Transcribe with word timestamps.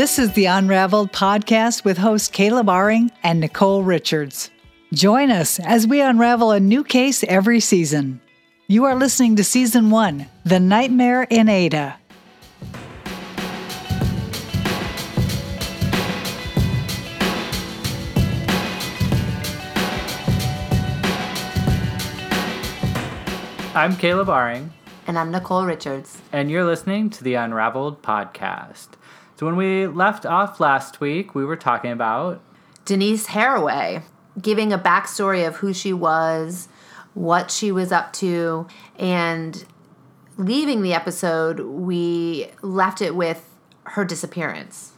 This 0.00 0.18
is 0.18 0.32
the 0.32 0.46
Unraveled 0.46 1.12
podcast 1.12 1.84
with 1.84 1.98
hosts 1.98 2.28
Caleb 2.28 2.68
Aring 2.68 3.10
and 3.22 3.38
Nicole 3.38 3.82
Richards. 3.82 4.50
Join 4.94 5.30
us 5.30 5.60
as 5.60 5.86
we 5.86 6.00
unravel 6.00 6.52
a 6.52 6.58
new 6.58 6.82
case 6.84 7.22
every 7.24 7.60
season. 7.60 8.22
You 8.66 8.86
are 8.86 8.94
listening 8.94 9.36
to 9.36 9.44
Season 9.44 9.90
1 9.90 10.26
The 10.44 10.58
Nightmare 10.58 11.24
in 11.24 11.50
Ada. 11.50 11.98
I'm 23.74 23.94
Caleb 23.98 24.28
Aring. 24.28 24.70
And 25.06 25.18
I'm 25.18 25.30
Nicole 25.30 25.66
Richards. 25.66 26.22
And 26.32 26.50
you're 26.50 26.64
listening 26.64 27.10
to 27.10 27.24
the 27.24 27.34
Unraveled 27.34 28.00
podcast. 28.00 28.90
So 29.40 29.46
when 29.46 29.56
we 29.56 29.86
left 29.86 30.26
off 30.26 30.60
last 30.60 31.00
week, 31.00 31.34
we 31.34 31.46
were 31.46 31.56
talking 31.56 31.92
about 31.92 32.42
Denise 32.84 33.28
Haraway, 33.28 34.02
giving 34.38 34.70
a 34.70 34.78
backstory 34.78 35.48
of 35.48 35.56
who 35.56 35.72
she 35.72 35.94
was, 35.94 36.68
what 37.14 37.50
she 37.50 37.72
was 37.72 37.90
up 37.90 38.12
to, 38.12 38.66
and 38.98 39.64
leaving 40.36 40.82
the 40.82 40.92
episode, 40.92 41.60
we 41.60 42.48
left 42.60 43.00
it 43.00 43.16
with 43.16 43.48
her 43.84 44.04
disappearance. 44.04 44.92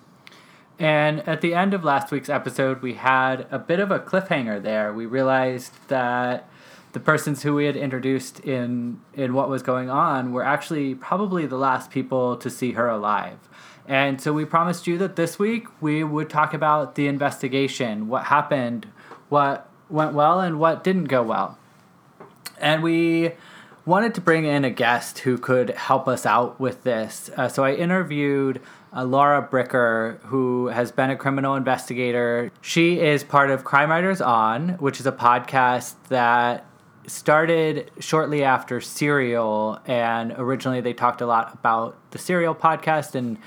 And 0.76 1.20
at 1.20 1.40
the 1.40 1.54
end 1.54 1.72
of 1.72 1.84
last 1.84 2.10
week's 2.10 2.28
episode, 2.28 2.82
we 2.82 2.94
had 2.94 3.46
a 3.52 3.60
bit 3.60 3.78
of 3.78 3.92
a 3.92 4.00
cliffhanger 4.00 4.60
there. 4.60 4.92
We 4.92 5.06
realized 5.06 5.72
that 5.86 6.48
the 6.94 7.00
persons 7.00 7.44
who 7.44 7.54
we 7.54 7.66
had 7.66 7.76
introduced 7.76 8.40
in 8.40 9.00
in 9.14 9.34
what 9.34 9.48
was 9.48 9.62
going 9.62 9.88
on 9.88 10.32
were 10.32 10.44
actually 10.44 10.96
probably 10.96 11.46
the 11.46 11.56
last 11.56 11.92
people 11.92 12.36
to 12.36 12.50
see 12.50 12.72
her 12.72 12.88
alive. 12.88 13.38
And 13.86 14.20
so 14.20 14.32
we 14.32 14.44
promised 14.44 14.86
you 14.86 14.98
that 14.98 15.16
this 15.16 15.38
week 15.38 15.66
we 15.80 16.04
would 16.04 16.30
talk 16.30 16.54
about 16.54 16.94
the 16.94 17.08
investigation, 17.08 18.08
what 18.08 18.24
happened, 18.24 18.86
what 19.28 19.68
went 19.88 20.14
well, 20.14 20.40
and 20.40 20.58
what 20.58 20.84
didn't 20.84 21.04
go 21.04 21.22
well. 21.22 21.58
And 22.58 22.82
we 22.82 23.32
wanted 23.84 24.14
to 24.14 24.20
bring 24.20 24.44
in 24.44 24.64
a 24.64 24.70
guest 24.70 25.20
who 25.20 25.36
could 25.36 25.70
help 25.70 26.06
us 26.06 26.24
out 26.24 26.60
with 26.60 26.84
this. 26.84 27.30
Uh, 27.36 27.48
so 27.48 27.64
I 27.64 27.74
interviewed 27.74 28.60
uh, 28.94 29.04
Laura 29.04 29.46
Bricker, 29.50 30.20
who 30.22 30.68
has 30.68 30.92
been 30.92 31.10
a 31.10 31.16
criminal 31.16 31.56
investigator. 31.56 32.52
She 32.60 33.00
is 33.00 33.24
part 33.24 33.50
of 33.50 33.64
Crime 33.64 33.90
Writers 33.90 34.20
On, 34.20 34.70
which 34.70 35.00
is 35.00 35.06
a 35.06 35.12
podcast 35.12 35.94
that 36.08 36.64
started 37.06 37.90
shortly 37.98 38.44
after 38.44 38.80
Serial. 38.80 39.80
And 39.86 40.32
originally 40.36 40.80
they 40.80 40.92
talked 40.92 41.20
a 41.20 41.26
lot 41.26 41.52
about 41.52 41.96
the 42.12 42.18
Serial 42.18 42.54
podcast 42.54 43.14
and 43.16 43.38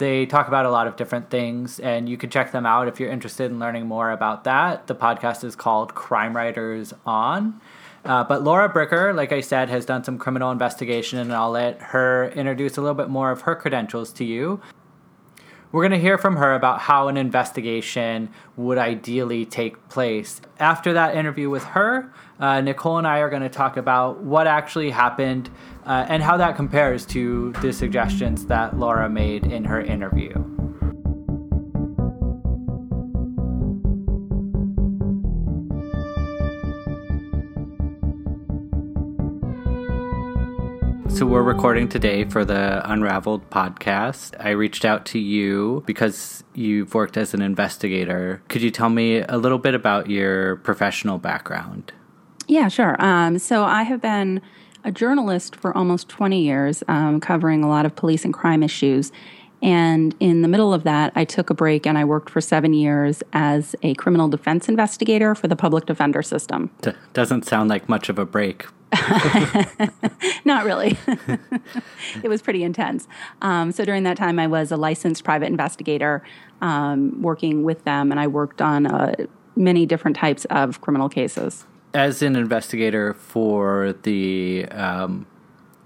they 0.00 0.26
talk 0.26 0.48
about 0.48 0.66
a 0.66 0.70
lot 0.70 0.88
of 0.88 0.96
different 0.96 1.30
things, 1.30 1.78
and 1.78 2.08
you 2.08 2.16
can 2.16 2.30
check 2.30 2.50
them 2.50 2.66
out 2.66 2.88
if 2.88 2.98
you're 2.98 3.10
interested 3.10 3.50
in 3.50 3.60
learning 3.60 3.86
more 3.86 4.10
about 4.10 4.42
that. 4.44 4.88
The 4.88 4.94
podcast 4.96 5.44
is 5.44 5.54
called 5.54 5.94
Crime 5.94 6.34
Writers 6.34 6.92
On. 7.06 7.60
Uh, 8.04 8.24
but 8.24 8.42
Laura 8.42 8.72
Bricker, 8.72 9.14
like 9.14 9.30
I 9.30 9.42
said, 9.42 9.68
has 9.68 9.84
done 9.84 10.02
some 10.02 10.18
criminal 10.18 10.50
investigation, 10.50 11.18
and 11.18 11.32
I'll 11.32 11.50
let 11.50 11.80
her 11.80 12.30
introduce 12.30 12.78
a 12.78 12.80
little 12.80 12.94
bit 12.94 13.10
more 13.10 13.30
of 13.30 13.42
her 13.42 13.54
credentials 13.54 14.10
to 14.14 14.24
you. 14.24 14.60
We're 15.70 15.82
going 15.82 15.92
to 15.92 16.04
hear 16.04 16.18
from 16.18 16.36
her 16.36 16.54
about 16.54 16.80
how 16.80 17.08
an 17.08 17.16
investigation 17.16 18.30
would 18.56 18.78
ideally 18.78 19.44
take 19.44 19.88
place. 19.88 20.40
After 20.58 20.94
that 20.94 21.14
interview 21.14 21.50
with 21.50 21.62
her, 21.62 22.12
uh, 22.40 22.60
Nicole 22.62 22.96
and 22.96 23.06
I 23.06 23.18
are 23.18 23.28
going 23.28 23.42
to 23.42 23.50
talk 23.50 23.76
about 23.76 24.22
what 24.22 24.46
actually 24.46 24.90
happened 24.90 25.50
uh, 25.84 26.06
and 26.08 26.22
how 26.22 26.38
that 26.38 26.56
compares 26.56 27.04
to 27.06 27.52
the 27.60 27.72
suggestions 27.72 28.46
that 28.46 28.78
Laura 28.78 29.08
made 29.10 29.44
in 29.44 29.64
her 29.64 29.80
interview. 29.80 30.32
So, 41.10 41.26
we're 41.26 41.42
recording 41.42 41.86
today 41.86 42.24
for 42.24 42.46
the 42.46 42.80
Unraveled 42.90 43.50
podcast. 43.50 44.34
I 44.40 44.50
reached 44.50 44.86
out 44.86 45.04
to 45.06 45.18
you 45.18 45.82
because 45.84 46.44
you've 46.54 46.94
worked 46.94 47.18
as 47.18 47.34
an 47.34 47.42
investigator. 47.42 48.42
Could 48.48 48.62
you 48.62 48.70
tell 48.70 48.88
me 48.88 49.18
a 49.18 49.36
little 49.36 49.58
bit 49.58 49.74
about 49.74 50.08
your 50.08 50.56
professional 50.56 51.18
background? 51.18 51.92
Yeah, 52.50 52.66
sure. 52.66 52.96
Um, 52.98 53.38
so, 53.38 53.62
I 53.62 53.84
have 53.84 54.00
been 54.00 54.42
a 54.82 54.90
journalist 54.90 55.54
for 55.54 55.76
almost 55.76 56.08
20 56.08 56.42
years, 56.42 56.82
um, 56.88 57.20
covering 57.20 57.62
a 57.62 57.68
lot 57.68 57.86
of 57.86 57.94
police 57.94 58.24
and 58.24 58.34
crime 58.34 58.64
issues. 58.64 59.12
And 59.62 60.16
in 60.18 60.42
the 60.42 60.48
middle 60.48 60.74
of 60.74 60.82
that, 60.82 61.12
I 61.14 61.24
took 61.24 61.50
a 61.50 61.54
break 61.54 61.86
and 61.86 61.96
I 61.96 62.04
worked 62.04 62.28
for 62.28 62.40
seven 62.40 62.72
years 62.72 63.22
as 63.32 63.76
a 63.84 63.94
criminal 63.94 64.26
defense 64.26 64.68
investigator 64.68 65.36
for 65.36 65.46
the 65.46 65.54
public 65.54 65.86
defender 65.86 66.22
system. 66.22 66.70
D- 66.82 66.92
doesn't 67.12 67.44
sound 67.44 67.70
like 67.70 67.88
much 67.88 68.08
of 68.08 68.18
a 68.18 68.26
break. 68.26 68.66
Not 70.44 70.64
really. 70.64 70.98
it 72.24 72.28
was 72.28 72.42
pretty 72.42 72.64
intense. 72.64 73.06
Um, 73.42 73.70
so 73.70 73.84
during 73.84 74.02
that 74.04 74.16
time, 74.16 74.40
I 74.40 74.48
was 74.48 74.72
a 74.72 74.76
licensed 74.76 75.22
private 75.22 75.46
investigator 75.46 76.24
um, 76.62 77.22
working 77.22 77.62
with 77.62 77.84
them, 77.84 78.10
and 78.10 78.18
I 78.18 78.26
worked 78.26 78.60
on 78.60 78.86
uh, 78.86 79.14
many 79.54 79.86
different 79.86 80.16
types 80.16 80.46
of 80.46 80.80
criminal 80.80 81.08
cases 81.08 81.66
as 81.94 82.22
an 82.22 82.36
investigator 82.36 83.14
for 83.14 83.94
the, 84.02 84.66
um, 84.66 85.26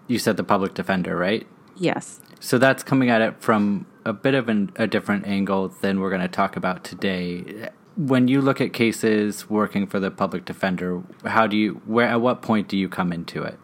you 0.06 0.18
said 0.18 0.36
the 0.36 0.44
public 0.44 0.74
defender, 0.74 1.16
right? 1.16 1.46
Yes. 1.76 2.20
So 2.40 2.58
that's 2.58 2.82
coming 2.82 3.10
at 3.10 3.20
it 3.20 3.40
from 3.40 3.86
a 4.04 4.12
bit 4.12 4.34
of 4.34 4.48
an, 4.48 4.70
a 4.76 4.86
different 4.86 5.26
angle 5.26 5.68
than 5.68 6.00
we're 6.00 6.10
going 6.10 6.22
to 6.22 6.28
talk 6.28 6.56
about 6.56 6.84
today. 6.84 7.70
When 7.96 8.28
you 8.28 8.40
look 8.40 8.60
at 8.60 8.72
cases 8.72 9.48
working 9.48 9.86
for 9.86 9.98
the 9.98 10.10
public 10.10 10.44
defender, 10.44 11.02
how 11.24 11.46
do 11.46 11.56
you, 11.56 11.80
where, 11.86 12.06
at 12.06 12.20
what 12.20 12.42
point 12.42 12.68
do 12.68 12.76
you 12.76 12.88
come 12.88 13.12
into 13.12 13.42
it? 13.42 13.58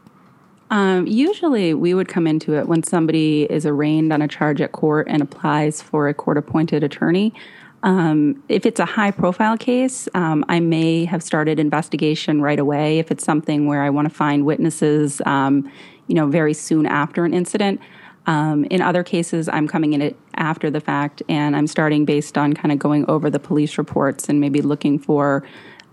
Um, 0.70 1.06
usually, 1.08 1.74
we 1.74 1.94
would 1.94 2.06
come 2.06 2.28
into 2.28 2.54
it 2.54 2.68
when 2.68 2.84
somebody 2.84 3.42
is 3.50 3.66
arraigned 3.66 4.12
on 4.12 4.22
a 4.22 4.28
charge 4.28 4.60
at 4.60 4.70
court 4.70 5.08
and 5.10 5.20
applies 5.20 5.82
for 5.82 6.08
a 6.08 6.14
court 6.14 6.38
appointed 6.38 6.84
attorney. 6.84 7.34
Um, 7.82 8.42
if 8.48 8.66
it's 8.66 8.80
a 8.80 8.84
high 8.84 9.10
profile 9.10 9.56
case, 9.56 10.08
um, 10.14 10.44
I 10.48 10.60
may 10.60 11.06
have 11.06 11.22
started 11.22 11.58
investigation 11.58 12.42
right 12.42 12.58
away. 12.58 12.98
If 12.98 13.10
it's 13.10 13.24
something 13.24 13.66
where 13.66 13.82
I 13.82 13.90
want 13.90 14.08
to 14.08 14.14
find 14.14 14.44
witnesses, 14.44 15.22
um, 15.24 15.70
you 16.06 16.14
know, 16.14 16.26
very 16.26 16.52
soon 16.52 16.86
after 16.86 17.24
an 17.24 17.32
incident. 17.32 17.80
Um, 18.26 18.64
in 18.64 18.82
other 18.82 19.02
cases, 19.02 19.48
I'm 19.48 19.66
coming 19.66 19.94
in 19.94 20.14
after 20.34 20.70
the 20.70 20.80
fact 20.80 21.22
and 21.28 21.56
I'm 21.56 21.66
starting 21.66 22.04
based 22.04 22.36
on 22.36 22.52
kind 22.52 22.70
of 22.70 22.78
going 22.78 23.08
over 23.08 23.30
the 23.30 23.38
police 23.38 23.78
reports 23.78 24.28
and 24.28 24.40
maybe 24.40 24.60
looking 24.60 24.98
for 24.98 25.42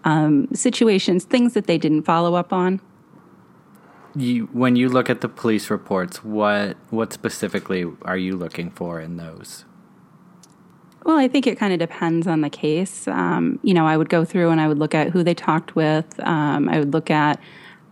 um, 0.03 0.47
situations, 0.53 1.23
things 1.23 1.53
that 1.53 1.67
they 1.67 1.77
didn't 1.77 2.03
follow 2.03 2.35
up 2.35 2.51
on. 2.51 2.81
You, 4.15 4.49
when 4.51 4.75
you 4.75 4.89
look 4.89 5.09
at 5.09 5.21
the 5.21 5.29
police 5.29 5.69
reports, 5.69 6.23
what 6.23 6.75
what 6.89 7.13
specifically 7.13 7.85
are 8.01 8.17
you 8.17 8.35
looking 8.35 8.71
for 8.71 8.99
in 8.99 9.17
those? 9.17 9.63
Well, 11.07 11.17
I 11.17 11.29
think 11.29 11.47
it 11.47 11.57
kind 11.57 11.71
of 11.71 11.79
depends 11.79 12.27
on 12.27 12.41
the 12.41 12.49
case. 12.49 13.07
Um, 13.07 13.61
you 13.63 13.73
know, 13.73 13.87
I 13.87 13.95
would 13.95 14.09
go 14.09 14.25
through 14.25 14.49
and 14.49 14.59
I 14.59 14.67
would 14.67 14.77
look 14.77 14.93
at 14.93 15.09
who 15.09 15.23
they 15.23 15.33
talked 15.33 15.73
with. 15.73 16.19
Um, 16.19 16.67
I 16.67 16.79
would 16.79 16.91
look 16.91 17.09
at 17.09 17.39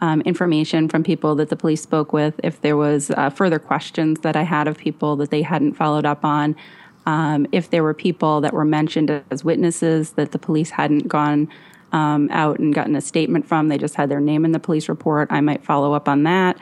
um, 0.01 0.19
information 0.23 0.89
from 0.89 1.01
people 1.01 1.33
that 1.35 1.47
the 1.47 1.55
police 1.55 1.81
spoke 1.81 2.11
with. 2.11 2.37
If 2.43 2.59
there 2.59 2.75
was 2.75 3.11
uh, 3.11 3.29
further 3.29 3.57
questions 3.57 4.19
that 4.19 4.35
I 4.35 4.41
had 4.41 4.67
of 4.67 4.77
people 4.77 5.15
that 5.15 5.29
they 5.29 5.43
hadn't 5.43 5.75
followed 5.75 6.05
up 6.05 6.25
on, 6.25 6.57
um, 7.05 7.47
if 7.53 7.69
there 7.69 7.83
were 7.83 7.93
people 7.93 8.41
that 8.41 8.51
were 8.51 8.65
mentioned 8.65 9.23
as 9.31 9.45
witnesses 9.45 10.11
that 10.11 10.33
the 10.33 10.37
police 10.37 10.71
hadn't 10.71 11.07
gone 11.07 11.47
um, 11.93 12.27
out 12.33 12.59
and 12.59 12.75
gotten 12.75 12.97
a 12.97 13.01
statement 13.01 13.47
from, 13.47 13.69
they 13.69 13.77
just 13.77 13.95
had 13.95 14.09
their 14.09 14.19
name 14.19 14.43
in 14.43 14.51
the 14.51 14.59
police 14.59 14.89
report. 14.89 15.31
I 15.31 15.39
might 15.39 15.63
follow 15.63 15.93
up 15.93 16.09
on 16.09 16.23
that. 16.23 16.57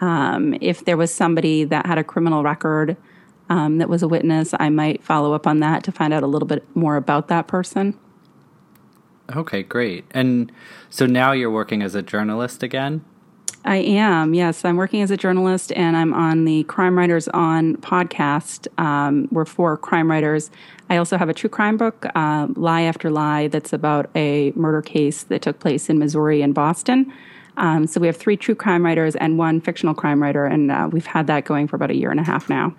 Um, 0.00 0.56
if 0.60 0.84
there 0.84 0.96
was 0.96 1.12
somebody 1.12 1.64
that 1.64 1.84
had 1.84 1.98
a 1.98 2.04
criminal 2.04 2.44
record 2.44 2.96
um, 3.48 3.78
that 3.78 3.88
was 3.88 4.02
a 4.02 4.08
witness, 4.08 4.54
I 4.58 4.70
might 4.70 5.02
follow 5.02 5.32
up 5.32 5.46
on 5.46 5.60
that 5.60 5.84
to 5.84 5.92
find 5.92 6.12
out 6.12 6.22
a 6.22 6.26
little 6.26 6.48
bit 6.48 6.64
more 6.74 6.96
about 6.96 7.28
that 7.28 7.46
person. 7.46 7.98
Okay, 9.34 9.62
great. 9.62 10.04
And 10.12 10.52
so 10.90 11.06
now 11.06 11.32
you're 11.32 11.50
working 11.50 11.82
as 11.82 11.94
a 11.94 12.02
journalist 12.02 12.62
again? 12.62 13.04
I 13.64 13.78
am, 13.78 14.32
yes. 14.32 14.64
I'm 14.64 14.76
working 14.76 15.02
as 15.02 15.10
a 15.10 15.16
journalist 15.16 15.72
and 15.72 15.96
I'm 15.96 16.14
on 16.14 16.44
the 16.44 16.62
Crime 16.64 16.96
Writers 16.96 17.26
On 17.28 17.76
podcast. 17.78 18.68
Um, 18.80 19.26
we're 19.32 19.44
four 19.44 19.76
crime 19.76 20.08
writers. 20.08 20.52
I 20.88 20.98
also 20.98 21.18
have 21.18 21.28
a 21.28 21.34
true 21.34 21.50
crime 21.50 21.76
book, 21.76 22.06
uh, 22.14 22.46
Lie 22.54 22.82
After 22.82 23.10
Lie, 23.10 23.48
that's 23.48 23.72
about 23.72 24.08
a 24.14 24.52
murder 24.54 24.82
case 24.82 25.24
that 25.24 25.42
took 25.42 25.58
place 25.58 25.90
in 25.90 25.98
Missouri 25.98 26.42
and 26.42 26.54
Boston. 26.54 27.12
Um, 27.56 27.88
so 27.88 28.00
we 28.00 28.06
have 28.06 28.16
three 28.16 28.36
true 28.36 28.54
crime 28.54 28.84
writers 28.84 29.16
and 29.16 29.36
one 29.36 29.60
fictional 29.60 29.94
crime 29.94 30.22
writer, 30.22 30.44
and 30.44 30.70
uh, 30.70 30.88
we've 30.92 31.06
had 31.06 31.26
that 31.26 31.44
going 31.44 31.66
for 31.66 31.74
about 31.74 31.90
a 31.90 31.96
year 31.96 32.12
and 32.12 32.20
a 32.20 32.24
half 32.24 32.48
now. 32.48 32.72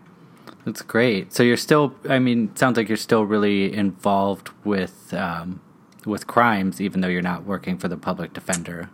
That's 0.67 0.81
great. 0.81 1.31
So 1.31 1.43
you're 1.43 1.55
still, 1.55 1.95
I 2.09 2.19
mean, 2.19 2.53
sounds 2.57 2.75
like 2.75 2.89
you're 2.89 2.97
still 2.97 3.23
really 3.23 3.73
involved 3.73 4.49
with 4.65 5.13
um, 5.13 5.61
with 6.05 6.27
crimes, 6.27 6.81
even 6.81 6.99
though 6.99 7.07
you're 7.07 7.21
not 7.21 7.45
working 7.45 7.77
for 7.77 7.87
the 7.87 7.95
public 7.95 8.33
defender. 8.33 8.89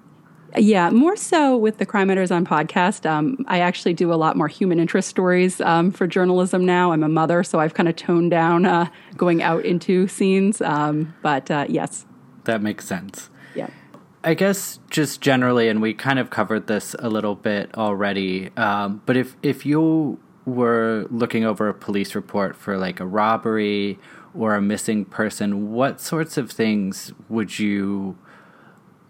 Yeah, 0.55 0.91
more 0.91 1.15
so 1.15 1.57
with 1.57 1.79
the 1.79 1.85
Crime 1.87 2.09
Writers 2.09 2.29
on 2.29 2.45
podcast. 2.45 3.09
Um, 3.09 3.43
I 3.47 3.61
actually 3.61 3.95
do 3.95 4.13
a 4.13 4.17
lot 4.23 4.37
more 4.37 4.47
human 4.47 4.79
interest 4.79 5.09
stories 5.09 5.59
um, 5.61 5.89
for 5.89 6.05
journalism 6.05 6.63
now. 6.63 6.91
I'm 6.91 7.01
a 7.01 7.09
mother, 7.09 7.43
so 7.43 7.59
I've 7.59 7.73
kind 7.73 7.89
of 7.89 7.95
toned 7.95 8.29
down 8.29 8.67
uh, 8.67 8.85
going 9.17 9.41
out 9.41 9.65
into 9.65 10.07
scenes. 10.07 10.61
Um, 10.61 11.15
but 11.23 11.49
uh, 11.49 11.65
yes. 11.67 12.05
That 12.43 12.61
makes 12.61 12.85
sense. 12.85 13.31
Yeah. 13.55 13.71
I 14.23 14.35
guess 14.35 14.79
just 14.91 15.21
generally, 15.21 15.69
and 15.69 15.81
we 15.81 15.95
kind 15.95 16.19
of 16.19 16.29
covered 16.29 16.67
this 16.67 16.95
a 16.99 17.09
little 17.09 17.33
bit 17.33 17.75
already, 17.75 18.51
um, 18.57 19.01
but 19.07 19.17
if, 19.17 19.35
if 19.41 19.65
you 19.65 20.19
were 20.45 21.07
looking 21.09 21.45
over 21.45 21.69
a 21.69 21.73
police 21.73 22.15
report 22.15 22.55
for 22.55 22.77
like 22.77 22.99
a 22.99 23.05
robbery 23.05 23.99
or 24.33 24.55
a 24.55 24.61
missing 24.61 25.05
person, 25.05 25.71
what 25.71 26.01
sorts 26.01 26.37
of 26.37 26.51
things 26.51 27.13
would 27.29 27.59
you 27.59 28.17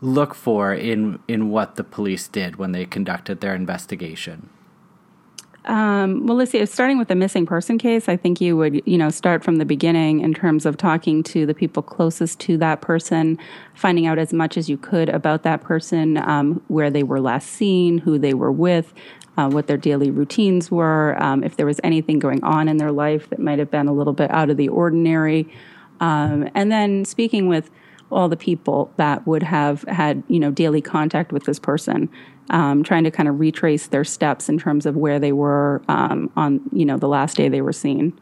look 0.02 0.36
for 0.36 0.74
in 0.74 1.18
in 1.30 1.50
what 1.50 1.76
the 1.76 1.84
police 1.84 2.28
did 2.28 2.58
when 2.58 2.74
they 2.74 2.86
conducted 2.86 3.40
their 3.40 3.56
investigation? 3.56 4.50
Um, 5.66 6.28
well, 6.28 6.36
let's 6.36 6.52
see. 6.52 6.66
Starting 6.66 6.98
with 6.98 7.08
the 7.08 7.16
missing 7.16 7.46
person 7.46 7.78
case, 7.78 8.10
I 8.10 8.18
think 8.18 8.42
you 8.42 8.58
would, 8.58 8.82
you 8.86 8.98
know, 8.98 9.10
start 9.10 9.44
from 9.44 9.58
the 9.58 9.66
beginning 9.66 10.20
in 10.20 10.34
terms 10.34 10.66
of 10.66 10.76
talking 10.76 11.24
to 11.24 11.46
the 11.46 11.54
people 11.54 11.82
closest 11.82 12.40
to 12.42 12.58
that 12.58 12.82
person, 12.82 13.40
finding 13.74 14.06
out 14.06 14.20
as 14.20 14.34
much 14.34 14.58
as 14.58 14.70
you 14.70 14.78
could 14.78 15.08
about 15.08 15.44
that 15.44 15.62
person, 15.62 16.18
um, 16.18 16.62
where 16.68 16.90
they 16.90 17.04
were 17.04 17.22
last 17.22 17.50
seen, 17.50 18.00
who 18.00 18.18
they 18.18 18.34
were 18.34 18.52
with, 18.52 18.94
uh, 19.38 19.50
what 19.50 19.68
their 19.68 19.78
daily 19.78 20.12
routines 20.12 20.70
were, 20.70 21.16
um, 21.22 21.44
if 21.44 21.56
there 21.56 21.66
was 21.66 21.80
anything 21.84 22.20
going 22.20 22.44
on 22.44 22.68
in 22.68 22.78
their 22.78 22.92
life 22.92 23.30
that 23.30 23.40
might 23.40 23.60
have 23.60 23.72
been 23.72 23.88
a 23.88 23.94
little 23.94 24.14
bit 24.14 24.30
out 24.32 24.50
of 24.50 24.58
the 24.58 24.68
ordinary, 24.70 25.48
um, 26.00 26.50
and 26.54 26.72
then 26.72 27.06
speaking 27.06 27.48
with 27.48 27.70
all 28.12 28.30
the 28.30 28.38
people 28.38 28.94
that 28.98 29.26
would 29.26 29.44
have 29.44 29.82
had 29.84 30.24
you 30.28 30.40
know 30.40 30.52
daily 30.52 30.82
contact 30.82 31.32
with 31.32 31.46
this 31.46 31.60
person 31.60 32.10
um, 32.50 32.84
trying 32.84 33.04
to 33.04 33.12
kind 33.12 33.28
of 33.30 33.40
retrace 33.40 33.88
their 33.88 34.04
steps 34.04 34.50
in 34.50 34.60
terms 34.60 34.86
of 34.86 34.96
where 34.96 35.20
they 35.20 35.32
were 35.32 35.82
um, 35.88 36.32
on 36.36 36.62
you 36.72 36.86
know 36.86 36.98
the 36.98 37.08
last 37.08 37.38
day 37.38 37.50
they 37.50 37.62
were 37.62 37.74
seen. 37.74 38.18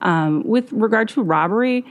Um, 0.00 0.42
with 0.44 0.72
regard 0.72 1.08
to 1.10 1.22
robbery 1.22 1.84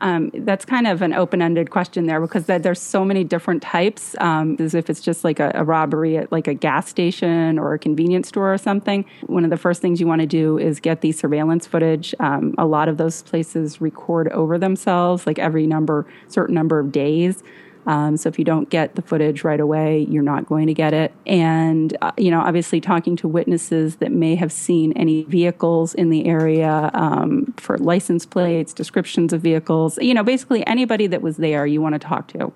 um, 0.00 0.30
that's 0.34 0.64
kind 0.64 0.86
of 0.86 1.02
an 1.02 1.12
open-ended 1.12 1.70
question 1.70 2.06
there 2.06 2.20
because 2.20 2.46
there's 2.46 2.80
so 2.80 3.04
many 3.04 3.24
different 3.24 3.62
types. 3.62 4.14
Um, 4.20 4.56
as 4.58 4.74
if 4.74 4.90
it's 4.90 5.00
just 5.00 5.24
like 5.24 5.40
a, 5.40 5.50
a, 5.54 5.64
robbery 5.64 6.16
at 6.16 6.30
like 6.32 6.46
a 6.46 6.54
gas 6.54 6.88
station 6.88 7.58
or 7.58 7.74
a 7.74 7.78
convenience 7.78 8.28
store 8.28 8.52
or 8.52 8.58
something. 8.58 9.04
One 9.26 9.44
of 9.44 9.50
the 9.50 9.56
first 9.56 9.82
things 9.82 10.00
you 10.00 10.06
want 10.06 10.20
to 10.20 10.26
do 10.26 10.58
is 10.58 10.80
get 10.80 11.00
the 11.00 11.12
surveillance 11.12 11.66
footage. 11.66 12.14
Um, 12.20 12.54
a 12.58 12.66
lot 12.66 12.88
of 12.88 12.96
those 12.96 13.22
places 13.22 13.80
record 13.80 14.28
over 14.28 14.58
themselves, 14.58 15.26
like 15.26 15.38
every 15.38 15.66
number, 15.66 16.06
certain 16.28 16.54
number 16.54 16.78
of 16.78 16.92
days. 16.92 17.42
Um, 17.88 18.18
so 18.18 18.28
if 18.28 18.38
you 18.38 18.44
don't 18.44 18.68
get 18.68 18.96
the 18.96 19.02
footage 19.02 19.44
right 19.44 19.58
away, 19.58 20.06
you're 20.10 20.22
not 20.22 20.46
going 20.46 20.66
to 20.66 20.74
get 20.74 20.92
it. 20.92 21.10
And, 21.26 21.96
uh, 22.02 22.12
you 22.18 22.30
know, 22.30 22.40
obviously 22.40 22.82
talking 22.82 23.16
to 23.16 23.26
witnesses 23.26 23.96
that 23.96 24.12
may 24.12 24.34
have 24.34 24.52
seen 24.52 24.92
any 24.92 25.24
vehicles 25.24 25.94
in 25.94 26.10
the 26.10 26.26
area 26.26 26.90
um, 26.92 27.54
for 27.56 27.78
license 27.78 28.26
plates, 28.26 28.74
descriptions 28.74 29.32
of 29.32 29.40
vehicles, 29.40 29.98
you 30.02 30.12
know, 30.12 30.22
basically 30.22 30.66
anybody 30.66 31.06
that 31.06 31.22
was 31.22 31.38
there 31.38 31.64
you 31.64 31.80
want 31.80 31.94
to 31.94 31.98
talk 31.98 32.28
to. 32.28 32.52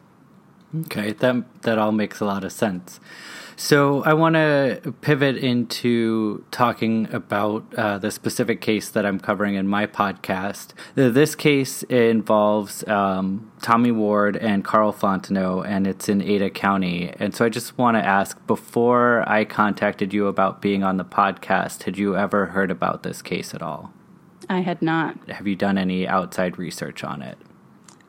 Okay, 0.83 1.13
that, 1.13 1.63
that 1.63 1.79
all 1.79 1.93
makes 1.93 2.21
a 2.21 2.27
lot 2.27 2.45
of 2.45 2.53
sense. 2.53 3.01
So 3.57 4.03
I 4.05 4.15
want 4.15 4.35
to 4.35 4.95
pivot 5.01 5.37
into 5.37 6.45
talking 6.51 7.13
about 7.13 7.65
uh, 7.75 7.99
the 7.99 8.11
specific 8.11 8.61
case 8.61 8.89
that 8.91 9.05
I'm 9.05 9.21
covering 9.21 9.55
in 9.55 9.67
my 9.67 9.87
podcast. 9.87 10.73
This 10.95 11.35
case 11.35 11.83
involves 11.85 12.87
um, 12.89 13.53
Tommy 13.63 13.93
Ward 13.93 14.37
and 14.37 14.65
Karl 14.65 14.93
Fontenot, 14.93 15.67
and 15.67 15.87
it's 15.87 16.09
in 16.09 16.23
Ada 16.23 16.51
County. 16.51 17.13
And 17.19 17.35
so 17.35 17.45
I 17.45 17.49
just 17.49 17.79
want 17.79 17.97
to 17.97 18.05
ask 18.05 18.45
before 18.47 19.29
I 19.29 19.45
contacted 19.45 20.13
you 20.13 20.27
about 20.27 20.61
being 20.61 20.83
on 20.83 20.97
the 20.97 21.05
podcast, 21.05 21.85
had 21.85 21.99
you 21.99 22.17
ever 22.17 22.47
heard 22.47 22.71
about 22.71 23.03
this 23.03 23.23
case 23.23 23.55
at 23.55 23.63
all? 23.63 23.93
I 24.49 24.61
had 24.61 24.83
not. 24.83 25.31
Have 25.31 25.47
you 25.47 25.57
done 25.57 25.79
any 25.79 26.07
outside 26.07 26.59
research 26.59 27.05
on 27.05 27.23
it? 27.23 27.39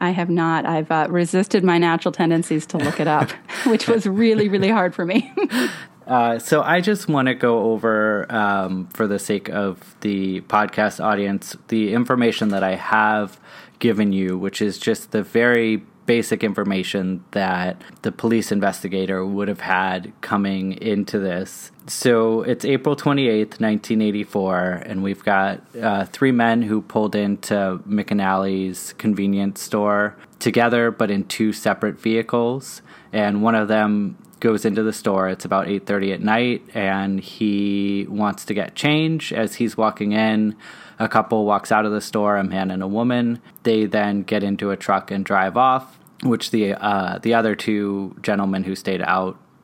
I 0.03 0.09
have 0.09 0.29
not. 0.29 0.65
I've 0.65 0.91
uh, 0.91 1.07
resisted 1.09 1.63
my 1.63 1.77
natural 1.77 2.11
tendencies 2.11 2.65
to 2.67 2.77
look 2.77 2.99
it 2.99 3.07
up, 3.07 3.31
which 3.65 3.87
was 3.87 4.05
really, 4.05 4.49
really 4.49 4.69
hard 4.69 4.93
for 4.93 5.05
me. 5.05 5.33
uh, 6.07 6.39
so 6.39 6.61
I 6.61 6.81
just 6.81 7.07
want 7.07 7.29
to 7.29 7.33
go 7.33 7.71
over, 7.71 8.29
um, 8.29 8.87
for 8.87 9.07
the 9.07 9.17
sake 9.17 9.47
of 9.47 9.95
the 10.01 10.41
podcast 10.41 11.01
audience, 11.01 11.55
the 11.69 11.93
information 11.93 12.49
that 12.49 12.63
I 12.63 12.75
have 12.75 13.39
given 13.79 14.11
you, 14.11 14.37
which 14.37 14.61
is 14.61 14.77
just 14.77 15.11
the 15.11 15.23
very 15.23 15.77
basic 16.05 16.43
information 16.43 17.23
that 17.31 17.81
the 18.01 18.11
police 18.11 18.51
investigator 18.51 19.25
would 19.25 19.47
have 19.47 19.61
had 19.61 20.11
coming 20.19 20.73
into 20.81 21.17
this. 21.17 21.71
So 21.87 22.43
it's 22.43 22.63
April 22.63 22.95
28th, 22.95 23.59
1984, 23.59 24.83
and 24.85 25.03
we've 25.03 25.23
got 25.23 25.61
uh, 25.75 26.05
three 26.05 26.31
men 26.31 26.61
who 26.61 26.81
pulled 26.81 27.13
into 27.13 27.81
McAnally's 27.85 28.93
convenience 28.93 29.61
store 29.61 30.15
together, 30.39 30.91
but 30.91 31.11
in 31.11 31.25
two 31.25 31.51
separate 31.51 31.99
vehicles. 31.99 32.81
And 33.11 33.43
one 33.43 33.55
of 33.55 33.67
them 33.67 34.17
goes 34.39 34.63
into 34.63 34.81
the 34.81 34.93
store. 34.93 35.27
It's 35.27 35.43
about 35.43 35.67
8:30 35.67 36.13
at 36.13 36.21
night, 36.21 36.63
and 36.73 37.19
he 37.19 38.05
wants 38.09 38.45
to 38.45 38.53
get 38.53 38.75
change. 38.75 39.33
As 39.33 39.55
he's 39.55 39.75
walking 39.75 40.13
in, 40.13 40.55
a 40.99 41.09
couple 41.09 41.45
walks 41.45 41.71
out 41.71 41.85
of 41.85 41.91
the 41.91 42.01
store, 42.01 42.37
a 42.37 42.43
man 42.45 42.71
and 42.71 42.81
a 42.81 42.87
woman. 42.87 43.41
They 43.63 43.85
then 43.85 44.23
get 44.23 44.41
into 44.41 44.71
a 44.71 44.77
truck 44.77 45.11
and 45.11 45.25
drive 45.25 45.57
off, 45.57 45.97
which 46.23 46.51
the 46.51 46.73
uh, 46.73 47.19
the 47.19 47.33
other 47.33 47.55
two 47.55 48.15
gentlemen 48.21 48.63
who 48.63 48.75
stayed 48.75 49.01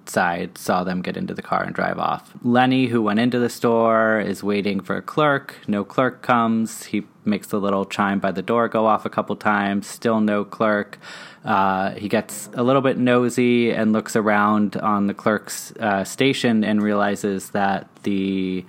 saw 0.09 0.83
them 0.83 1.01
get 1.01 1.17
into 1.17 1.33
the 1.33 1.41
car 1.41 1.63
and 1.63 1.73
drive 1.73 1.97
off. 1.97 2.33
Lenny, 2.43 2.87
who 2.87 3.01
went 3.01 3.19
into 3.19 3.39
the 3.39 3.49
store, 3.49 4.19
is 4.19 4.43
waiting 4.43 4.79
for 4.79 4.97
a 4.97 5.01
clerk. 5.01 5.55
No 5.67 5.83
clerk 5.83 6.21
comes. 6.21 6.85
He 6.85 7.03
makes 7.25 7.47
the 7.47 7.59
little 7.59 7.85
chime 7.85 8.19
by 8.19 8.31
the 8.31 8.41
door 8.41 8.67
go 8.67 8.85
off 8.85 9.05
a 9.05 9.09
couple 9.09 9.35
times. 9.35 9.87
Still 9.87 10.19
no 10.19 10.43
clerk. 10.43 10.99
Uh, 11.45 11.91
he 11.91 12.09
gets 12.09 12.49
a 12.53 12.63
little 12.63 12.81
bit 12.81 12.97
nosy 12.97 13.71
and 13.71 13.93
looks 13.93 14.15
around 14.15 14.75
on 14.77 15.07
the 15.07 15.13
clerk's 15.13 15.71
uh, 15.73 16.03
station 16.03 16.63
and 16.63 16.81
realizes 16.81 17.51
that 17.51 17.87
the 18.03 18.65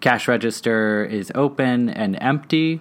cash 0.00 0.28
register 0.28 1.04
is 1.04 1.32
open 1.34 1.88
and 1.88 2.16
empty. 2.20 2.80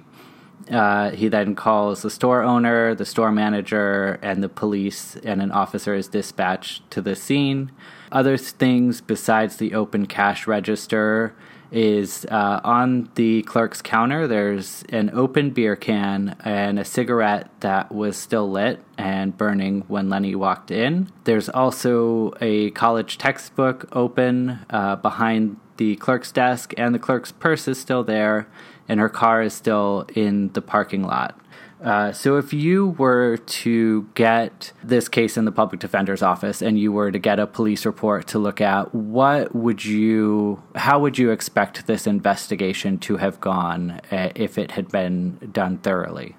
Uh, 0.69 1.11
he 1.11 1.27
then 1.27 1.55
calls 1.55 2.01
the 2.01 2.09
store 2.09 2.43
owner, 2.43 2.95
the 2.95 3.05
store 3.05 3.31
manager, 3.31 4.19
and 4.21 4.43
the 4.43 4.49
police, 4.49 5.17
and 5.23 5.41
an 5.41 5.51
officer 5.51 5.93
is 5.93 6.07
dispatched 6.07 6.89
to 6.91 7.01
the 7.01 7.15
scene. 7.15 7.71
Other 8.11 8.37
things 8.37 9.01
besides 9.01 9.57
the 9.57 9.73
open 9.73 10.05
cash 10.05 10.45
register 10.47 11.33
is 11.71 12.25
uh, 12.25 12.59
on 12.63 13.09
the 13.15 13.43
clerk's 13.43 13.81
counter, 13.81 14.27
there's 14.27 14.83
an 14.89 15.09
open 15.13 15.51
beer 15.51 15.77
can 15.77 16.35
and 16.43 16.77
a 16.77 16.83
cigarette 16.83 17.49
that 17.61 17.91
was 17.93 18.17
still 18.17 18.51
lit 18.51 18.83
and 18.97 19.37
burning 19.37 19.85
when 19.87 20.09
Lenny 20.09 20.35
walked 20.35 20.69
in. 20.69 21.09
There's 21.23 21.47
also 21.47 22.33
a 22.41 22.71
college 22.71 23.17
textbook 23.17 23.87
open 23.93 24.59
uh, 24.69 24.97
behind 24.97 25.57
the 25.77 25.95
clerk's 25.95 26.31
desk, 26.31 26.73
and 26.77 26.93
the 26.93 26.99
clerk's 26.99 27.31
purse 27.31 27.67
is 27.67 27.79
still 27.79 28.03
there, 28.03 28.47
and 28.89 28.99
her 28.99 29.09
car 29.09 29.41
is 29.41 29.53
still 29.53 30.05
in 30.13 30.51
the 30.51 30.61
parking 30.61 31.03
lot. 31.03 31.39
Uh, 31.81 32.11
so, 32.11 32.37
if 32.37 32.53
you 32.53 32.89
were 32.99 33.37
to 33.37 34.07
get 34.13 34.71
this 34.83 35.09
case 35.09 35.35
in 35.35 35.45
the 35.45 35.51
public 35.51 35.79
defender's 35.79 36.21
office 36.21 36.61
and 36.61 36.77
you 36.77 36.91
were 36.91 37.11
to 37.11 37.17
get 37.17 37.39
a 37.39 37.47
police 37.47 37.85
report 37.85 38.27
to 38.27 38.37
look 38.37 38.61
at, 38.61 38.93
what 38.93 39.55
would 39.55 39.83
you, 39.83 40.61
how 40.75 40.99
would 40.99 41.17
you 41.17 41.31
expect 41.31 41.87
this 41.87 42.05
investigation 42.05 42.99
to 42.99 43.17
have 43.17 43.39
gone 43.41 43.99
uh, 44.11 44.29
if 44.35 44.59
it 44.59 44.71
had 44.71 44.89
been 44.89 45.37
done 45.51 45.79
thoroughly? 45.79 46.35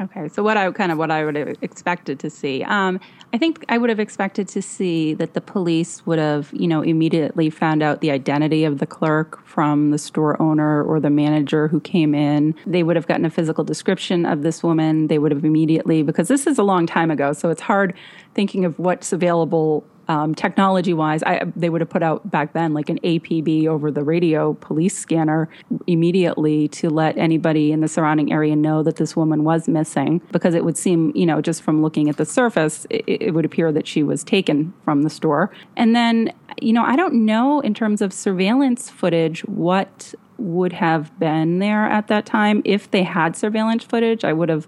Okay, 0.00 0.28
so 0.28 0.44
what 0.44 0.56
I 0.56 0.70
kind 0.70 0.92
of 0.92 0.98
what 0.98 1.10
I 1.10 1.24
would 1.24 1.34
have 1.34 1.56
expected 1.60 2.20
to 2.20 2.30
see, 2.30 2.62
um, 2.62 3.00
I 3.32 3.38
think 3.38 3.64
I 3.68 3.78
would 3.78 3.90
have 3.90 3.98
expected 3.98 4.46
to 4.48 4.62
see 4.62 5.12
that 5.14 5.34
the 5.34 5.40
police 5.40 6.06
would 6.06 6.20
have, 6.20 6.50
you 6.52 6.68
know, 6.68 6.82
immediately 6.82 7.50
found 7.50 7.82
out 7.82 8.00
the 8.00 8.12
identity 8.12 8.62
of 8.62 8.78
the 8.78 8.86
clerk 8.86 9.44
from 9.44 9.90
the 9.90 9.98
store 9.98 10.40
owner 10.40 10.84
or 10.84 11.00
the 11.00 11.10
manager 11.10 11.66
who 11.66 11.80
came 11.80 12.14
in. 12.14 12.54
They 12.64 12.84
would 12.84 12.94
have 12.94 13.08
gotten 13.08 13.24
a 13.24 13.30
physical 13.30 13.64
description 13.64 14.24
of 14.24 14.42
this 14.42 14.62
woman. 14.62 15.08
They 15.08 15.18
would 15.18 15.32
have 15.32 15.44
immediately, 15.44 16.04
because 16.04 16.28
this 16.28 16.46
is 16.46 16.58
a 16.58 16.62
long 16.62 16.86
time 16.86 17.10
ago, 17.10 17.32
so 17.32 17.50
it's 17.50 17.62
hard 17.62 17.92
thinking 18.34 18.64
of 18.64 18.78
what's 18.78 19.12
available 19.12 19.84
um, 20.08 20.34
technology 20.34 20.94
wise, 20.94 21.22
they 21.54 21.68
would 21.68 21.82
have 21.82 21.90
put 21.90 22.02
out 22.02 22.30
back 22.30 22.54
then 22.54 22.72
like 22.72 22.88
an 22.88 22.98
APB 23.00 23.66
over 23.66 23.90
the 23.90 24.02
radio 24.02 24.54
police 24.54 24.96
scanner 24.96 25.48
immediately 25.86 26.66
to 26.68 26.88
let 26.88 27.16
anybody 27.18 27.72
in 27.72 27.80
the 27.80 27.88
surrounding 27.88 28.32
area 28.32 28.56
know 28.56 28.82
that 28.82 28.96
this 28.96 29.14
woman 29.14 29.44
was 29.44 29.68
missing 29.68 30.20
because 30.32 30.54
it 30.54 30.64
would 30.64 30.78
seem, 30.78 31.12
you 31.14 31.26
know, 31.26 31.42
just 31.42 31.62
from 31.62 31.82
looking 31.82 32.08
at 32.08 32.16
the 32.16 32.24
surface, 32.24 32.86
it, 32.88 33.04
it 33.06 33.34
would 33.34 33.44
appear 33.44 33.70
that 33.70 33.86
she 33.86 34.02
was 34.02 34.24
taken 34.24 34.72
from 34.84 35.02
the 35.02 35.10
store. 35.10 35.50
And 35.76 35.94
then, 35.94 36.32
you 36.60 36.72
know, 36.72 36.84
I 36.84 36.96
don't 36.96 37.26
know 37.26 37.60
in 37.60 37.74
terms 37.74 38.00
of 38.00 38.12
surveillance 38.12 38.88
footage 38.88 39.42
what 39.42 40.14
would 40.38 40.72
have 40.72 41.16
been 41.18 41.58
there 41.58 41.84
at 41.84 42.08
that 42.08 42.24
time. 42.24 42.62
If 42.64 42.90
they 42.90 43.02
had 43.02 43.36
surveillance 43.36 43.84
footage, 43.84 44.24
I 44.24 44.32
would 44.32 44.48
have 44.48 44.66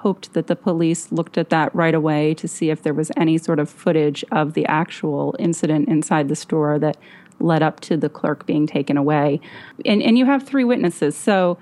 hoped 0.00 0.32
that 0.32 0.46
the 0.46 0.56
police 0.56 1.12
looked 1.12 1.36
at 1.36 1.50
that 1.50 1.74
right 1.74 1.94
away 1.94 2.32
to 2.32 2.48
see 2.48 2.70
if 2.70 2.82
there 2.82 2.94
was 2.94 3.12
any 3.18 3.36
sort 3.36 3.58
of 3.58 3.68
footage 3.68 4.24
of 4.32 4.54
the 4.54 4.64
actual 4.64 5.36
incident 5.38 5.88
inside 5.90 6.28
the 6.28 6.34
store 6.36 6.78
that 6.78 6.96
led 7.38 7.62
up 7.62 7.80
to 7.80 7.98
the 7.98 8.08
clerk 8.08 8.46
being 8.46 8.66
taken 8.66 8.96
away. 8.96 9.38
And, 9.84 10.02
and 10.02 10.16
you 10.16 10.24
have 10.24 10.42
three 10.42 10.64
witnesses. 10.64 11.14
So 11.16 11.58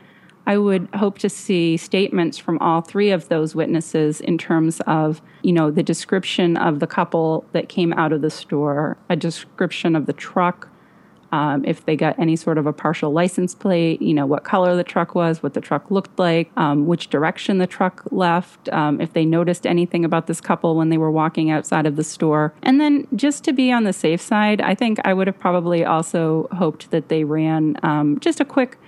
I 0.46 0.56
would 0.56 0.88
hope 0.94 1.18
to 1.18 1.28
see 1.28 1.76
statements 1.76 2.38
from 2.38 2.58
all 2.60 2.80
three 2.80 3.10
of 3.10 3.28
those 3.28 3.56
witnesses 3.56 4.20
in 4.20 4.38
terms 4.38 4.80
of, 4.86 5.20
you 5.42 5.52
know, 5.52 5.72
the 5.72 5.82
description 5.82 6.56
of 6.56 6.78
the 6.78 6.86
couple 6.86 7.44
that 7.50 7.68
came 7.68 7.92
out 7.94 8.12
of 8.12 8.22
the 8.22 8.30
store, 8.30 8.96
a 9.08 9.16
description 9.16 9.96
of 9.96 10.06
the 10.06 10.12
truck, 10.12 10.68
um, 11.32 11.64
if 11.64 11.84
they 11.84 11.96
got 11.96 12.18
any 12.18 12.36
sort 12.36 12.58
of 12.58 12.66
a 12.66 12.72
partial 12.72 13.12
license 13.12 13.54
plate, 13.54 14.00
you 14.00 14.14
know, 14.14 14.26
what 14.26 14.44
color 14.44 14.76
the 14.76 14.84
truck 14.84 15.14
was, 15.14 15.42
what 15.42 15.54
the 15.54 15.60
truck 15.60 15.90
looked 15.90 16.18
like, 16.18 16.50
um, 16.56 16.86
which 16.86 17.08
direction 17.10 17.58
the 17.58 17.66
truck 17.66 18.02
left, 18.10 18.68
um, 18.70 19.00
if 19.00 19.12
they 19.12 19.24
noticed 19.24 19.66
anything 19.66 20.04
about 20.04 20.26
this 20.26 20.40
couple 20.40 20.76
when 20.76 20.88
they 20.88 20.98
were 20.98 21.10
walking 21.10 21.50
outside 21.50 21.86
of 21.86 21.96
the 21.96 22.04
store. 22.04 22.54
And 22.62 22.80
then 22.80 23.06
just 23.14 23.44
to 23.44 23.52
be 23.52 23.70
on 23.70 23.84
the 23.84 23.92
safe 23.92 24.20
side, 24.20 24.60
I 24.60 24.74
think 24.74 24.98
I 25.04 25.12
would 25.12 25.26
have 25.26 25.38
probably 25.38 25.84
also 25.84 26.48
hoped 26.52 26.90
that 26.90 27.08
they 27.08 27.24
ran 27.24 27.76
um, 27.82 28.18
just 28.20 28.40
a 28.40 28.44
quick 28.44 28.78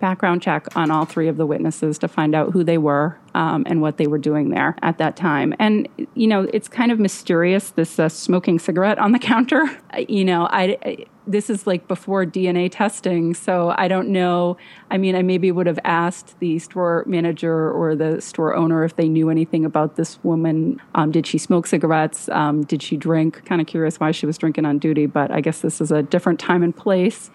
background 0.00 0.42
check 0.42 0.76
on 0.76 0.90
all 0.90 1.04
three 1.04 1.28
of 1.28 1.36
the 1.36 1.46
witnesses 1.46 1.98
to 1.98 2.08
find 2.08 2.34
out 2.34 2.52
who 2.52 2.62
they 2.62 2.78
were 2.78 3.18
um, 3.34 3.64
and 3.66 3.80
what 3.80 3.96
they 3.96 4.06
were 4.06 4.18
doing 4.18 4.50
there 4.50 4.76
at 4.82 4.98
that 4.98 5.16
time. 5.16 5.54
And 5.58 5.88
you 6.14 6.26
know, 6.26 6.48
it's 6.52 6.68
kind 6.68 6.92
of 6.92 6.98
mysterious 6.98 7.70
this 7.70 7.98
uh, 7.98 8.08
smoking 8.08 8.58
cigarette 8.58 8.98
on 8.98 9.12
the 9.12 9.18
counter. 9.26 9.64
You 10.08 10.24
know, 10.24 10.46
I, 10.50 10.78
I 10.84 11.06
this 11.26 11.50
is 11.50 11.66
like 11.66 11.88
before 11.88 12.24
DNA 12.24 12.70
testing, 12.70 13.34
so 13.34 13.74
I 13.76 13.88
don't 13.88 14.10
know. 14.10 14.56
I 14.90 14.98
mean, 14.98 15.16
I 15.16 15.22
maybe 15.22 15.50
would 15.50 15.66
have 15.66 15.80
asked 15.84 16.38
the 16.38 16.58
store 16.60 17.02
manager 17.06 17.70
or 17.70 17.96
the 17.96 18.20
store 18.20 18.54
owner 18.54 18.84
if 18.84 18.94
they 18.94 19.08
knew 19.08 19.28
anything 19.28 19.64
about 19.64 19.96
this 19.96 20.22
woman. 20.22 20.80
Um, 20.94 21.10
did 21.10 21.26
she 21.26 21.38
smoke 21.38 21.66
cigarettes? 21.66 22.28
Um, 22.28 22.64
did 22.64 22.82
she 22.82 22.96
drink? 22.96 23.44
Kind 23.44 23.60
of 23.60 23.66
curious 23.66 23.98
why 23.98 24.12
she 24.12 24.26
was 24.26 24.38
drinking 24.38 24.66
on 24.66 24.78
duty, 24.78 25.06
but 25.06 25.30
I 25.30 25.40
guess 25.40 25.60
this 25.60 25.80
is 25.80 25.90
a 25.90 26.02
different 26.02 26.38
time 26.38 26.62
and 26.62 26.74
place. 26.74 27.30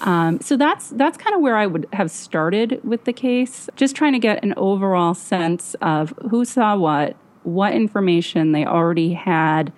Um, 0.00 0.40
so 0.40 0.56
that's 0.56 0.90
that's 0.90 1.16
kind 1.16 1.34
of 1.34 1.40
where 1.40 1.56
I 1.56 1.66
would 1.66 1.86
have 1.92 2.10
started 2.10 2.80
with 2.84 3.04
the 3.04 3.12
case, 3.12 3.68
just 3.76 3.96
trying 3.96 4.12
to 4.12 4.18
get 4.18 4.42
an 4.42 4.54
overall 4.56 5.14
sense 5.14 5.74
of 5.80 6.12
who 6.30 6.44
saw 6.44 6.76
what, 6.76 7.16
what 7.42 7.72
information 7.72 8.52
they 8.52 8.66
already 8.66 9.12
had, 9.12 9.72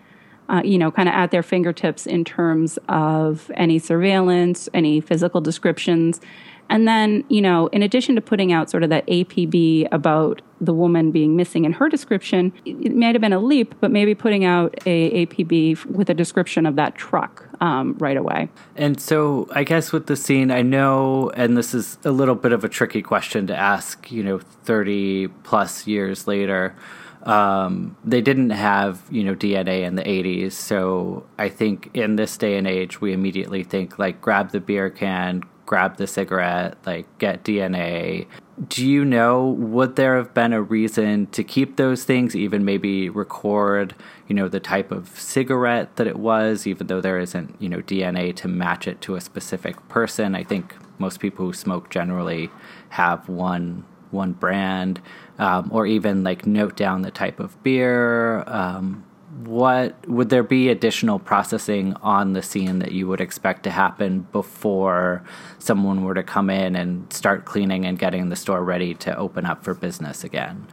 uh, 0.49 0.63
you 0.65 0.79
know, 0.79 0.91
kind 0.91 1.09
of 1.09 1.15
at 1.15 1.31
their 1.31 1.43
fingertips 1.43 2.07
in 2.07 2.25
terms 2.25 2.79
of 2.89 3.51
any 3.55 3.79
surveillance, 3.79 4.69
any 4.75 5.01
physical 5.01 5.41
descriptions, 5.41 6.21
and 6.69 6.87
then, 6.87 7.25
you 7.29 7.41
know, 7.41 7.69
in 7.69 7.83
addition 7.83 8.15
to 8.17 8.21
putting 8.21 8.53
out 8.53 8.71
sort 8.71 8.83
of 8.83 8.91
that 8.91 9.07
APB 9.07 9.89
about 9.93 10.43
the 10.61 10.73
woman 10.73 11.11
being 11.11 11.37
missing 11.37 11.65
in 11.65 11.73
her 11.73 11.89
description, 11.89 12.53
it 12.65 12.95
might 12.95 13.15
have 13.15 13.21
been 13.21 13.33
a 13.33 13.39
leap, 13.39 13.75
but 13.81 13.91
maybe 13.91 14.15
putting 14.15 14.45
out 14.45 14.75
a 14.87 15.27
APB 15.27 15.85
with 15.87 16.11
a 16.11 16.15
description 16.15 16.67
of 16.67 16.77
that 16.77 16.95
truck 16.95 17.49
um, 17.61 17.95
right 17.99 18.17
away. 18.17 18.49
And 18.75 19.01
so, 19.01 19.49
I 19.53 19.65
guess 19.65 19.93
with 19.93 20.07
the 20.07 20.17
scene, 20.17 20.51
I 20.51 20.63
know, 20.63 21.31
and 21.31 21.57
this 21.57 21.75
is 21.75 21.99
a 22.05 22.11
little 22.11 22.35
bit 22.35 22.53
of 22.53 22.65
a 22.65 22.69
tricky 22.69 23.03
question 23.03 23.47
to 23.47 23.57
ask, 23.57 24.11
you 24.11 24.23
know, 24.23 24.39
30 24.39 25.29
plus 25.45 25.87
years 25.87 26.27
later. 26.27 26.75
Um, 27.23 27.97
they 28.05 28.21
didn't 28.21 28.51
have 28.51 29.03
you 29.11 29.25
know 29.25 29.35
DNA 29.35 29.83
in 29.83 29.97
the 29.97 30.05
80s, 30.05 30.53
so 30.53 31.27
I 31.37 31.49
think 31.49 31.91
in 31.93 32.15
this 32.15 32.37
day 32.37 32.57
and 32.57 32.69
age, 32.69 33.01
we 33.01 33.13
immediately 33.13 33.65
think 33.65 33.99
like 33.99 34.21
grab 34.21 34.53
the 34.53 34.61
beer 34.61 34.91
can, 34.91 35.43
grab 35.67 35.97
the 35.97 36.07
cigarette, 36.07 36.79
like 36.87 37.07
get 37.19 37.45
DNA. 37.45 38.27
Do 38.69 38.87
you 38.87 39.05
know, 39.05 39.49
would 39.49 39.97
there 39.97 40.17
have 40.17 40.33
been 40.33 40.55
a 40.55 40.63
reason 40.63 41.27
to 41.29 41.45
keep 41.45 41.77
those 41.77 42.05
things, 42.05 42.35
even 42.35 42.65
maybe 42.65 43.11
record, 43.11 43.95
you 44.29 44.35
know, 44.35 44.49
the 44.49 44.61
type 44.61 44.91
of 44.91 45.21
cigarette 45.21 45.97
that 45.97 46.07
it 46.07 46.19
was, 46.19 46.67
even 46.67 46.87
though 46.87 47.03
there 47.03 47.19
isn't, 47.19 47.55
you 47.61 47.69
know, 47.69 47.83
DNA 47.83 48.35
to 48.37 48.49
match 48.49 48.89
it 48.89 49.03
to 49.03 49.17
a 49.17 49.21
specific 49.21 49.87
person? 49.89 50.35
I 50.35 50.43
think 50.43 50.75
most 50.99 51.21
people 51.21 51.45
who 51.45 51.53
smoke 51.53 51.91
generally 51.91 52.51
have 52.91 53.29
one 53.29 53.85
one 54.11 54.33
brand, 54.33 55.01
um, 55.39 55.69
or 55.73 55.87
even 55.87 56.25
like 56.25 56.47
note 56.47 56.77
down 56.77 57.03
the 57.03 57.11
type 57.11 57.41
of 57.41 57.63
beer. 57.63 58.43
Um, 58.47 59.05
what 59.45 60.09
would 60.09 60.28
there 60.28 60.42
be 60.42 60.68
additional 60.68 61.18
processing 61.18 61.95
on 61.95 62.33
the 62.33 62.42
scene 62.42 62.78
that 62.78 62.92
you 62.92 63.09
would 63.09 63.21
expect 63.21 63.64
to 63.64 63.71
happen 63.71 64.26
before 64.33 65.23
someone 65.59 66.04
were 66.04 66.14
to 66.14 66.23
come 66.23 66.49
in 66.49 66.76
and 66.76 67.12
start 67.12 67.45
cleaning 67.45 67.85
and 67.85 67.99
getting 67.99 68.28
the 68.28 68.37
store 68.37 68.62
ready 68.62 68.95
to 68.95 69.16
open 69.16 69.45
up 69.45 69.64
for 69.64 69.75
business 69.75 70.23
again? 70.23 70.66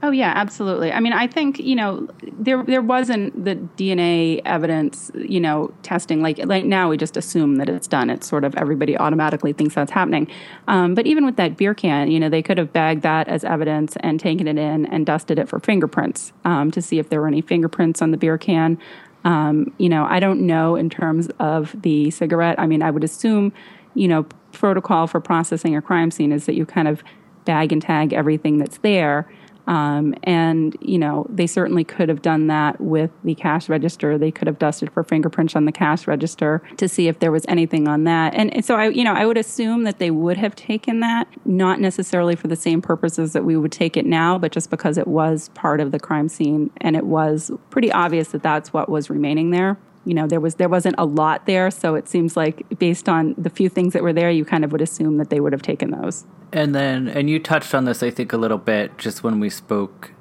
Oh 0.00 0.12
yeah, 0.12 0.32
absolutely. 0.36 0.92
I 0.92 1.00
mean, 1.00 1.12
I 1.12 1.26
think 1.26 1.58
you 1.58 1.74
know 1.74 2.06
there 2.22 2.62
there 2.62 2.82
wasn't 2.82 3.44
the 3.44 3.56
DNA 3.56 4.40
evidence, 4.44 5.10
you 5.14 5.40
know, 5.40 5.74
testing 5.82 6.22
like 6.22 6.38
like 6.46 6.64
now 6.64 6.88
we 6.88 6.96
just 6.96 7.16
assume 7.16 7.56
that 7.56 7.68
it's 7.68 7.88
done. 7.88 8.08
It's 8.08 8.28
sort 8.28 8.44
of 8.44 8.54
everybody 8.54 8.96
automatically 8.96 9.52
thinks 9.52 9.74
that's 9.74 9.90
happening. 9.90 10.28
Um, 10.68 10.94
but 10.94 11.06
even 11.06 11.26
with 11.26 11.34
that 11.36 11.56
beer 11.56 11.74
can, 11.74 12.12
you 12.12 12.20
know, 12.20 12.28
they 12.28 12.42
could 12.42 12.58
have 12.58 12.72
bagged 12.72 13.02
that 13.02 13.26
as 13.26 13.42
evidence 13.42 13.96
and 14.00 14.20
taken 14.20 14.46
it 14.46 14.56
in 14.56 14.86
and 14.86 15.04
dusted 15.04 15.36
it 15.36 15.48
for 15.48 15.58
fingerprints 15.58 16.32
um, 16.44 16.70
to 16.70 16.80
see 16.80 17.00
if 17.00 17.08
there 17.08 17.20
were 17.20 17.28
any 17.28 17.40
fingerprints 17.40 18.00
on 18.00 18.12
the 18.12 18.16
beer 18.16 18.38
can. 18.38 18.78
Um, 19.24 19.74
you 19.78 19.88
know, 19.88 20.06
I 20.08 20.20
don't 20.20 20.46
know 20.46 20.76
in 20.76 20.90
terms 20.90 21.28
of 21.40 21.74
the 21.82 22.12
cigarette. 22.12 22.58
I 22.60 22.68
mean, 22.68 22.82
I 22.82 22.92
would 22.92 23.02
assume, 23.02 23.52
you 23.94 24.06
know, 24.06 24.26
protocol 24.52 25.08
for 25.08 25.20
processing 25.20 25.76
a 25.76 25.82
crime 25.82 26.12
scene 26.12 26.30
is 26.30 26.46
that 26.46 26.54
you 26.54 26.64
kind 26.64 26.86
of 26.86 27.02
bag 27.44 27.72
and 27.72 27.82
tag 27.82 28.12
everything 28.12 28.58
that's 28.58 28.78
there 28.78 29.28
um, 29.68 30.14
and, 30.22 30.74
you 30.80 30.98
know, 30.98 31.26
they 31.28 31.46
certainly 31.46 31.84
could 31.84 32.08
have 32.08 32.22
done 32.22 32.46
that 32.46 32.80
with 32.80 33.10
the 33.22 33.34
cash 33.34 33.68
register. 33.68 34.16
They 34.16 34.30
could 34.30 34.46
have 34.46 34.58
dusted 34.58 34.90
for 34.90 35.04
fingerprints 35.04 35.54
on 35.54 35.66
the 35.66 35.72
cash 35.72 36.06
register 36.06 36.62
to 36.78 36.88
see 36.88 37.06
if 37.06 37.18
there 37.18 37.30
was 37.30 37.44
anything 37.48 37.86
on 37.86 38.04
that. 38.04 38.34
And, 38.34 38.52
and 38.54 38.64
so 38.64 38.76
I, 38.76 38.88
you 38.88 39.04
know, 39.04 39.12
I 39.12 39.26
would 39.26 39.36
assume 39.36 39.84
that 39.84 39.98
they 39.98 40.10
would 40.10 40.38
have 40.38 40.56
taken 40.56 41.00
that, 41.00 41.28
not 41.44 41.80
necessarily 41.80 42.34
for 42.34 42.48
the 42.48 42.56
same 42.56 42.80
purposes 42.80 43.34
that 43.34 43.44
we 43.44 43.58
would 43.58 43.70
take 43.70 43.98
it 43.98 44.06
now, 44.06 44.38
but 44.38 44.52
just 44.52 44.70
because 44.70 44.96
it 44.96 45.06
was 45.06 45.50
part 45.50 45.80
of 45.80 45.92
the 45.92 46.00
crime 46.00 46.30
scene 46.30 46.70
and 46.78 46.96
it 46.96 47.04
was 47.04 47.50
pretty 47.68 47.92
obvious 47.92 48.28
that 48.28 48.42
that's 48.42 48.72
what 48.72 48.88
was 48.88 49.10
remaining 49.10 49.50
there 49.50 49.76
you 50.04 50.14
know 50.14 50.26
there 50.26 50.40
was 50.40 50.54
there 50.54 50.68
wasn't 50.68 50.94
a 50.96 51.04
lot 51.04 51.44
there 51.46 51.70
so 51.70 51.96
it 51.96 52.08
seems 52.08 52.36
like 52.36 52.64
based 52.78 53.08
on 53.08 53.34
the 53.36 53.50
few 53.50 53.68
things 53.68 53.92
that 53.92 54.02
were 54.02 54.12
there 54.12 54.30
you 54.30 54.44
kind 54.44 54.64
of 54.64 54.70
would 54.70 54.80
assume 54.80 55.16
that 55.18 55.28
they 55.28 55.40
would 55.40 55.52
have 55.52 55.60
taken 55.60 55.90
those 55.90 56.24
and 56.52 56.74
then 56.74 57.08
and 57.08 57.28
you 57.28 57.38
touched 57.38 57.74
on 57.74 57.84
this 57.84 58.02
i 58.02 58.10
think 58.10 58.32
a 58.32 58.36
little 58.36 58.58
bit 58.58 58.96
just 58.98 59.22
when 59.22 59.40
we 59.40 59.50
spoke 59.50 60.12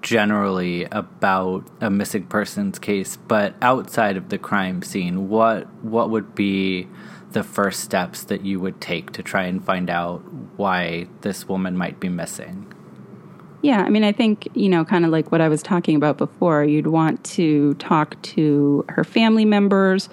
generally 0.00 0.84
about 0.86 1.66
a 1.80 1.90
missing 1.90 2.24
persons 2.26 2.78
case 2.78 3.16
but 3.28 3.54
outside 3.60 4.16
of 4.16 4.30
the 4.30 4.38
crime 4.38 4.82
scene 4.82 5.28
what 5.28 5.66
what 5.82 6.08
would 6.08 6.34
be 6.34 6.88
the 7.32 7.42
first 7.42 7.80
steps 7.80 8.24
that 8.24 8.44
you 8.44 8.60
would 8.60 8.80
take 8.80 9.12
to 9.12 9.22
try 9.22 9.44
and 9.44 9.64
find 9.64 9.90
out 9.90 10.20
why 10.56 11.06
this 11.22 11.48
woman 11.48 11.76
might 11.76 12.00
be 12.00 12.08
missing? 12.08 12.72
Yeah, 13.62 13.82
I 13.82 13.90
mean, 13.90 14.04
I 14.04 14.12
think, 14.12 14.48
you 14.54 14.68
know, 14.68 14.84
kind 14.84 15.04
of 15.04 15.10
like 15.10 15.30
what 15.30 15.40
I 15.40 15.48
was 15.48 15.62
talking 15.62 15.94
about 15.94 16.18
before, 16.18 16.64
you'd 16.64 16.88
want 16.88 17.22
to 17.24 17.74
talk 17.74 18.20
to 18.22 18.84
her 18.88 19.04
family 19.04 19.44
members, 19.44 20.08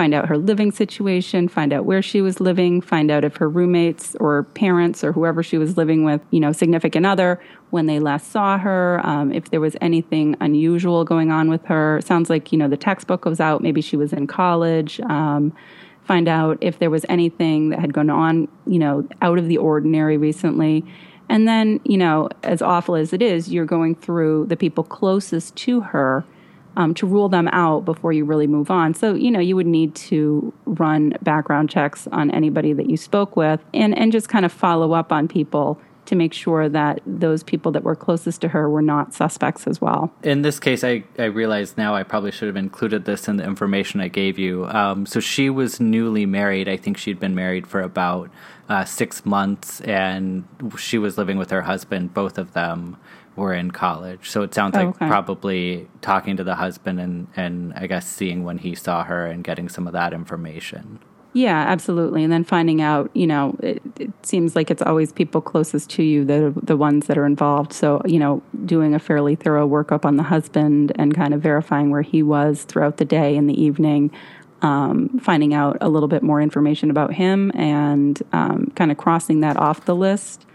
find 0.00 0.14
out 0.14 0.30
her 0.30 0.38
living 0.38 0.72
situation, 0.72 1.46
find 1.46 1.74
out 1.74 1.84
where 1.84 2.00
she 2.00 2.22
was 2.22 2.40
living, 2.40 2.80
find 2.80 3.10
out 3.10 3.22
if 3.22 3.36
her 3.36 3.50
roommates 3.50 4.16
or 4.18 4.44
parents 4.54 5.04
or 5.04 5.12
whoever 5.12 5.42
she 5.42 5.58
was 5.58 5.76
living 5.76 6.04
with, 6.04 6.22
you 6.30 6.40
know, 6.40 6.52
significant 6.52 7.04
other, 7.04 7.38
when 7.68 7.84
they 7.84 8.00
last 8.00 8.32
saw 8.32 8.56
her, 8.56 8.98
um, 9.04 9.30
if 9.30 9.50
there 9.50 9.60
was 9.60 9.76
anything 9.82 10.34
unusual 10.40 11.04
going 11.04 11.30
on 11.30 11.50
with 11.50 11.62
her. 11.66 12.00
Sounds 12.02 12.30
like, 12.30 12.50
you 12.50 12.56
know, 12.56 12.66
the 12.66 12.78
textbook 12.78 13.26
was 13.26 13.40
out, 13.40 13.60
maybe 13.62 13.82
she 13.82 13.94
was 13.94 14.10
in 14.14 14.26
college. 14.26 15.00
Um, 15.00 15.52
find 16.04 16.28
out 16.28 16.56
if 16.62 16.78
there 16.78 16.88
was 16.88 17.04
anything 17.10 17.68
that 17.68 17.78
had 17.78 17.92
gone 17.92 18.08
on, 18.08 18.48
you 18.66 18.78
know, 18.78 19.06
out 19.20 19.38
of 19.38 19.48
the 19.48 19.58
ordinary 19.58 20.16
recently 20.16 20.82
And 21.30 21.46
then, 21.46 21.80
you 21.84 21.96
know, 21.96 22.28
as 22.42 22.60
awful 22.60 22.96
as 22.96 23.12
it 23.12 23.22
is, 23.22 23.52
you're 23.52 23.64
going 23.64 23.94
through 23.94 24.46
the 24.46 24.56
people 24.56 24.82
closest 24.82 25.54
to 25.56 25.80
her 25.80 26.24
um, 26.76 26.94
to 26.94 27.06
rule 27.06 27.28
them 27.28 27.48
out 27.48 27.84
before 27.84 28.12
you 28.12 28.24
really 28.24 28.46
move 28.46 28.70
on. 28.70 28.94
So, 28.94 29.14
you 29.14 29.30
know, 29.30 29.40
you 29.40 29.56
would 29.56 29.66
need 29.66 29.94
to 29.96 30.52
run 30.64 31.14
background 31.22 31.70
checks 31.70 32.06
on 32.12 32.30
anybody 32.30 32.72
that 32.72 32.88
you 32.88 32.96
spoke 32.96 33.36
with 33.36 33.60
and, 33.74 33.96
and 33.96 34.12
just 34.12 34.28
kind 34.28 34.44
of 34.44 34.52
follow 34.52 34.92
up 34.92 35.12
on 35.12 35.28
people 35.28 35.80
to 36.06 36.16
make 36.16 36.32
sure 36.32 36.68
that 36.68 37.00
those 37.06 37.44
people 37.44 37.70
that 37.70 37.84
were 37.84 37.94
closest 37.94 38.40
to 38.40 38.48
her 38.48 38.68
were 38.68 38.82
not 38.82 39.14
suspects 39.14 39.68
as 39.68 39.80
well. 39.80 40.12
In 40.24 40.42
this 40.42 40.58
case, 40.58 40.82
I, 40.82 41.04
I 41.18 41.26
realize 41.26 41.76
now 41.76 41.94
I 41.94 42.02
probably 42.02 42.32
should 42.32 42.48
have 42.48 42.56
included 42.56 43.04
this 43.04 43.28
in 43.28 43.36
the 43.36 43.44
information 43.44 44.00
I 44.00 44.08
gave 44.08 44.36
you. 44.36 44.66
Um, 44.66 45.06
so 45.06 45.20
she 45.20 45.50
was 45.50 45.78
newly 45.78 46.26
married. 46.26 46.68
I 46.68 46.76
think 46.76 46.96
she'd 46.96 47.20
been 47.20 47.36
married 47.36 47.66
for 47.66 47.80
about 47.80 48.28
uh, 48.68 48.84
six 48.84 49.24
months, 49.24 49.80
and 49.82 50.48
she 50.76 50.98
was 50.98 51.16
living 51.16 51.38
with 51.38 51.50
her 51.50 51.62
husband. 51.62 52.12
Both 52.12 52.38
of 52.38 52.54
them 52.54 52.96
were 53.36 53.54
in 53.54 53.70
college. 53.70 54.28
So 54.28 54.42
it 54.42 54.54
sounds 54.54 54.74
like 54.74 54.88
okay. 54.88 55.06
probably 55.06 55.88
talking 56.00 56.36
to 56.36 56.44
the 56.44 56.56
husband 56.56 57.00
and, 57.00 57.26
and 57.36 57.72
I 57.74 57.86
guess 57.86 58.06
seeing 58.06 58.44
when 58.44 58.58
he 58.58 58.74
saw 58.74 59.04
her 59.04 59.26
and 59.26 59.42
getting 59.44 59.68
some 59.68 59.86
of 59.86 59.92
that 59.92 60.12
information. 60.12 60.98
Yeah, 61.32 61.60
absolutely. 61.60 62.24
And 62.24 62.32
then 62.32 62.42
finding 62.42 62.82
out, 62.82 63.08
you 63.14 63.26
know, 63.26 63.56
it, 63.62 63.80
it, 64.00 64.10
seems 64.26 64.56
like 64.56 64.68
it's 64.68 64.82
always 64.82 65.12
people 65.12 65.40
closest 65.40 65.88
to 65.90 66.02
you 66.02 66.24
that 66.24 66.42
are 66.42 66.50
the 66.50 66.76
ones 66.76 67.06
that 67.06 67.16
are 67.16 67.24
involved. 67.24 67.72
So, 67.72 68.02
you 68.04 68.18
know, 68.18 68.42
doing 68.64 68.94
a 68.94 68.98
fairly 68.98 69.36
thorough 69.36 69.68
workup 69.68 70.04
on 70.04 70.16
the 70.16 70.24
husband 70.24 70.90
and 70.96 71.14
kind 71.14 71.32
of 71.32 71.40
verifying 71.40 71.90
where 71.90 72.02
he 72.02 72.24
was 72.24 72.64
throughout 72.64 72.96
the 72.96 73.04
day 73.04 73.36
and 73.36 73.48
the 73.48 73.60
evening, 73.62 74.10
um, 74.62 75.20
finding 75.20 75.54
out 75.54 75.78
a 75.80 75.88
little 75.88 76.08
bit 76.08 76.24
more 76.24 76.40
information 76.40 76.90
about 76.90 77.14
him 77.14 77.52
and 77.54 78.20
um, 78.32 78.72
kind 78.74 78.90
of 78.90 78.98
crossing 78.98 79.40
that 79.40 79.56
off 79.56 79.84
the 79.84 79.94
list, 79.94 80.46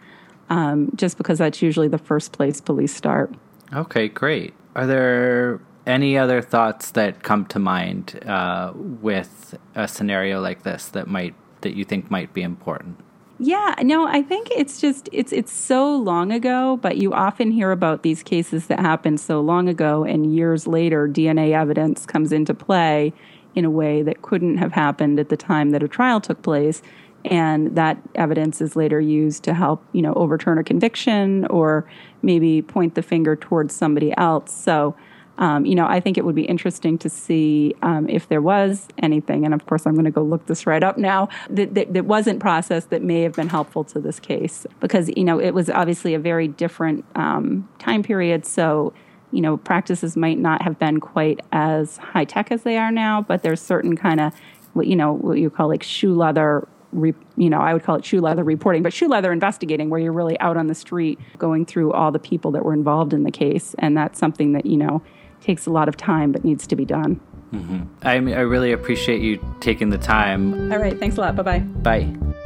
um, 0.50 0.92
just 0.96 1.18
because 1.18 1.40
that's 1.40 1.62
usually 1.62 1.88
the 1.88 1.98
first 1.98 2.32
place 2.32 2.62
police 2.62 2.94
start. 2.96 3.34
Okay, 3.74 4.08
great. 4.08 4.54
Are 4.76 4.86
there 4.86 5.62
any 5.88 6.18
other 6.18 6.42
thoughts 6.42 6.92
that 6.92 7.24
come 7.24 7.46
to 7.48 7.60
mind 7.60 8.20
uh, 8.26 8.74
with 8.76 9.58
a 9.76 9.88
scenario 9.88 10.42
like 10.42 10.64
this 10.64 10.88
that 10.90 11.08
might 11.08 11.36
that 11.62 11.76
you 11.76 11.84
think 11.84 12.12
might 12.12 12.34
be 12.34 12.42
important? 12.42 13.00
Yeah, 13.38 13.76
no, 13.82 14.08
I 14.08 14.22
think 14.22 14.50
it's 14.52 14.80
just 14.80 15.10
it's 15.12 15.34
it's 15.34 15.52
so 15.52 15.96
long 15.96 16.32
ago, 16.32 16.78
but 16.82 16.98
you 16.98 17.14
often 17.14 17.52
hear 17.52 17.72
about 17.72 18.02
these 18.02 18.24
cases 18.24 18.68
that 18.68 18.80
happened 18.80 19.20
so 19.20 19.42
long 19.42 19.68
ago 19.68 20.06
and 20.06 20.34
years 20.34 20.68
later 20.68 21.08
DNA 21.08 21.52
evidence 21.52 22.06
comes 22.06 22.32
into 22.32 22.54
play 22.54 23.14
in 23.54 23.66
a 23.66 23.70
way 23.70 24.02
that 24.02 24.22
couldn't 24.22 24.58
have 24.58 24.72
happened 24.72 25.20
at 25.20 25.30
the 25.30 25.38
time 25.38 25.72
that 25.72 25.84
a 25.84 25.88
trial 25.88 26.22
took 26.22 26.42
place 26.44 26.82
and 27.26 27.76
that 27.76 27.98
evidence 28.16 28.62
is 28.62 28.76
later 28.76 29.00
used 29.00 29.44
to 29.44 29.54
help, 29.54 29.84
you 29.92 30.02
know, 30.02 30.14
overturn 30.14 30.58
a 30.58 30.64
conviction 30.64 31.46
or 31.48 31.90
maybe 32.22 32.62
point 32.62 32.96
the 32.96 33.02
finger 33.02 33.36
towards 33.36 33.76
somebody 33.76 34.16
else. 34.18 34.54
So 34.54 34.96
um, 35.38 35.66
you 35.66 35.76
know, 35.76 35.86
I 35.86 36.00
think 36.00 36.18
it 36.18 36.26
would 36.26 36.36
be 36.36 36.46
interesting 36.46 36.98
to 37.00 37.10
see 37.10 37.76
um, 37.82 38.08
if 38.08 38.30
there 38.30 38.42
was 38.42 38.88
anything, 38.98 39.46
and 39.46 39.54
of 39.54 39.66
course, 39.66 39.86
I'm 39.86 39.94
going 39.94 40.06
to 40.06 40.12
go 40.12 40.24
look 40.24 40.46
this 40.46 40.66
right 40.66 40.82
up 40.82 40.98
now, 40.98 41.30
that, 41.50 41.74
that, 41.76 41.94
that, 41.94 42.06
wasn't 42.06 42.40
processed 42.40 42.90
that 42.92 43.02
may 43.02 43.22
have 43.22 43.34
been 43.34 43.50
helpful 43.50 43.84
to 43.86 44.00
this 44.00 44.20
case. 44.20 44.66
Because, 44.80 45.10
you 45.16 45.24
know, 45.24 45.40
it 45.40 45.52
was 45.52 45.70
obviously 45.70 46.14
a 46.14 46.20
very 46.20 46.48
different 46.48 47.04
um, 47.16 47.68
time 47.80 48.02
period. 48.02 48.46
So, 48.46 48.94
you 49.32 49.42
know, 49.42 49.58
practices 49.58 50.16
might 50.16 50.40
not 50.40 50.62
have 50.62 50.80
been 50.80 51.02
quite 51.02 51.42
as 51.52 51.98
high 51.98 52.26
tech 52.26 52.52
as 52.52 52.64
they 52.64 52.78
are 52.78 52.92
now, 52.92 53.22
but 53.22 53.44
there's 53.44 53.62
certain 53.62 53.98
kind 53.98 54.22
of, 54.22 54.34
you 54.82 54.96
know, 54.96 55.12
what 55.14 55.38
you 55.38 55.50
call 55.50 55.68
like 55.68 55.84
shoe 55.84 56.16
leather 56.16 56.66
Re, 56.96 57.14
you 57.38 57.50
know, 57.50 57.60
I 57.60 57.74
would 57.74 57.84
call 57.84 57.96
it 57.96 58.06
shoe 58.06 58.22
leather 58.22 58.44
reporting, 58.44 58.84
but 58.84 58.94
shoe 58.94 59.08
leather 59.08 59.32
investigating, 59.32 59.90
where 59.90 60.00
you're 60.00 60.14
really 60.14 60.40
out 60.40 60.58
on 60.58 60.68
the 60.68 60.76
street 60.76 61.20
going 61.38 61.66
through 61.66 61.92
all 61.94 62.12
the 62.12 62.20
people 62.20 62.52
that 62.52 62.64
were 62.64 62.74
involved 62.74 63.14
in 63.14 63.24
the 63.24 63.32
case. 63.32 63.76
And 63.80 63.98
that's 63.98 64.20
something 64.20 64.54
that, 64.54 64.66
you 64.66 64.78
know, 64.78 65.02
takes 65.42 65.66
a 65.66 65.72
lot 65.72 65.88
of 65.88 65.98
time 65.98 66.32
but 66.32 66.44
needs 66.44 66.66
to 66.68 66.76
be 66.76 66.86
done. 66.86 67.20
Mm-hmm. 67.54 67.84
I, 68.02 68.14
I 68.14 68.42
really 68.42 68.72
appreciate 68.72 69.22
you 69.22 69.40
taking 69.60 69.90
the 69.90 69.98
time. 69.98 70.72
All 70.72 70.80
right. 70.80 70.98
Thanks 70.98 71.18
a 71.18 71.22
lot. 71.22 71.36
Bye 71.36 71.44
bye 71.44 71.60
bye. 71.60 72.45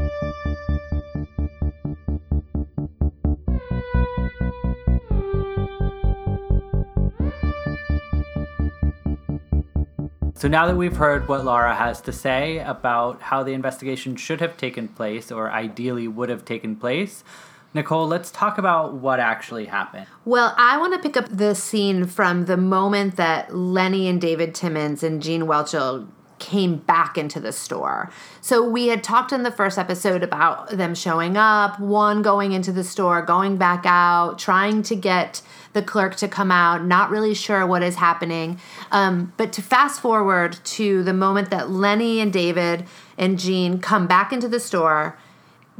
So 10.40 10.48
now 10.48 10.68
that 10.68 10.78
we've 10.78 10.96
heard 10.96 11.28
what 11.28 11.44
Laura 11.44 11.76
has 11.76 12.00
to 12.00 12.14
say 12.14 12.60
about 12.60 13.22
how 13.24 13.44
the 13.44 13.52
investigation 13.52 14.16
should 14.16 14.40
have 14.40 14.56
taken 14.56 14.88
place 14.88 15.34
or 15.34 15.52
ideally 15.52 16.08
would 16.08 16.30
have 16.30 16.46
taken 16.46 16.78
place, 16.78 17.26
Nicole, 17.74 18.08
let's 18.08 18.32
talk 18.32 18.58
about 18.58 18.94
what 18.94 19.20
actually 19.20 19.66
happened. 19.66 20.08
Well, 20.24 20.56
I 20.58 20.78
want 20.78 20.94
to 20.94 21.00
pick 21.00 21.18
up 21.18 21.28
the 21.30 21.54
scene 21.56 22.06
from 22.06 22.46
the 22.46 22.56
moment 22.56 23.18
that 23.18 23.54
Lenny 23.54 24.08
and 24.08 24.22
David 24.22 24.56
Timmons 24.56 25.04
and 25.04 25.22
Gene 25.22 25.42
Whelchel 25.42 26.08
came 26.40 26.78
back 26.78 27.18
into 27.18 27.42
the 27.42 27.52
store. 27.52 28.10
So 28.40 28.64
we 28.64 28.88
had 28.88 29.04
talked 29.04 29.34
in 29.34 29.44
the 29.44 29.52
first 29.52 29.78
episode 29.78 30.24
about 30.24 30.70
them 30.70 30.96
showing 30.96 31.36
up, 31.36 31.82
one 31.82 32.22
going 32.22 32.54
into 32.54 32.72
the 32.72 32.86
store, 32.86 33.22
going 33.22 33.58
back 33.58 33.84
out, 33.86 34.40
trying 34.40 34.84
to 34.84 34.96
get 34.96 35.42
the 35.74 35.82
clerk 35.82 36.16
to 36.16 36.28
come 36.28 36.52
out, 36.52 36.84
not 36.84 37.10
really 37.10 37.34
sure 37.34 37.66
what 37.66 37.84
is 37.84 37.96
happening. 37.96 38.60
Um, 38.92 39.34
but 39.38 39.54
to 39.54 39.62
fast 39.62 40.02
forward 40.02 40.58
to 40.64 41.04
the 41.04 41.14
moment 41.14 41.50
that 41.52 41.70
Lenny 41.70 42.20
and 42.20 42.34
David 42.34 42.86
and 43.18 43.38
Gene 43.38 43.80
come 43.80 44.08
back 44.08 44.34
into 44.34 44.48
the 44.48 44.60
store 44.60 45.18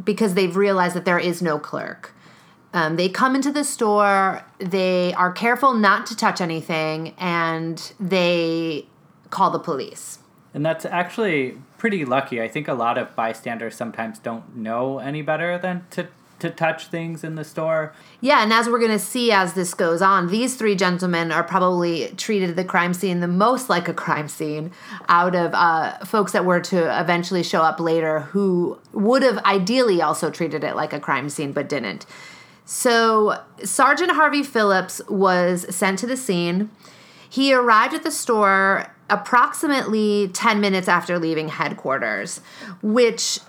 because 0.04 0.34
they've 0.34 0.56
realized 0.56 0.96
that 0.96 1.06
there 1.06 1.20
is 1.20 1.42
no 1.42 1.60
clerk. 1.60 2.14
Um, 2.72 2.98
they 2.98 3.10
come 3.10 3.36
into 3.36 3.52
the 3.52 3.64
store, 3.64 4.46
they 4.60 5.14
are 5.16 5.32
careful 5.32 5.74
not 5.74 6.06
to 6.08 6.16
touch 6.16 6.40
anything, 6.40 7.16
and 7.18 7.94
they 8.00 8.86
call 9.32 9.50
the 9.50 9.60
police. 9.60 10.20
And 10.54 10.66
that's 10.66 10.86
actually 10.86 11.58
pretty 11.78 12.06
lucky. 12.06 12.42
I 12.42 12.48
think 12.48 12.68
a 12.68 12.74
lot 12.74 12.98
of 12.98 13.16
bystanders 13.16 13.76
sometimes 13.76 14.20
don't 14.20 14.56
know 14.56 15.00
any 15.00 15.22
better 15.22 15.58
than 15.58 15.86
to 15.92 16.08
to 16.40 16.50
touch 16.50 16.88
things 16.88 17.24
in 17.24 17.36
the 17.36 17.44
store. 17.44 17.94
Yeah, 18.22 18.44
and 18.44 18.52
as 18.52 18.68
we're 18.68 18.80
going 18.80 18.92
to 18.92 19.00
see 19.00 19.32
as 19.32 19.54
this 19.54 19.74
goes 19.74 20.02
on, 20.02 20.28
these 20.28 20.56
three 20.56 20.76
gentlemen 20.76 21.32
are 21.32 21.44
probably 21.44 22.14
treated 22.18 22.56
the 22.56 22.64
crime 22.64 22.94
scene 22.94 23.20
the 23.20 23.28
most 23.28 23.70
like 23.70 23.88
a 23.88 23.94
crime 23.94 24.28
scene 24.28 24.72
out 25.08 25.36
of 25.36 25.54
uh, 25.54 25.98
folks 26.06 26.32
that 26.32 26.46
were 26.46 26.60
to 26.62 27.00
eventually 27.00 27.44
show 27.44 27.62
up 27.62 27.80
later 27.80 28.22
who 28.22 28.80
would 28.94 29.24
have 29.24 29.38
ideally 29.40 30.02
also 30.02 30.30
treated 30.30 30.64
it 30.64 30.76
like 30.76 30.94
a 30.94 31.00
crime 31.00 31.30
scene 31.30 31.52
but 31.52 31.70
didn't. 31.70 32.06
So, 32.66 33.42
Sergeant 33.64 34.12
Harvey 34.12 34.44
Phillips 34.44 35.02
was 35.10 35.66
sent 35.76 35.98
to 36.00 36.08
the 36.08 36.16
scene. 36.16 36.70
He 37.28 37.52
arrived 37.52 37.96
at 37.96 38.04
the 38.04 38.12
store 38.12 38.94
approximately 39.10 40.30
10 40.34 40.62
minutes 40.62 40.88
after 40.88 41.18
leaving 41.18 41.50
headquarters, 41.50 42.42
which 42.82 43.40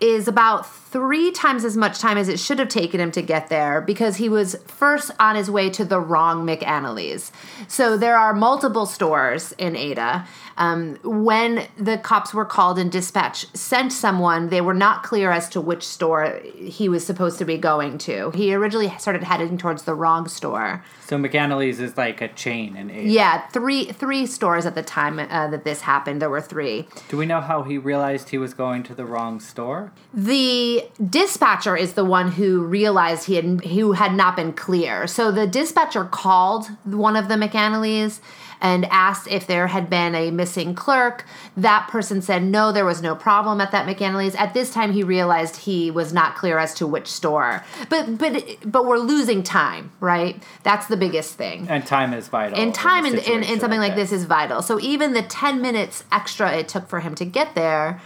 is 0.00 0.28
about 0.28 0.66
three 0.90 1.30
times 1.30 1.64
as 1.64 1.76
much 1.76 1.98
time 1.98 2.16
as 2.16 2.28
it 2.28 2.38
should 2.38 2.58
have 2.58 2.68
taken 2.68 3.00
him 3.00 3.10
to 3.10 3.20
get 3.20 3.48
there 3.48 3.80
because 3.80 4.16
he 4.16 4.28
was 4.28 4.56
first 4.66 5.10
on 5.20 5.36
his 5.36 5.50
way 5.50 5.68
to 5.68 5.84
the 5.84 6.00
wrong 6.00 6.46
McAnally's. 6.46 7.30
So 7.66 7.96
there 7.96 8.16
are 8.16 8.32
multiple 8.32 8.86
stores 8.86 9.52
in 9.58 9.76
Ada. 9.76 10.26
Um, 10.56 10.98
when 11.04 11.68
the 11.76 11.98
cops 11.98 12.34
were 12.34 12.44
called 12.44 12.78
and 12.78 12.90
dispatch 12.90 13.46
sent 13.54 13.92
someone, 13.92 14.48
they 14.48 14.60
were 14.60 14.74
not 14.74 15.04
clear 15.04 15.30
as 15.30 15.48
to 15.50 15.60
which 15.60 15.86
store 15.86 16.40
he 16.56 16.88
was 16.88 17.06
supposed 17.06 17.38
to 17.38 17.44
be 17.44 17.56
going 17.56 17.98
to. 17.98 18.30
He 18.32 18.52
originally 18.54 18.92
started 18.98 19.22
heading 19.22 19.56
towards 19.56 19.84
the 19.84 19.94
wrong 19.94 20.26
store. 20.26 20.82
So 21.06 21.16
McAnally's 21.16 21.80
is 21.80 21.96
like 21.96 22.20
a 22.20 22.28
chain 22.28 22.76
in 22.76 22.90
Ada. 22.90 23.08
Yeah, 23.08 23.46
three 23.48 23.84
three 23.92 24.26
stores 24.26 24.66
at 24.66 24.74
the 24.74 24.82
time 24.82 25.18
uh, 25.18 25.48
that 25.48 25.64
this 25.64 25.82
happened. 25.82 26.20
There 26.20 26.28
were 26.28 26.40
three. 26.40 26.88
Do 27.08 27.16
we 27.16 27.24
know 27.24 27.40
how 27.40 27.62
he 27.62 27.78
realized 27.78 28.30
he 28.30 28.38
was 28.38 28.52
going 28.52 28.82
to 28.84 28.94
the 28.94 29.04
wrong 29.04 29.40
store? 29.40 29.92
The 30.12 30.77
dispatcher 31.08 31.76
is 31.76 31.94
the 31.94 32.04
one 32.04 32.32
who 32.32 32.62
realized 32.62 33.26
he 33.26 33.36
had 33.36 33.64
who 33.64 33.92
had 33.92 34.14
not 34.14 34.36
been 34.36 34.52
clear. 34.52 35.06
So 35.06 35.30
the 35.30 35.46
dispatcher 35.46 36.04
called 36.04 36.68
one 36.84 37.16
of 37.16 37.28
the 37.28 37.34
McAnally's 37.34 38.20
and 38.60 38.84
asked 38.86 39.28
if 39.28 39.46
there 39.46 39.68
had 39.68 39.88
been 39.88 40.14
a 40.14 40.30
missing 40.30 40.74
clerk. 40.74 41.24
That 41.56 41.88
person 41.88 42.22
said 42.22 42.42
no, 42.42 42.72
there 42.72 42.84
was 42.84 43.00
no 43.02 43.14
problem 43.14 43.60
at 43.60 43.70
that 43.70 43.86
McAnally's. 43.86 44.34
At 44.34 44.54
this 44.54 44.72
time, 44.72 44.92
he 44.92 45.02
realized 45.02 45.56
he 45.56 45.90
was 45.90 46.12
not 46.12 46.36
clear 46.36 46.58
as 46.58 46.74
to 46.74 46.86
which 46.86 47.06
store. 47.06 47.64
But 47.88 48.18
but 48.18 48.44
but 48.64 48.86
we're 48.86 48.98
losing 48.98 49.42
time, 49.42 49.92
right? 50.00 50.42
That's 50.62 50.86
the 50.86 50.96
biggest 50.96 51.34
thing. 51.34 51.66
And 51.68 51.86
time 51.86 52.12
is 52.12 52.28
vital. 52.28 52.58
And 52.58 52.74
time 52.74 53.06
in, 53.06 53.18
in, 53.18 53.42
in, 53.42 53.60
something 53.60 53.80
like, 53.80 53.90
like 53.90 53.96
this 53.96 54.12
is 54.12 54.24
vital. 54.24 54.62
So 54.62 54.80
even 54.80 55.12
the 55.12 55.22
ten 55.22 55.62
minutes 55.62 56.04
extra 56.10 56.56
it 56.56 56.68
took 56.68 56.88
for 56.88 57.00
him 57.00 57.14
to 57.16 57.24
get 57.24 57.54
there 57.54 58.00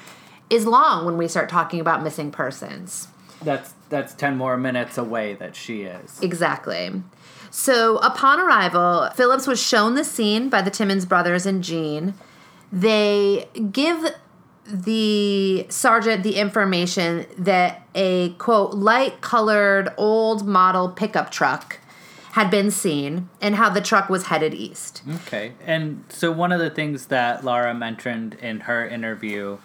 is 0.53 0.67
long 0.67 1.07
when 1.07 1.17
we 1.17 1.27
start 1.27 1.49
talking 1.49 1.81
about 1.81 2.03
missing 2.03 2.31
persons. 2.31 3.09
That's 3.43 3.75
that's 3.89 4.15
10 4.15 4.37
more 4.37 4.57
minutes 4.57 4.97
away 4.97 5.35
that 5.35 5.57
she 5.57 5.83
is. 5.83 6.21
Exactly. 6.23 7.03
So, 7.51 7.99
upon 7.99 8.41
arrival, 8.41 9.11
Phillips 9.15 9.47
was 9.47 9.63
shown 9.63 9.95
the 9.95 10.05
scene 10.05 10.49
by 10.49 10.63
the 10.63 10.71
Timmons 10.71 11.05
brothers 11.05 11.45
and 11.45 11.63
Gene. 11.63 12.15
They 12.73 13.49
give 13.71 14.07
the 14.65 15.67
sergeant 15.69 16.23
the 16.23 16.37
information 16.37 17.27
that 17.37 17.87
a 17.95 18.31
quote 18.39 18.75
light 18.75 19.21
colored 19.21 19.93
old 19.99 20.47
model 20.47 20.89
pickup 20.89 21.31
truck 21.31 21.79
had 22.33 22.51
been 22.51 22.71
seen 22.71 23.29
and 23.43 23.57
how 23.57 23.69
the 23.69 23.83
truck 23.83 24.09
was 24.09 24.27
headed 24.27 24.55
east. 24.55 25.03
Okay. 25.27 25.53
And 25.67 26.05
so 26.09 26.33
one 26.33 26.53
of 26.53 26.61
the 26.61 26.71
things 26.71 27.07
that 27.07 27.45
Laura 27.45 27.75
mentioned 27.75 28.35
in 28.41 28.61
her 28.61 28.89
interview 28.89 29.59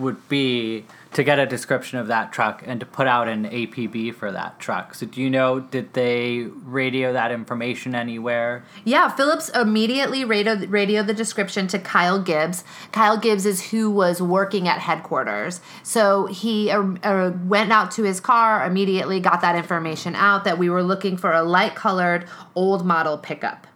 would 0.00 0.28
be 0.28 0.84
to 1.12 1.24
get 1.24 1.38
a 1.38 1.46
description 1.46 1.98
of 1.98 2.06
that 2.06 2.32
truck 2.32 2.62
and 2.64 2.78
to 2.78 2.86
put 2.86 3.06
out 3.06 3.28
an 3.28 3.44
APB 3.48 4.14
for 4.14 4.30
that 4.30 4.58
truck. 4.60 4.94
So 4.94 5.06
do 5.06 5.20
you 5.20 5.28
know 5.28 5.60
did 5.60 5.92
they 5.92 6.46
radio 6.64 7.12
that 7.12 7.32
information 7.32 7.94
anywhere? 7.94 8.64
Yeah, 8.84 9.08
Phillips 9.08 9.48
immediately 9.50 10.24
radioed, 10.24 10.70
radioed 10.70 11.06
the 11.06 11.14
description 11.14 11.66
to 11.68 11.78
Kyle 11.78 12.22
Gibbs. 12.22 12.62
Kyle 12.92 13.16
Gibbs 13.16 13.44
is 13.44 13.70
who 13.70 13.90
was 13.90 14.22
working 14.22 14.68
at 14.68 14.78
headquarters. 14.78 15.60
So 15.82 16.26
he 16.26 16.70
uh, 16.70 16.82
uh, 17.02 17.32
went 17.44 17.72
out 17.72 17.90
to 17.92 18.04
his 18.04 18.20
car, 18.20 18.64
immediately 18.64 19.18
got 19.18 19.40
that 19.40 19.56
information 19.56 20.14
out 20.14 20.44
that 20.44 20.58
we 20.58 20.70
were 20.70 20.82
looking 20.82 21.16
for 21.16 21.32
a 21.32 21.42
light 21.42 21.74
colored 21.74 22.26
old 22.54 22.86
model 22.86 23.18
pickup. 23.18 23.66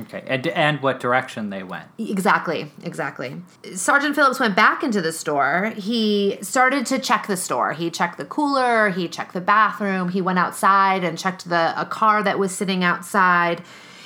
Okay, 0.00 0.22
and, 0.26 0.46
and 0.48 0.82
what 0.82 1.00
direction 1.00 1.50
they 1.50 1.62
went. 1.62 1.86
Exactly, 1.98 2.70
exactly. 2.82 3.40
Sergeant 3.74 4.14
Phillips 4.14 4.38
went 4.38 4.54
back 4.54 4.82
into 4.82 5.00
the 5.00 5.12
store. 5.12 5.72
He 5.76 6.38
started 6.42 6.84
to 6.86 6.98
check 6.98 7.26
the 7.26 7.36
store. 7.36 7.72
He 7.72 7.90
checked 7.90 8.18
the 8.18 8.26
cooler, 8.26 8.90
he 8.90 9.08
checked 9.08 9.32
the 9.32 9.40
bathroom, 9.40 10.10
he 10.10 10.20
went 10.20 10.38
outside 10.38 11.04
and 11.04 11.18
checked 11.18 11.48
the 11.48 11.72
a 11.80 11.86
car 11.86 12.22
that 12.22 12.38
was 12.38 12.54
sitting 12.54 12.84
outside. 12.84 13.62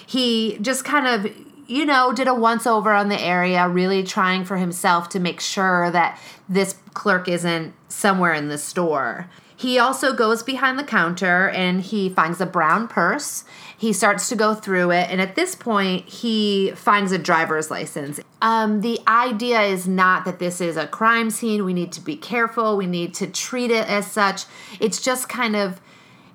He 0.06 0.58
just 0.60 0.84
kind 0.84 1.06
of 1.06 1.32
you 1.66 1.86
know, 1.86 2.12
did 2.12 2.28
a 2.28 2.34
once 2.34 2.66
over 2.66 2.92
on 2.92 3.08
the 3.08 3.20
area, 3.20 3.66
really 3.68 4.02
trying 4.02 4.44
for 4.44 4.56
himself 4.58 5.08
to 5.08 5.20
make 5.20 5.40
sure 5.40 5.90
that 5.90 6.20
this 6.48 6.74
clerk 6.92 7.28
isn't 7.28 7.72
somewhere 7.88 8.34
in 8.34 8.48
the 8.48 8.58
store. 8.58 9.28
He 9.62 9.78
also 9.78 10.12
goes 10.12 10.42
behind 10.42 10.76
the 10.76 10.82
counter 10.82 11.48
and 11.48 11.80
he 11.80 12.08
finds 12.08 12.40
a 12.40 12.46
brown 12.46 12.88
purse. 12.88 13.44
He 13.78 13.92
starts 13.92 14.28
to 14.30 14.34
go 14.34 14.54
through 14.54 14.90
it, 14.90 15.08
and 15.08 15.20
at 15.20 15.36
this 15.36 15.54
point, 15.54 16.08
he 16.08 16.72
finds 16.72 17.12
a 17.12 17.18
driver's 17.18 17.70
license. 17.70 18.18
Um, 18.40 18.80
the 18.80 18.98
idea 19.06 19.60
is 19.60 19.86
not 19.86 20.24
that 20.24 20.40
this 20.40 20.60
is 20.60 20.76
a 20.76 20.88
crime 20.88 21.30
scene. 21.30 21.64
We 21.64 21.74
need 21.74 21.92
to 21.92 22.00
be 22.00 22.16
careful. 22.16 22.76
We 22.76 22.86
need 22.86 23.14
to 23.14 23.28
treat 23.28 23.70
it 23.70 23.88
as 23.88 24.10
such. 24.10 24.46
It's 24.80 25.00
just 25.00 25.28
kind 25.28 25.54
of, 25.54 25.80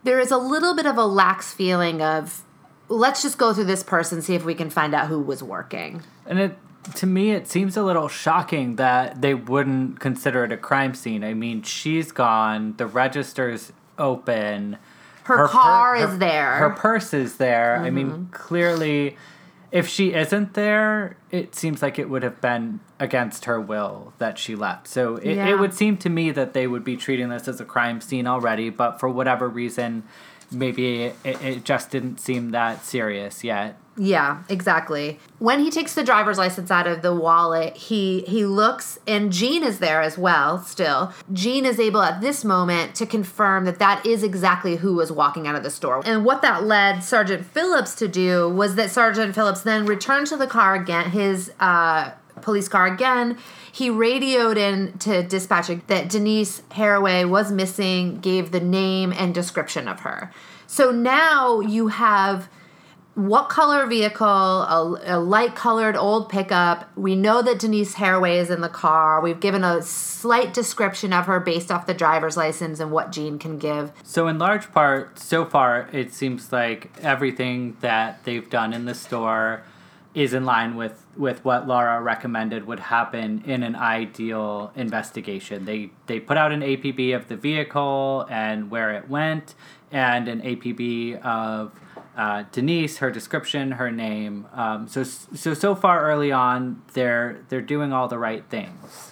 there 0.04 0.22
is 0.22 0.32
a 0.32 0.38
little 0.38 0.74
bit 0.74 0.86
of 0.86 0.98
a 0.98 1.06
lax 1.06 1.54
feeling 1.54 2.02
of, 2.02 2.44
let's 2.88 3.22
just 3.22 3.38
go 3.38 3.54
through 3.54 3.66
this 3.66 3.84
person, 3.84 4.22
see 4.22 4.36
if 4.36 4.46
we 4.46 4.56
can 4.56 4.70
find 4.70 4.96
out 4.96 5.08
who 5.08 5.20
was 5.20 5.44
working. 5.44 6.02
And 6.26 6.40
it 6.40 6.58
to 6.96 7.06
me 7.06 7.32
it 7.32 7.48
seems 7.48 7.78
a 7.78 7.84
little 7.84 8.08
shocking 8.08 8.76
that 8.78 9.22
they 9.22 9.34
wouldn't 9.34 10.00
consider 10.00 10.44
it 10.44 10.52
a 10.52 10.58
crime 10.58 10.94
scene. 10.94 11.24
I 11.24 11.34
mean, 11.34 11.62
she's 11.62 12.12
gone, 12.12 12.76
the 12.78 12.88
register's 12.88 13.72
open. 13.98 14.78
Her, 15.24 15.48
car 15.48 15.96
is 15.96 16.20
there. 16.20 16.54
Her 16.54 16.70
purse 16.70 17.14
is 17.14 17.36
there. 17.36 17.78
I 17.78 17.90
mean, 17.90 18.10
mm-hmm. 18.10 18.32
clearly 18.32 19.18
if 19.72 19.88
she 19.88 20.14
isn't 20.14 20.54
there, 20.54 21.18
it 21.30 21.54
seems 21.54 21.82
like 21.82 22.00
it 22.00 22.10
would 22.10 22.24
have 22.24 22.40
been 22.40 22.80
against 23.00 23.46
her 23.46 23.60
will 23.60 24.14
that 24.18 24.38
she 24.38 24.56
left. 24.56 24.88
So 24.88 25.18
it, 25.18 25.36
Yeah. 25.36 25.50
it 25.50 25.60
would 25.60 25.74
seem 25.74 25.98
to 25.98 26.10
me 26.10 26.32
that 26.32 26.54
they 26.54 26.68
would 26.68 26.84
be 26.84 26.96
treating 26.96 27.30
this 27.30 27.48
as 27.48 27.60
a 27.60 27.66
crime 27.66 28.00
scene 28.00 28.28
already, 28.28 28.70
but 28.70 29.00
for 29.00 29.10
whatever 29.10 29.50
reason, 29.50 30.04
maybe 30.50 31.04
it, 31.04 31.16
it 31.24 31.64
just 31.66 31.92
didn't 31.92 32.20
seem 32.20 32.52
that 32.52 32.86
serious 32.86 33.44
yet. 33.44 33.78
Yeah, 34.00 34.44
exactly. 34.48 35.20
When 35.40 35.60
he 35.60 35.72
takes 35.72 35.96
the 35.96 36.04
driver's 36.04 36.38
license 36.38 36.70
out 36.70 36.86
of 36.86 37.02
the 37.02 37.16
wallet, 37.16 37.76
he 37.76 38.22
he 38.28 38.46
looks 38.46 39.00
and 39.08 39.32
Gene 39.32 39.64
is 39.64 39.80
there 39.80 40.04
as 40.04 40.18
well 40.18 40.60
still. 40.60 41.14
Gene 41.34 41.66
is 41.66 41.80
able 41.80 42.04
at 42.04 42.22
this 42.22 42.46
moment 42.46 42.94
to 42.96 43.08
confirm 43.08 43.66
that 43.66 43.80
that 43.80 44.06
is 44.06 44.24
exactly 44.24 44.76
who 44.78 44.94
was 44.94 45.12
walking 45.12 45.48
out 45.48 45.56
of 45.56 45.64
the 45.64 45.72
store. 45.72 46.04
And 46.06 46.24
what 46.24 46.44
that 46.44 46.64
led 46.64 47.04
Sergeant 47.04 47.44
Phillips 47.46 47.96
to 47.96 48.08
do 48.08 48.48
was 48.48 48.76
that 48.76 48.92
Sergeant 48.92 49.34
Phillips 49.34 49.62
then 49.62 49.88
returned 49.88 50.28
to 50.28 50.38
the 50.38 50.48
car 50.48 50.76
again, 50.76 51.10
his 51.10 51.52
uh 51.60 52.12
police 52.42 52.68
car 52.68 52.86
again. 52.86 53.36
He 53.72 53.90
radioed 53.90 54.58
in 54.58 54.98
to 55.00 55.24
dispatching 55.24 55.82
that 55.88 56.10
Denise 56.10 56.62
Haraway 56.72 57.28
was 57.28 57.52
missing, 57.52 58.20
gave 58.20 58.52
the 58.52 58.60
name 58.60 59.12
and 59.12 59.34
description 59.34 59.88
of 59.88 60.02
her. 60.02 60.32
So 60.68 60.92
now 60.92 61.62
you 61.62 61.88
have 61.88 62.48
what 63.18 63.50
color 63.50 63.88
vehicle, 63.88 64.28
a, 64.28 65.02
a 65.06 65.20
light 65.20 65.56
colored 65.56 65.96
old 65.96 66.30
pickup. 66.30 66.88
We 66.96 67.16
know 67.16 67.42
that 67.42 67.58
Denise 67.58 67.96
Haraway 67.96 68.38
is 68.40 68.52
in 68.52 68.62
the 68.62 68.70
car. 68.70 69.20
We've 69.22 69.40
given 69.40 69.64
a 69.64 69.82
slight 69.82 70.54
description 70.54 71.12
of 71.12 71.26
her 71.26 71.40
based 71.40 71.72
off 71.72 71.88
the 71.88 71.96
driver's 71.96 72.38
license 72.38 72.80
and 72.80 72.92
what 72.92 73.12
Gene 73.12 73.40
can 73.40 73.58
give. 73.58 73.92
So, 74.04 74.28
in 74.28 74.38
large 74.38 74.72
part, 74.72 75.18
so 75.18 75.46
far, 75.46 75.90
it 75.92 76.14
seems 76.14 76.54
like 76.54 76.92
everything 77.02 77.76
that 77.82 78.24
they've 78.24 78.48
done 78.48 78.72
in 78.72 78.86
the 78.86 78.94
store 78.94 79.64
is 80.14 80.36
in 80.36 80.46
line 80.46 80.76
with, 80.76 81.04
with 81.18 81.44
what 81.44 81.68
Laura 81.68 82.00
recommended 82.00 82.68
would 82.68 82.80
happen 82.80 83.42
in 83.48 83.64
an 83.64 83.76
ideal 83.76 84.72
investigation. 84.76 85.66
They 85.66 85.90
they 86.06 86.20
put 86.20 86.38
out 86.38 86.52
an 86.52 86.62
APB 86.62 87.16
of 87.16 87.30
the 87.30 87.36
vehicle 87.36 88.28
and 88.30 88.70
where 88.70 88.92
it 88.92 89.10
went, 89.10 89.56
and 89.92 90.28
an 90.28 90.42
APB 90.42 91.20
of 91.24 91.72
uh, 92.18 92.44
Denise, 92.52 92.98
her 92.98 93.12
description, 93.12 93.74
her 93.74 93.92
name. 93.92 94.48
Um, 94.52 94.88
so 94.88 95.04
so 95.04 95.54
so 95.54 95.76
far 95.76 96.02
early 96.02 96.32
on, 96.32 96.82
they're 96.94 97.40
they're 97.50 97.62
doing 97.62 97.94
all 97.94 98.08
the 98.08 98.18
right 98.18 98.44
things. 98.50 99.12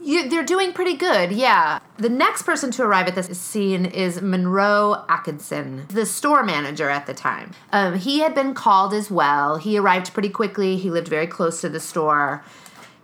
You, 0.00 0.28
they're 0.28 0.44
doing 0.44 0.74
pretty 0.74 0.96
good, 0.96 1.32
yeah. 1.32 1.80
The 1.96 2.10
next 2.10 2.42
person 2.42 2.70
to 2.72 2.82
arrive 2.82 3.08
at 3.08 3.14
this 3.14 3.38
scene 3.38 3.86
is 3.86 4.20
Monroe 4.20 5.02
Atkinson, 5.08 5.86
the 5.88 6.04
store 6.04 6.42
manager 6.42 6.90
at 6.90 7.06
the 7.06 7.14
time. 7.14 7.52
Um, 7.72 7.96
he 7.96 8.18
had 8.18 8.34
been 8.34 8.52
called 8.52 8.92
as 8.92 9.10
well. 9.10 9.56
He 9.56 9.78
arrived 9.78 10.12
pretty 10.12 10.28
quickly. 10.28 10.76
He 10.76 10.90
lived 10.90 11.08
very 11.08 11.26
close 11.26 11.62
to 11.62 11.70
the 11.70 11.80
store. 11.80 12.44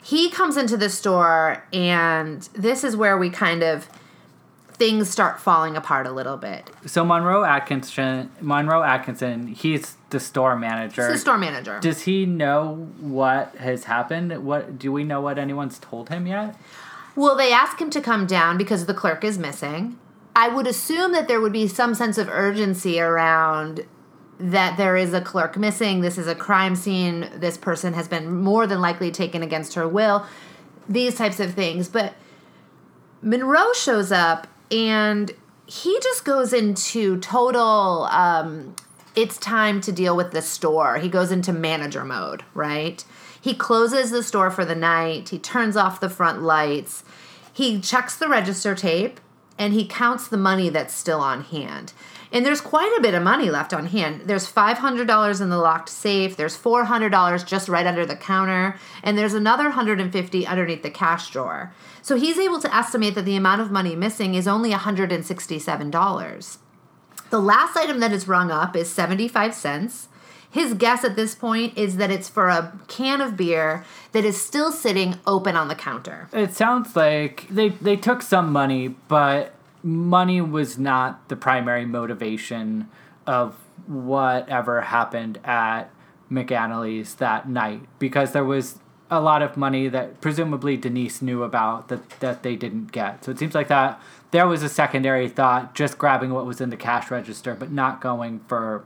He 0.02 0.28
comes 0.28 0.58
into 0.58 0.76
the 0.76 0.90
store, 0.90 1.64
and 1.72 2.42
this 2.52 2.84
is 2.84 2.96
where 2.96 3.16
we 3.16 3.30
kind 3.30 3.62
of 3.62 3.88
things 4.80 5.10
start 5.10 5.38
falling 5.38 5.76
apart 5.76 6.06
a 6.06 6.10
little 6.10 6.38
bit. 6.38 6.70
So 6.86 7.04
Monroe 7.04 7.44
Atkinson, 7.44 8.30
Monroe 8.40 8.82
Atkinson, 8.82 9.48
he's 9.48 9.98
the 10.08 10.18
store 10.18 10.56
manager. 10.56 11.02
It's 11.02 11.12
the 11.12 11.18
store 11.18 11.36
manager. 11.36 11.78
Does 11.80 12.00
he 12.00 12.24
know 12.24 12.88
what 12.98 13.54
has 13.56 13.84
happened? 13.84 14.42
What 14.42 14.78
do 14.78 14.90
we 14.90 15.04
know 15.04 15.20
what 15.20 15.38
anyone's 15.38 15.78
told 15.78 16.08
him 16.08 16.26
yet? 16.26 16.56
Well, 17.14 17.36
they 17.36 17.52
ask 17.52 17.78
him 17.78 17.90
to 17.90 18.00
come 18.00 18.26
down 18.26 18.56
because 18.56 18.86
the 18.86 18.94
clerk 18.94 19.22
is 19.22 19.38
missing. 19.38 19.98
I 20.34 20.48
would 20.48 20.66
assume 20.66 21.12
that 21.12 21.28
there 21.28 21.42
would 21.42 21.52
be 21.52 21.68
some 21.68 21.94
sense 21.94 22.16
of 22.16 22.30
urgency 22.30 22.98
around 22.98 23.84
that 24.38 24.78
there 24.78 24.96
is 24.96 25.12
a 25.12 25.20
clerk 25.20 25.58
missing. 25.58 26.00
This 26.00 26.16
is 26.16 26.26
a 26.26 26.34
crime 26.34 26.74
scene. 26.74 27.28
This 27.36 27.58
person 27.58 27.92
has 27.92 28.08
been 28.08 28.34
more 28.34 28.66
than 28.66 28.80
likely 28.80 29.10
taken 29.10 29.42
against 29.42 29.74
her 29.74 29.86
will. 29.86 30.24
These 30.88 31.16
types 31.16 31.38
of 31.38 31.52
things. 31.52 31.88
But 31.88 32.14
Monroe 33.20 33.74
shows 33.74 34.10
up 34.10 34.46
and 34.70 35.32
he 35.66 35.98
just 36.00 36.24
goes 36.24 36.52
into 36.52 37.18
total 37.20 38.04
um, 38.10 38.74
it's 39.16 39.38
time 39.38 39.80
to 39.82 39.92
deal 39.92 40.16
with 40.16 40.30
the 40.30 40.42
store. 40.42 40.98
He 40.98 41.08
goes 41.08 41.32
into 41.32 41.52
manager 41.52 42.04
mode, 42.04 42.44
right? 42.54 43.04
He 43.40 43.54
closes 43.54 44.10
the 44.10 44.22
store 44.22 44.50
for 44.50 44.64
the 44.64 44.74
night. 44.74 45.30
He 45.30 45.38
turns 45.38 45.76
off 45.76 46.00
the 46.00 46.10
front 46.10 46.42
lights. 46.42 47.04
He 47.52 47.80
checks 47.80 48.16
the 48.16 48.28
register 48.28 48.74
tape 48.74 49.20
and 49.58 49.72
he 49.72 49.86
counts 49.86 50.28
the 50.28 50.36
money 50.36 50.68
that's 50.68 50.94
still 50.94 51.20
on 51.20 51.42
hand. 51.44 51.92
And 52.32 52.46
there's 52.46 52.60
quite 52.60 52.96
a 52.96 53.00
bit 53.00 53.14
of 53.14 53.22
money 53.22 53.50
left 53.50 53.74
on 53.74 53.86
hand. 53.86 54.22
There's 54.26 54.50
$500 54.50 55.40
in 55.40 55.50
the 55.50 55.58
locked 55.58 55.88
safe. 55.88 56.36
There's 56.36 56.56
$400 56.56 57.46
just 57.46 57.68
right 57.68 57.86
under 57.86 58.06
the 58.06 58.16
counter. 58.16 58.78
And 59.02 59.18
there's 59.18 59.34
another 59.34 59.64
150 59.64 60.46
underneath 60.46 60.82
the 60.82 60.90
cash 60.90 61.30
drawer. 61.30 61.74
So 62.02 62.16
he's 62.16 62.38
able 62.38 62.60
to 62.60 62.74
estimate 62.74 63.14
that 63.16 63.24
the 63.24 63.36
amount 63.36 63.60
of 63.60 63.70
money 63.70 63.96
missing 63.96 64.34
is 64.34 64.46
only 64.46 64.70
$167. 64.70 66.58
The 67.30 67.40
last 67.40 67.76
item 67.76 68.00
that 68.00 68.12
is 68.12 68.28
rung 68.28 68.50
up 68.50 68.76
is 68.76 68.90
75 68.90 69.54
cents. 69.54 70.08
His 70.50 70.74
guess 70.74 71.04
at 71.04 71.14
this 71.14 71.34
point 71.36 71.78
is 71.78 71.96
that 71.96 72.10
it's 72.10 72.28
for 72.28 72.48
a 72.48 72.78
can 72.88 73.20
of 73.20 73.36
beer 73.36 73.84
that 74.12 74.24
is 74.24 74.40
still 74.40 74.72
sitting 74.72 75.16
open 75.26 75.54
on 75.54 75.68
the 75.68 75.76
counter. 75.76 76.28
It 76.32 76.54
sounds 76.54 76.96
like 76.96 77.46
they 77.48 77.68
they 77.68 77.94
took 77.94 78.20
some 78.20 78.50
money, 78.50 78.88
but 78.88 79.54
money 79.82 80.40
was 80.40 80.78
not 80.78 81.28
the 81.28 81.36
primary 81.36 81.86
motivation 81.86 82.88
of 83.26 83.54
whatever 83.86 84.82
happened 84.82 85.38
at 85.44 85.90
McAnally's 86.30 87.14
that 87.16 87.48
night 87.48 87.82
because 87.98 88.32
there 88.32 88.44
was 88.44 88.78
a 89.10 89.20
lot 89.20 89.42
of 89.42 89.56
money 89.56 89.88
that 89.88 90.20
presumably 90.20 90.76
Denise 90.76 91.20
knew 91.20 91.42
about 91.42 91.88
that 91.88 92.08
that 92.20 92.42
they 92.42 92.54
didn't 92.54 92.92
get. 92.92 93.24
So 93.24 93.32
it 93.32 93.38
seems 93.38 93.54
like 93.54 93.68
that 93.68 94.00
there 94.30 94.46
was 94.46 94.62
a 94.62 94.68
secondary 94.68 95.28
thought 95.28 95.74
just 95.74 95.98
grabbing 95.98 96.32
what 96.32 96.46
was 96.46 96.60
in 96.60 96.70
the 96.70 96.76
cash 96.76 97.10
register 97.10 97.54
but 97.54 97.72
not 97.72 98.00
going 98.00 98.40
for 98.46 98.84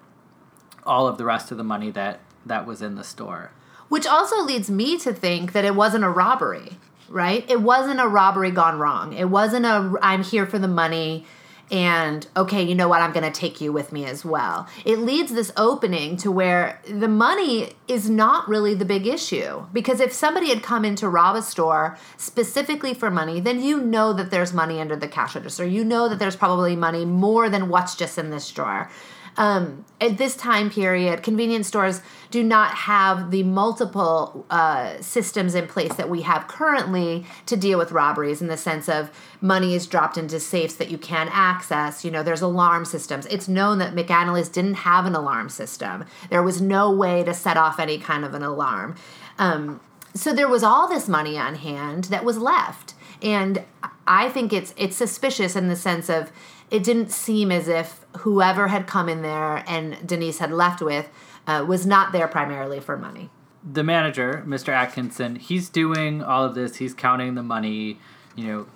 all 0.87 1.07
of 1.07 1.19
the 1.19 1.25
rest 1.25 1.51
of 1.51 1.59
the 1.59 1.65
money 1.65 1.91
that 1.91 2.21
that 2.47 2.67
was 2.67 2.81
in 2.81 2.95
the 2.95 3.05
store. 3.05 3.51
Which 3.89 4.07
also 4.07 4.43
leads 4.43 4.71
me 4.71 4.99
to 4.99 5.13
think 5.13 5.53
that 5.53 5.65
it 5.65 5.75
wasn't 5.75 6.05
a 6.05 6.09
robbery. 6.09 6.79
Right? 7.09 7.49
It 7.51 7.61
wasn't 7.61 8.01
a 8.01 8.09
robbery 8.09 8.51
gone 8.51 8.79
wrong. 8.79 9.13
It 9.13 9.31
wasn't 9.31 9.67
a 9.67 9.95
I'm 10.03 10.23
here 10.23 10.47
for 10.47 10.59
the 10.59 10.69
money 10.69 11.27
and 11.71 12.27
okay, 12.37 12.63
you 12.63 12.75
know 12.75 12.89
what, 12.89 13.01
I'm 13.01 13.13
going 13.13 13.31
to 13.31 13.41
take 13.41 13.61
you 13.61 13.73
with 13.73 13.91
me 13.91 14.05
as 14.05 14.25
well. 14.25 14.69
It 14.85 14.99
leads 14.99 15.33
this 15.33 15.51
opening 15.57 16.17
to 16.19 16.31
where 16.31 16.81
the 16.87 17.09
money 17.09 17.73
is 17.89 18.11
not 18.11 18.49
really 18.49 18.75
the 18.75 18.85
big 18.85 19.07
issue. 19.07 19.65
Because 19.73 20.01
if 20.01 20.13
somebody 20.13 20.51
had 20.51 20.63
come 20.63 20.85
in 20.85 20.95
to 20.97 21.09
rob 21.09 21.37
a 21.37 21.43
store 21.43 21.97
specifically 22.17 22.93
for 22.93 23.11
money, 23.11 23.41
then 23.41 23.63
you 23.63 23.81
know 23.81 24.13
that 24.13 24.31
there's 24.31 24.53
money 24.53 24.81
under 24.81 24.97
the 24.97 25.09
cash 25.09 25.35
register. 25.35 25.65
You 25.65 25.85
know 25.85 26.09
that 26.09 26.19
there's 26.19 26.37
probably 26.37 26.77
money 26.77 27.05
more 27.05 27.49
than 27.49 27.69
what's 27.69 27.95
just 27.95 28.19
in 28.19 28.31
this 28.31 28.51
drawer. 28.51 28.91
Um, 29.37 29.85
at 30.01 30.19
this 30.19 30.37
time 30.37 30.71
period, 30.71 31.23
convenience 31.23 31.67
stores 31.67 32.03
do 32.31 32.43
not 32.43 32.75
have 32.75 33.31
the 33.31 33.43
multiple 33.43 34.47
uh, 34.51 35.01
systems 35.01 35.55
in 35.55 35.67
place 35.67 35.95
that 35.95 36.09
we 36.09 36.23
have 36.23 36.47
currently 36.47 37.25
to 37.47 37.57
deal 37.57 37.79
with 37.79 37.91
robberies 37.91 38.41
in 38.41 38.49
the 38.49 38.57
sense 38.57 38.89
of 38.89 39.11
money 39.41 39.75
is 39.75 39.87
dropped 39.87 40.17
into 40.17 40.39
safes 40.39 40.75
that 40.77 40.91
you 40.91 40.99
can 40.99 41.29
access. 41.33 42.05
You 42.05 42.11
know, 42.11 42.23
there's 42.23 42.43
alarm 42.43 42.85
systems. 42.85 43.27
It's 43.27 43.49
known 43.49 43.79
that 43.79 43.95
McAnally's 43.95 44.49
didn't 44.49 44.75
have 44.75 45.07
an 45.07 45.15
alarm 45.15 45.49
system, 45.49 46.05
there 46.31 46.43
was 46.43 46.61
no 46.61 46.91
way 46.91 47.25
to 47.25 47.35
set 47.35 47.57
off 47.57 47.81
any 47.81 47.99
kind 47.99 48.25
of 48.25 48.35
an 48.35 48.43
alarm. 48.43 48.97
Um, 49.39 49.81
so 50.15 50.33
there 50.33 50.49
was 50.49 50.63
all 50.63 50.89
this 50.89 51.09
money 51.09 51.37
on 51.37 51.57
hand 51.57 52.05
that 52.05 52.25
was 52.25 52.39
left. 52.39 52.95
And 53.21 53.65
I 54.07 54.29
think 54.29 54.53
it's 54.53 54.75
it's 54.77 54.97
suspicious 54.97 55.57
in 55.57 55.69
the 55.69 55.77
sense 55.77 56.09
of 56.09 56.31
it 56.71 56.83
didn't 56.83 57.11
seem 57.11 57.51
as 57.51 57.69
if 57.69 58.05
whoever 58.19 58.69
had 58.69 58.87
come 58.87 59.09
in 59.09 59.23
there 59.23 59.63
and 59.67 60.07
Denise 60.07 60.39
had 60.39 60.51
left 60.51 60.81
with 60.83 61.09
uh, 61.47 61.65
was 61.67 61.87
not 61.87 62.13
there 62.13 62.29
primarily 62.29 62.81
for 62.81 62.97
money. 62.97 63.31
The 63.63 63.83
manager, 63.83 64.45
Mr. 64.47 64.69
Atkinson, 64.69 65.37
he's 65.37 65.69
doing 65.69 66.23
all 66.23 66.45
of 66.45 66.55
this. 66.55 66.77
He's 66.77 66.93
counting 66.93 67.35
the 67.35 67.43
money, 67.43 67.99
you 68.37 68.47
know, 68.47 68.67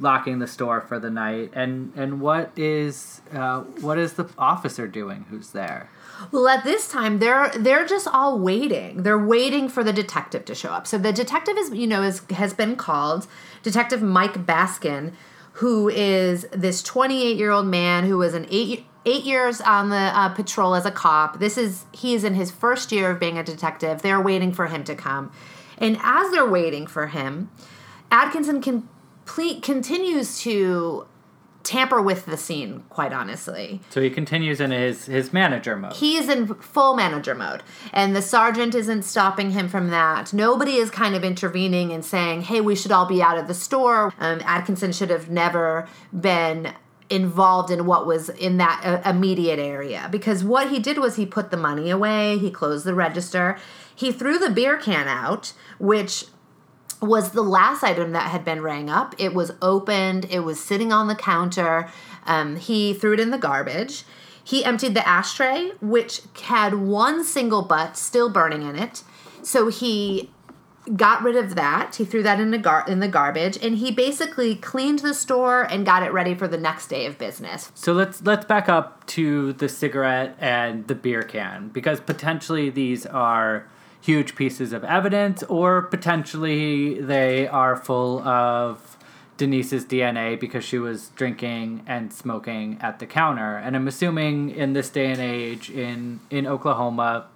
locking 0.00 0.38
the 0.38 0.46
store 0.46 0.80
for 0.80 0.98
the 0.98 1.10
night. 1.10 1.50
And 1.54 1.92
and 1.96 2.20
what 2.20 2.52
is 2.56 3.20
uh, 3.32 3.60
what 3.80 3.98
is 3.98 4.14
the 4.14 4.28
officer 4.38 4.86
doing? 4.86 5.26
Who's 5.30 5.50
there? 5.50 5.90
Well, 6.32 6.48
at 6.48 6.64
this 6.64 6.88
time, 6.88 7.18
they're 7.18 7.50
they're 7.56 7.86
just 7.86 8.08
all 8.08 8.38
waiting. 8.38 9.02
They're 9.02 9.18
waiting 9.18 9.68
for 9.68 9.84
the 9.84 9.92
detective 9.92 10.44
to 10.46 10.54
show 10.54 10.70
up. 10.70 10.86
So 10.86 10.98
the 10.98 11.12
detective 11.12 11.56
is, 11.56 11.70
you 11.70 11.86
know, 11.86 12.02
is 12.02 12.22
has 12.30 12.54
been 12.54 12.76
called. 12.76 13.26
Detective 13.62 14.02
Mike 14.02 14.46
Baskin 14.46 15.12
who 15.58 15.88
is 15.88 16.46
this 16.52 16.84
28 16.84 17.36
year 17.36 17.50
old 17.50 17.66
man 17.66 18.04
who 18.04 18.16
was 18.16 18.32
an 18.32 18.46
eight 18.48 18.86
eight 19.04 19.24
years 19.24 19.60
on 19.60 19.90
the 19.90 19.96
uh, 19.96 20.28
patrol 20.28 20.74
as 20.74 20.86
a 20.86 20.90
cop. 20.90 21.40
This 21.40 21.58
is 21.58 21.84
he 21.92 22.14
is 22.14 22.22
in 22.22 22.34
his 22.34 22.50
first 22.50 22.92
year 22.92 23.10
of 23.10 23.18
being 23.18 23.36
a 23.38 23.42
detective. 23.42 24.02
They're 24.02 24.20
waiting 24.20 24.52
for 24.52 24.68
him 24.68 24.84
to 24.84 24.94
come, 24.94 25.32
and 25.76 25.98
as 26.02 26.30
they're 26.30 26.48
waiting 26.48 26.86
for 26.86 27.08
him, 27.08 27.50
Atkinson 28.10 28.62
complete 28.62 29.62
continues 29.62 30.40
to 30.42 31.08
tamper 31.62 32.00
with 32.00 32.26
the 32.26 32.36
scene, 32.36 32.84
quite 32.88 33.12
honestly. 33.12 33.80
So 33.90 34.00
he 34.00 34.10
continues 34.10 34.60
in 34.60 34.70
his 34.70 35.06
his 35.06 35.32
manager 35.32 35.76
mode. 35.76 35.94
He 35.94 36.16
is 36.16 36.28
in 36.28 36.54
full 36.54 36.94
manager 36.94 37.34
mode, 37.34 37.62
and 37.92 38.14
the 38.14 38.22
sergeant 38.22 38.74
isn't 38.74 39.02
stopping 39.02 39.50
him 39.50 39.68
from 39.68 39.90
that. 39.90 40.32
Nobody 40.32 40.76
is 40.76 40.90
kind 40.90 41.14
of 41.14 41.24
intervening 41.24 41.92
and 41.92 42.04
saying, 42.04 42.42
"Hey, 42.42 42.60
we 42.60 42.74
should 42.74 42.92
all 42.92 43.06
be 43.06 43.22
out 43.22 43.38
of 43.38 43.48
the 43.48 43.54
store." 43.54 44.12
Um, 44.18 44.40
Atkinson 44.44 44.92
should 44.92 45.10
have 45.10 45.30
never 45.30 45.88
been 46.18 46.74
involved 47.10 47.70
in 47.70 47.86
what 47.86 48.06
was 48.06 48.28
in 48.28 48.58
that 48.58 48.82
uh, 48.84 49.08
immediate 49.08 49.58
area 49.58 50.08
because 50.10 50.44
what 50.44 50.70
he 50.70 50.78
did 50.78 50.98
was 50.98 51.16
he 51.16 51.24
put 51.24 51.50
the 51.50 51.56
money 51.56 51.90
away, 51.90 52.38
he 52.38 52.50
closed 52.50 52.84
the 52.84 52.94
register, 52.94 53.56
he 53.94 54.12
threw 54.12 54.38
the 54.38 54.50
beer 54.50 54.76
can 54.76 55.08
out, 55.08 55.52
which 55.78 56.26
was 57.00 57.30
the 57.32 57.42
last 57.42 57.82
item 57.82 58.12
that 58.12 58.30
had 58.30 58.44
been 58.44 58.62
rang 58.62 58.90
up. 58.90 59.14
It 59.18 59.34
was 59.34 59.52
opened, 59.62 60.26
it 60.30 60.40
was 60.40 60.60
sitting 60.60 60.92
on 60.92 61.08
the 61.08 61.14
counter. 61.14 61.88
Um, 62.26 62.56
he 62.56 62.94
threw 62.94 63.14
it 63.14 63.20
in 63.20 63.30
the 63.30 63.38
garbage. 63.38 64.04
He 64.42 64.64
emptied 64.64 64.94
the 64.94 65.06
ashtray, 65.06 65.72
which 65.80 66.22
had 66.42 66.74
one 66.74 67.24
single 67.24 67.62
butt 67.62 67.96
still 67.96 68.30
burning 68.30 68.62
in 68.62 68.76
it. 68.76 69.02
So 69.42 69.68
he 69.68 70.30
got 70.96 71.22
rid 71.22 71.36
of 71.36 71.54
that. 71.54 71.96
He 71.96 72.04
threw 72.04 72.22
that 72.22 72.40
in 72.40 72.50
the 72.50 72.58
gar- 72.58 72.84
in 72.88 73.00
the 73.00 73.08
garbage, 73.08 73.58
and 73.62 73.76
he 73.76 73.90
basically 73.90 74.54
cleaned 74.54 75.00
the 75.00 75.14
store 75.14 75.62
and 75.62 75.84
got 75.84 76.02
it 76.02 76.12
ready 76.12 76.34
for 76.34 76.48
the 76.48 76.56
next 76.56 76.88
day 76.88 77.06
of 77.06 77.18
business. 77.18 77.70
So 77.74 77.92
let's 77.92 78.22
let's 78.22 78.46
back 78.46 78.68
up 78.68 79.06
to 79.08 79.52
the 79.54 79.68
cigarette 79.68 80.36
and 80.38 80.86
the 80.88 80.94
beer 80.94 81.22
can 81.22 81.68
because 81.68 82.00
potentially 82.00 82.70
these 82.70 83.04
are 83.06 83.68
huge 84.00 84.34
pieces 84.34 84.72
of 84.72 84.84
evidence, 84.84 85.42
or 85.44 85.82
potentially 85.82 87.00
they 87.00 87.46
are 87.48 87.76
full 87.76 88.20
of 88.20 88.96
Denise's 89.36 89.84
DNA 89.84 90.38
because 90.38 90.64
she 90.64 90.78
was 90.78 91.10
drinking 91.10 91.82
and 91.86 92.12
smoking 92.12 92.78
at 92.80 92.98
the 92.98 93.06
counter. 93.06 93.56
And 93.56 93.76
I'm 93.76 93.88
assuming 93.88 94.50
in 94.50 94.72
this 94.72 94.90
day 94.90 95.10
and 95.10 95.20
age 95.20 95.70
in, 95.70 96.20
in 96.30 96.46
Oklahoma, 96.46 97.26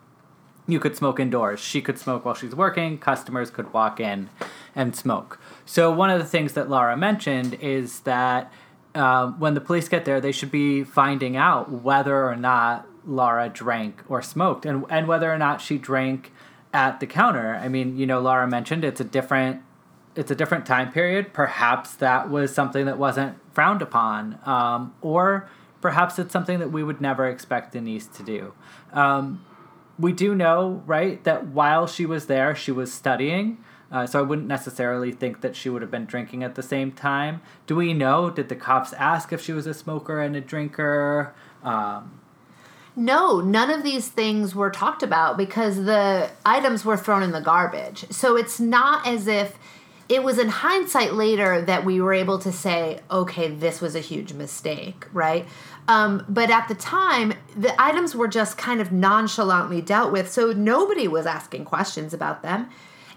you 0.66 0.78
could 0.78 0.96
smoke 0.96 1.18
indoors. 1.18 1.60
She 1.60 1.80
could 1.80 1.98
smoke 1.98 2.24
while 2.24 2.34
she's 2.34 2.54
working, 2.54 2.98
customers 2.98 3.50
could 3.50 3.72
walk 3.72 4.00
in 4.00 4.30
and 4.74 4.94
smoke. 4.94 5.40
So, 5.64 5.90
one 5.90 6.10
of 6.10 6.18
the 6.18 6.26
things 6.26 6.52
that 6.54 6.70
Laura 6.70 6.96
mentioned 6.96 7.54
is 7.60 8.00
that 8.00 8.52
um, 8.94 9.38
when 9.38 9.54
the 9.54 9.60
police 9.60 9.88
get 9.88 10.04
there, 10.04 10.20
they 10.20 10.32
should 10.32 10.50
be 10.50 10.84
finding 10.84 11.36
out 11.36 11.70
whether 11.70 12.28
or 12.28 12.36
not 12.36 12.86
Laura 13.06 13.48
drank 13.48 14.02
or 14.08 14.22
smoked 14.22 14.64
and, 14.64 14.84
and 14.88 15.08
whether 15.08 15.32
or 15.32 15.38
not 15.38 15.60
she 15.60 15.78
drank 15.78 16.32
at 16.72 17.00
the 17.00 17.06
counter. 17.06 17.54
I 17.54 17.68
mean, 17.68 17.96
you 17.96 18.06
know, 18.06 18.20
Laura 18.20 18.48
mentioned 18.48 18.84
it's 18.84 19.00
a 19.00 19.04
different 19.04 19.62
it's 20.14 20.30
a 20.30 20.34
different 20.34 20.66
time 20.66 20.92
period. 20.92 21.32
Perhaps 21.32 21.94
that 21.96 22.28
was 22.28 22.54
something 22.54 22.84
that 22.84 22.98
wasn't 22.98 23.38
frowned 23.54 23.80
upon, 23.80 24.38
um, 24.44 24.94
or 25.00 25.48
perhaps 25.80 26.18
it's 26.18 26.32
something 26.32 26.58
that 26.58 26.70
we 26.70 26.82
would 26.82 27.00
never 27.00 27.26
expect 27.26 27.72
Denise 27.72 28.06
to 28.08 28.22
do. 28.22 28.52
Um, 28.92 29.44
we 29.98 30.12
do 30.12 30.34
know, 30.34 30.82
right, 30.86 31.22
that 31.24 31.46
while 31.46 31.86
she 31.86 32.04
was 32.04 32.26
there, 32.26 32.54
she 32.54 32.72
was 32.72 32.92
studying. 32.92 33.58
Uh, 33.90 34.06
so 34.06 34.18
I 34.18 34.22
wouldn't 34.22 34.48
necessarily 34.48 35.12
think 35.12 35.42
that 35.42 35.54
she 35.54 35.68
would 35.68 35.82
have 35.82 35.90
been 35.90 36.06
drinking 36.06 36.42
at 36.42 36.54
the 36.54 36.62
same 36.62 36.92
time. 36.92 37.42
Do 37.66 37.76
we 37.76 37.92
know? 37.92 38.30
Did 38.30 38.48
the 38.48 38.56
cops 38.56 38.94
ask 38.94 39.34
if 39.34 39.42
she 39.42 39.52
was 39.52 39.66
a 39.66 39.74
smoker 39.74 40.20
and 40.20 40.34
a 40.34 40.40
drinker? 40.40 41.34
Um, 41.62 42.21
no, 42.94 43.40
none 43.40 43.70
of 43.70 43.82
these 43.82 44.08
things 44.08 44.54
were 44.54 44.70
talked 44.70 45.02
about 45.02 45.36
because 45.36 45.84
the 45.84 46.30
items 46.44 46.84
were 46.84 46.96
thrown 46.96 47.22
in 47.22 47.32
the 47.32 47.40
garbage. 47.40 48.04
So 48.10 48.36
it's 48.36 48.60
not 48.60 49.06
as 49.06 49.26
if 49.26 49.58
it 50.08 50.22
was 50.22 50.38
in 50.38 50.48
hindsight 50.48 51.14
later 51.14 51.62
that 51.62 51.84
we 51.84 52.00
were 52.00 52.12
able 52.12 52.38
to 52.40 52.52
say, 52.52 53.00
okay, 53.10 53.48
this 53.48 53.80
was 53.80 53.94
a 53.94 54.00
huge 54.00 54.34
mistake, 54.34 55.06
right? 55.12 55.46
Um, 55.88 56.24
but 56.28 56.50
at 56.50 56.68
the 56.68 56.74
time, 56.74 57.32
the 57.56 57.74
items 57.80 58.14
were 58.14 58.28
just 58.28 58.58
kind 58.58 58.80
of 58.80 58.92
nonchalantly 58.92 59.80
dealt 59.80 60.12
with, 60.12 60.30
so 60.30 60.52
nobody 60.52 61.08
was 61.08 61.24
asking 61.24 61.64
questions 61.64 62.12
about 62.12 62.42
them. 62.42 62.68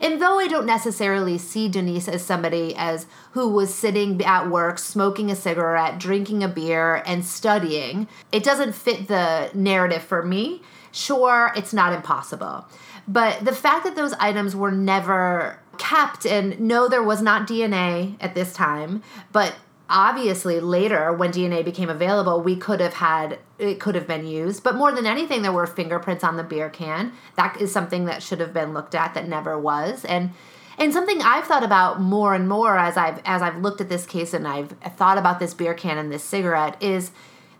And 0.01 0.21
though 0.21 0.39
I 0.39 0.47
don't 0.47 0.65
necessarily 0.65 1.37
see 1.37 1.69
Denise 1.69 2.07
as 2.07 2.23
somebody 2.23 2.75
as 2.75 3.05
who 3.31 3.49
was 3.49 3.73
sitting 3.73 4.23
at 4.23 4.49
work, 4.49 4.79
smoking 4.79 5.31
a 5.31 5.35
cigarette, 5.35 5.99
drinking 5.99 6.43
a 6.43 6.47
beer, 6.47 7.03
and 7.05 7.25
studying, 7.25 8.07
it 8.31 8.43
doesn't 8.43 8.73
fit 8.73 9.07
the 9.07 9.49
narrative 9.53 10.03
for 10.03 10.23
me. 10.23 10.61
Sure, 10.91 11.51
it's 11.55 11.73
not 11.73 11.93
impossible. 11.93 12.65
But 13.07 13.43
the 13.45 13.53
fact 13.53 13.83
that 13.83 13.95
those 13.95 14.13
items 14.13 14.55
were 14.55 14.71
never 14.71 15.59
kept, 15.77 16.25
and 16.25 16.59
no, 16.59 16.87
there 16.87 17.03
was 17.03 17.21
not 17.21 17.47
DNA 17.47 18.15
at 18.19 18.33
this 18.33 18.53
time, 18.53 19.03
but 19.31 19.55
obviously 19.89 20.59
later 20.59 21.13
when 21.13 21.31
dna 21.31 21.63
became 21.63 21.89
available 21.89 22.41
we 22.41 22.55
could 22.55 22.79
have 22.79 22.95
had 22.95 23.37
it 23.57 23.79
could 23.79 23.95
have 23.95 24.07
been 24.07 24.27
used. 24.27 24.63
But 24.63 24.75
more 24.75 24.91
than 24.91 25.05
anything 25.05 25.41
there 25.41 25.51
were 25.51 25.67
fingerprints 25.67 26.23
on 26.23 26.37
the 26.37 26.43
beer 26.43 26.69
can. 26.69 27.13
That 27.35 27.59
is 27.61 27.71
something 27.71 28.05
that 28.05 28.21
should 28.21 28.39
have 28.39 28.53
been 28.53 28.73
looked 28.73 28.95
at 28.95 29.13
that 29.13 29.27
never 29.27 29.57
was. 29.57 30.03
And 30.05 30.31
and 30.77 30.91
something 30.91 31.21
i've 31.21 31.45
thought 31.45 31.63
about 31.63 32.01
more 32.01 32.33
and 32.33 32.49
more 32.49 32.77
as 32.77 32.97
i've 32.97 33.21
as 33.23 33.41
i've 33.41 33.61
looked 33.61 33.79
at 33.79 33.87
this 33.87 34.05
case 34.05 34.33
and 34.33 34.45
i've 34.45 34.71
thought 34.97 35.17
about 35.17 35.39
this 35.39 35.53
beer 35.53 35.73
can 35.73 35.97
and 35.97 36.11
this 36.11 36.21
cigarette 36.21 36.75
is 36.81 37.11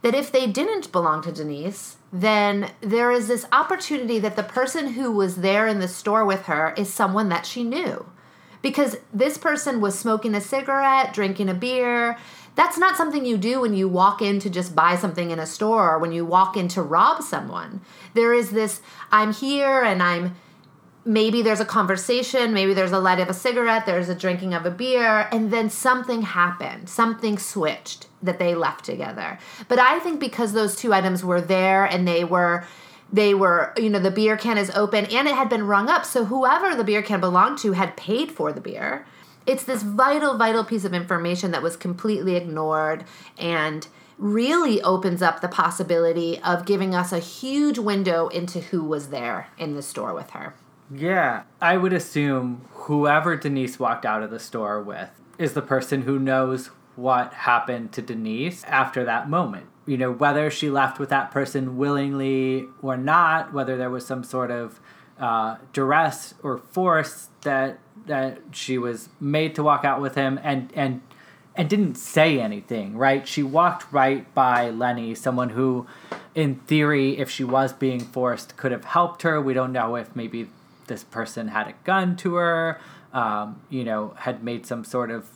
that 0.01 0.13
if 0.13 0.33
they 0.33 0.45
didn't 0.47 0.91
belong 0.91 1.21
to 1.21 1.31
denise 1.31 1.95
then 2.11 2.71
there 2.81 3.11
is 3.11 3.29
this 3.29 3.45
opportunity 3.53 4.19
that 4.19 4.35
the 4.35 4.43
person 4.43 4.87
who 4.93 5.11
was 5.11 5.37
there 5.37 5.65
in 5.65 5.79
the 5.79 5.87
store 5.87 6.25
with 6.25 6.43
her 6.43 6.73
is 6.77 6.93
someone 6.93 7.29
that 7.29 7.45
she 7.45 7.63
knew 7.63 8.05
because 8.65 8.97
this 9.13 9.37
person 9.37 9.79
was 9.79 9.97
smoking 9.97 10.33
a 10.33 10.41
cigarette, 10.41 11.13
drinking 11.13 11.49
a 11.49 11.53
beer. 11.53 12.17
That's 12.55 12.79
not 12.79 12.97
something 12.97 13.23
you 13.23 13.37
do 13.37 13.61
when 13.61 13.75
you 13.75 13.87
walk 13.87 14.23
in 14.23 14.39
to 14.39 14.49
just 14.49 14.75
buy 14.75 14.95
something 14.95 15.29
in 15.29 15.37
a 15.37 15.45
store 15.45 15.91
or 15.91 15.99
when 15.99 16.11
you 16.11 16.25
walk 16.25 16.57
in 16.57 16.67
to 16.69 16.81
rob 16.81 17.21
someone. 17.21 17.81
There 18.15 18.33
is 18.33 18.49
this 18.49 18.81
I'm 19.11 19.33
here 19.33 19.83
and 19.83 20.01
I'm 20.01 20.35
maybe 21.05 21.43
there's 21.43 21.59
a 21.59 21.65
conversation, 21.65 22.55
maybe 22.55 22.73
there's 22.73 22.91
a 22.91 22.97
light 22.97 23.19
of 23.19 23.29
a 23.29 23.35
cigarette, 23.35 23.85
there's 23.85 24.09
a 24.09 24.15
drinking 24.15 24.55
of 24.55 24.65
a 24.65 24.71
beer, 24.71 25.29
and 25.31 25.53
then 25.53 25.69
something 25.69 26.23
happened, 26.23 26.89
something 26.89 27.37
switched 27.37 28.07
that 28.23 28.39
they 28.39 28.55
left 28.55 28.83
together. 28.83 29.37
But 29.67 29.77
I 29.77 29.99
think 29.99 30.19
because 30.19 30.53
those 30.53 30.75
two 30.75 30.91
items 30.91 31.23
were 31.23 31.39
there 31.39 31.85
and 31.85 32.07
they 32.07 32.23
were 32.23 32.65
they 33.11 33.33
were 33.33 33.73
you 33.77 33.89
know 33.89 33.99
the 33.99 34.11
beer 34.11 34.35
can 34.35 34.57
is 34.57 34.71
open 34.71 35.05
and 35.05 35.27
it 35.27 35.35
had 35.35 35.49
been 35.49 35.67
rung 35.67 35.89
up 35.89 36.05
so 36.05 36.25
whoever 36.25 36.75
the 36.75 36.83
beer 36.83 37.01
can 37.01 37.19
belonged 37.19 37.57
to 37.57 37.73
had 37.73 37.95
paid 37.95 38.31
for 38.31 38.51
the 38.51 38.61
beer 38.61 39.05
it's 39.45 39.63
this 39.63 39.83
vital, 39.83 40.37
vital 40.37 40.63
piece 40.63 40.85
of 40.85 40.93
information 40.93 41.51
that 41.51 41.61
was 41.61 41.77
completely 41.77 42.35
ignored 42.35 43.05
and 43.37 43.87
really 44.17 44.81
opens 44.81 45.21
up 45.21 45.41
the 45.41 45.47
possibility 45.47 46.39
of 46.41 46.65
giving 46.65 46.95
us 46.95 47.11
a 47.11 47.19
huge 47.19 47.77
window 47.77 48.27
into 48.29 48.59
who 48.59 48.83
was 48.83 49.09
there 49.09 49.49
in 49.57 49.75
the 49.75 49.81
store 49.81 50.13
with 50.13 50.31
her. 50.31 50.55
Yeah, 50.91 51.43
I 51.61 51.77
would 51.77 51.93
assume 51.93 52.65
whoever 52.71 53.35
Denise 53.35 53.79
walked 53.79 54.05
out 54.05 54.23
of 54.23 54.31
the 54.31 54.39
store 54.39 54.81
with 54.81 55.09
is 55.37 55.53
the 55.53 55.61
person 55.61 56.03
who 56.03 56.17
knows 56.17 56.67
what 56.95 57.33
happened 57.33 57.91
to 57.91 58.01
Denise 58.01 58.63
after 58.63 59.03
that 59.03 59.29
moment. 59.29 59.67
You 59.85 59.97
know, 59.97 60.11
whether 60.11 60.49
she 60.49 60.69
left 60.69 60.99
with 60.99 61.09
that 61.09 61.31
person 61.31 61.77
willingly 61.77 62.67
or 62.81 62.97
not, 62.97 63.53
whether 63.53 63.77
there 63.77 63.89
was 63.89 64.05
some 64.05 64.23
sort 64.23 64.51
of 64.51 64.79
uh, 65.19 65.57
duress 65.73 66.33
or 66.43 66.57
force 66.57 67.29
that 67.41 67.79
that 68.07 68.39
she 68.51 68.77
was 68.77 69.09
made 69.19 69.55
to 69.55 69.63
walk 69.63 69.85
out 69.85 70.01
with 70.01 70.15
him 70.15 70.39
and 70.43 70.71
and 70.75 71.01
and 71.55 71.69
didn't 71.69 71.95
say 71.95 72.39
anything, 72.39 72.97
right? 72.97 73.27
She 73.27 73.41
walked 73.41 73.91
right 73.91 74.31
by 74.33 74.69
Lenny, 74.69 75.15
someone 75.15 75.49
who, 75.51 75.87
in 76.33 76.55
theory, 76.55 77.17
if 77.17 77.29
she 77.29 77.43
was 77.45 77.71
being 77.71 78.01
forced, 78.01 78.57
could 78.57 78.73
have 78.73 78.85
helped 78.85 79.21
her. 79.21 79.39
We 79.41 79.53
don't 79.53 79.71
know 79.71 79.95
if 79.95 80.15
maybe 80.15 80.49
this 80.87 81.03
person 81.03 81.47
had 81.47 81.67
a 81.67 81.73
gun 81.85 82.17
to 82.17 82.35
her, 82.35 82.79
um, 83.13 83.61
you 83.69 83.85
know, 83.85 84.13
had 84.17 84.43
made 84.43 84.65
some 84.65 84.83
sort 84.83 85.09
of, 85.09 85.29
of 85.29 85.34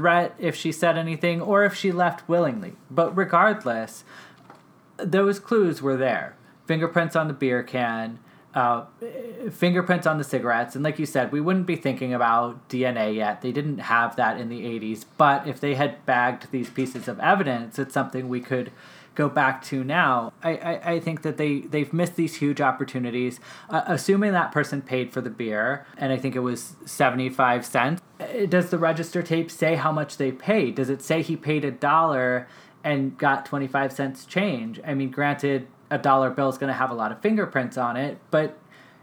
threat 0.00 0.34
if 0.38 0.56
she 0.56 0.72
said 0.72 0.96
anything, 0.96 1.42
or 1.42 1.64
if 1.64 1.74
she 1.74 1.92
left 1.92 2.26
willingly. 2.26 2.72
But 2.90 3.14
regardless, 3.14 4.02
those 4.96 5.38
clues 5.38 5.82
were 5.82 5.96
there. 5.96 6.36
Fingerprints 6.66 7.14
on 7.14 7.28
the 7.28 7.34
beer 7.34 7.62
can, 7.62 8.18
uh, 8.54 8.84
fingerprints 9.50 10.06
on 10.06 10.18
the 10.18 10.24
cigarettes. 10.24 10.74
And 10.74 10.84
like 10.84 10.98
you 10.98 11.06
said, 11.06 11.32
we 11.32 11.40
wouldn't 11.40 11.66
be 11.66 11.76
thinking 11.76 12.12
about 12.12 12.68
DNA 12.68 13.14
yet. 13.14 13.42
They 13.42 13.52
didn't 13.52 13.78
have 13.78 14.16
that 14.16 14.40
in 14.40 14.48
the 14.48 14.62
80s. 14.62 15.04
But 15.16 15.46
if 15.46 15.60
they 15.60 15.74
had 15.74 16.04
bagged 16.04 16.50
these 16.50 16.68
pieces 16.70 17.06
of 17.08 17.20
evidence, 17.20 17.78
it's 17.78 17.94
something 17.94 18.28
we 18.28 18.40
could 18.40 18.72
go 19.14 19.28
back 19.28 19.62
to 19.62 19.84
now. 19.84 20.32
I, 20.42 20.54
I, 20.56 20.92
I 20.92 21.00
think 21.00 21.22
that 21.22 21.36
they, 21.36 21.60
they've 21.60 21.92
missed 21.92 22.16
these 22.16 22.36
huge 22.36 22.60
opportunities. 22.60 23.38
Uh, 23.68 23.82
assuming 23.86 24.32
that 24.32 24.52
person 24.52 24.82
paid 24.82 25.12
for 25.12 25.20
the 25.20 25.30
beer, 25.30 25.86
and 25.96 26.12
I 26.12 26.16
think 26.16 26.34
it 26.34 26.40
was 26.40 26.74
75 26.86 27.66
cents, 27.66 28.02
uh, 28.18 28.46
does 28.48 28.70
the 28.70 28.78
register 28.78 29.22
tape 29.22 29.50
say 29.50 29.74
how 29.74 29.92
much 29.92 30.16
they 30.16 30.32
paid? 30.32 30.76
Does 30.76 30.90
it 30.90 31.02
say 31.02 31.22
he 31.22 31.36
paid 31.36 31.64
a 31.64 31.70
dollar 31.70 32.48
and 32.82 33.16
got 33.18 33.44
25 33.44 33.92
cents 33.92 34.24
change? 34.24 34.80
I 34.86 34.94
mean, 34.94 35.10
granted, 35.10 35.66
a 35.90 35.98
dollar 35.98 36.30
bill 36.30 36.48
is 36.48 36.58
going 36.58 36.72
to 36.72 36.78
have 36.78 36.90
a 36.90 36.94
lot 36.94 37.12
of 37.12 37.20
fingerprints 37.20 37.76
on 37.76 37.96
it, 37.96 38.18
but 38.30 38.56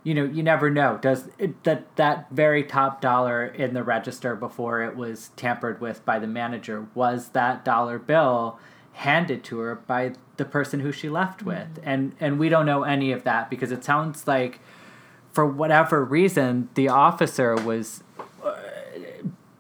you 0.04 0.14
know 0.14 0.24
you 0.24 0.42
never 0.42 0.70
know. 0.70 0.98
Does 1.02 1.30
it, 1.38 1.64
that 1.64 1.96
that 1.98 2.28
very 2.32 2.64
top 2.64 3.02
dollar 3.02 3.46
in 3.46 3.74
the 3.74 3.84
register 3.84 4.36
before 4.36 4.82
it 4.82 4.96
was 4.96 5.30
tampered 5.36 5.82
with 5.82 6.04
by 6.06 6.20
the 6.20 6.28
manager 6.28 6.88
was 6.96 7.30
that 7.30 7.66
dollar 7.66 8.00
bill 8.00 8.58
handed 8.94 9.44
to 9.44 9.60
her 9.60 9.76
by 9.76 10.14
the 10.38 10.46
person 10.46 10.80
who 10.80 10.92
she 10.92 11.10
left 11.10 11.44
with, 11.44 11.76
mm-hmm. 11.76 11.90
and 11.90 12.16
and 12.20 12.40
we 12.40 12.50
don't 12.50 12.66
know 12.66 12.84
any 12.84 13.12
of 13.12 13.24
that 13.24 13.50
because 13.50 13.72
it 13.72 13.84
sounds 13.84 14.28
like 14.28 14.60
for 15.32 15.46
whatever 15.46 16.04
reason 16.04 16.70
the 16.74 16.90
officer 16.90 17.56
was 17.56 18.04
uh, 18.44 18.56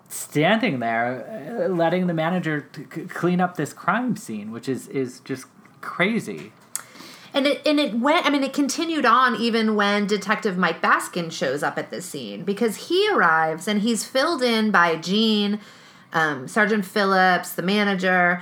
standing 0.10 0.80
there 0.80 1.62
uh, 1.62 1.68
letting 1.68 2.08
the 2.08 2.14
manager 2.14 2.62
t- 2.62 2.84
clean 2.84 3.40
up 3.40 3.58
this 3.58 3.74
crime 3.74 4.16
scene 4.16 4.52
which 4.52 4.68
is 4.68 4.88
is 4.88 5.20
just 5.20 5.46
crazy 5.82 6.52
and 7.38 7.46
it 7.46 7.62
and 7.68 7.80
it 7.80 7.94
went. 7.94 8.26
I 8.26 8.32
mean, 8.32 8.44
it 8.44 8.52
continued 8.52 9.06
on 9.06 9.36
even 9.36 9.76
when 9.76 10.08
Detective 10.08 10.58
Mike 10.58 10.82
Baskin 10.82 11.32
shows 11.32 11.62
up 11.62 11.78
at 11.78 11.92
this 11.92 12.04
scene 12.06 12.44
because 12.44 12.88
he 12.88 13.08
arrives 13.12 13.68
and 13.68 13.82
he's 13.82 14.04
filled 14.04 14.42
in 14.42 14.72
by 14.72 14.96
Gene, 14.96 15.60
um, 16.14 16.48
Sergeant 16.48 16.84
Phillips, 16.84 17.54
the 17.54 17.62
manager. 17.62 18.42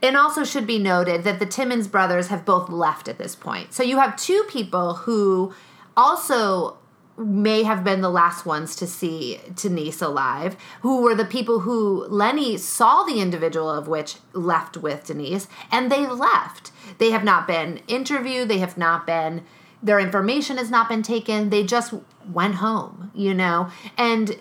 And 0.00 0.16
also 0.16 0.44
should 0.44 0.66
be 0.66 0.78
noted 0.78 1.24
that 1.24 1.40
the 1.40 1.46
Timmons 1.46 1.88
brothers 1.88 2.28
have 2.28 2.44
both 2.44 2.68
left 2.68 3.08
at 3.08 3.18
this 3.18 3.34
point. 3.34 3.72
So 3.72 3.82
you 3.82 3.98
have 3.98 4.14
two 4.14 4.44
people 4.48 4.94
who 4.94 5.52
also 5.96 6.77
may 7.18 7.64
have 7.64 7.84
been 7.84 8.00
the 8.00 8.10
last 8.10 8.46
ones 8.46 8.76
to 8.76 8.86
see 8.86 9.40
Denise 9.54 10.00
alive, 10.00 10.56
who 10.82 11.02
were 11.02 11.14
the 11.14 11.24
people 11.24 11.60
who 11.60 12.06
Lenny 12.08 12.56
saw 12.56 13.02
the 13.02 13.20
individual 13.20 13.70
of 13.70 13.88
which 13.88 14.16
left 14.32 14.76
with 14.76 15.06
Denise, 15.06 15.48
and 15.70 15.90
they 15.90 16.06
left. 16.06 16.70
They 16.98 17.10
have 17.10 17.24
not 17.24 17.46
been 17.46 17.80
interviewed, 17.88 18.48
they 18.48 18.58
have 18.58 18.78
not 18.78 19.06
been, 19.06 19.44
their 19.82 20.00
information 20.00 20.56
has 20.56 20.70
not 20.70 20.88
been 20.88 21.02
taken, 21.02 21.50
they 21.50 21.64
just 21.64 21.92
went 22.32 22.56
home, 22.56 23.10
you 23.14 23.34
know? 23.34 23.70
And 23.96 24.38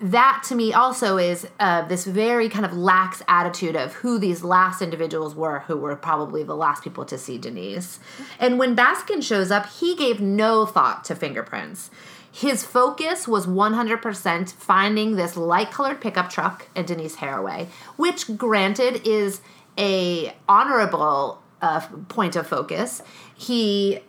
that 0.00 0.42
to 0.48 0.54
me 0.54 0.72
also 0.72 1.18
is 1.18 1.46
uh, 1.60 1.86
this 1.86 2.06
very 2.06 2.48
kind 2.48 2.64
of 2.64 2.72
lax 2.72 3.22
attitude 3.28 3.76
of 3.76 3.92
who 3.94 4.18
these 4.18 4.42
last 4.42 4.80
individuals 4.80 5.34
were 5.34 5.60
who 5.60 5.76
were 5.76 5.94
probably 5.94 6.42
the 6.42 6.56
last 6.56 6.82
people 6.82 7.04
to 7.04 7.18
see 7.18 7.36
Denise. 7.36 8.00
And 8.38 8.58
when 8.58 8.74
Baskin 8.74 9.22
shows 9.22 9.50
up, 9.50 9.66
he 9.66 9.94
gave 9.94 10.20
no 10.20 10.64
thought 10.64 11.04
to 11.04 11.14
fingerprints. 11.14 11.90
His 12.32 12.64
focus 12.64 13.26
was 13.26 13.46
100% 13.46 14.52
finding 14.52 15.16
this 15.16 15.36
light 15.36 15.70
colored 15.70 16.00
pickup 16.00 16.30
truck 16.30 16.68
in 16.74 16.86
Denise 16.86 17.16
Haraway, 17.16 17.66
which 17.96 18.36
granted 18.36 19.06
is 19.06 19.40
a 19.76 20.34
honorable 20.48 21.42
uh, 21.60 21.80
point 22.08 22.36
of 22.36 22.46
focus. 22.46 23.02
He 23.34 24.00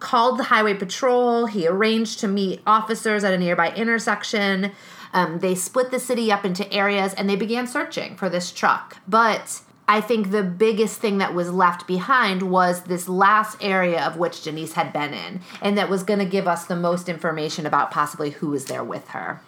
called 0.00 0.38
the 0.38 0.44
highway 0.44 0.74
patrol, 0.74 1.46
he 1.46 1.66
arranged 1.66 2.20
to 2.20 2.28
meet 2.28 2.60
officers 2.66 3.24
at 3.24 3.32
a 3.32 3.38
nearby 3.38 3.72
intersection. 3.74 4.72
Um, 5.12 5.38
they 5.38 5.54
split 5.54 5.90
the 5.90 5.98
city 5.98 6.30
up 6.30 6.44
into 6.44 6.70
areas 6.72 7.14
and 7.14 7.28
they 7.28 7.36
began 7.36 7.66
searching 7.66 8.16
for 8.16 8.28
this 8.28 8.52
truck. 8.52 8.98
But 9.08 9.60
I 9.90 10.02
think 10.02 10.30
the 10.30 10.42
biggest 10.42 11.00
thing 11.00 11.16
that 11.18 11.34
was 11.34 11.50
left 11.50 11.86
behind 11.86 12.42
was 12.42 12.82
this 12.82 13.08
last 13.08 13.56
area 13.62 14.04
of 14.04 14.18
which 14.18 14.42
Denise 14.42 14.74
had 14.74 14.92
been 14.92 15.14
in, 15.14 15.40
and 15.62 15.78
that 15.78 15.88
was 15.88 16.02
going 16.02 16.18
to 16.18 16.26
give 16.26 16.46
us 16.46 16.66
the 16.66 16.76
most 16.76 17.08
information 17.08 17.64
about 17.64 17.90
possibly 17.90 18.30
who 18.30 18.50
was 18.50 18.66
there 18.66 18.84
with 18.84 19.08
her. 19.08 19.40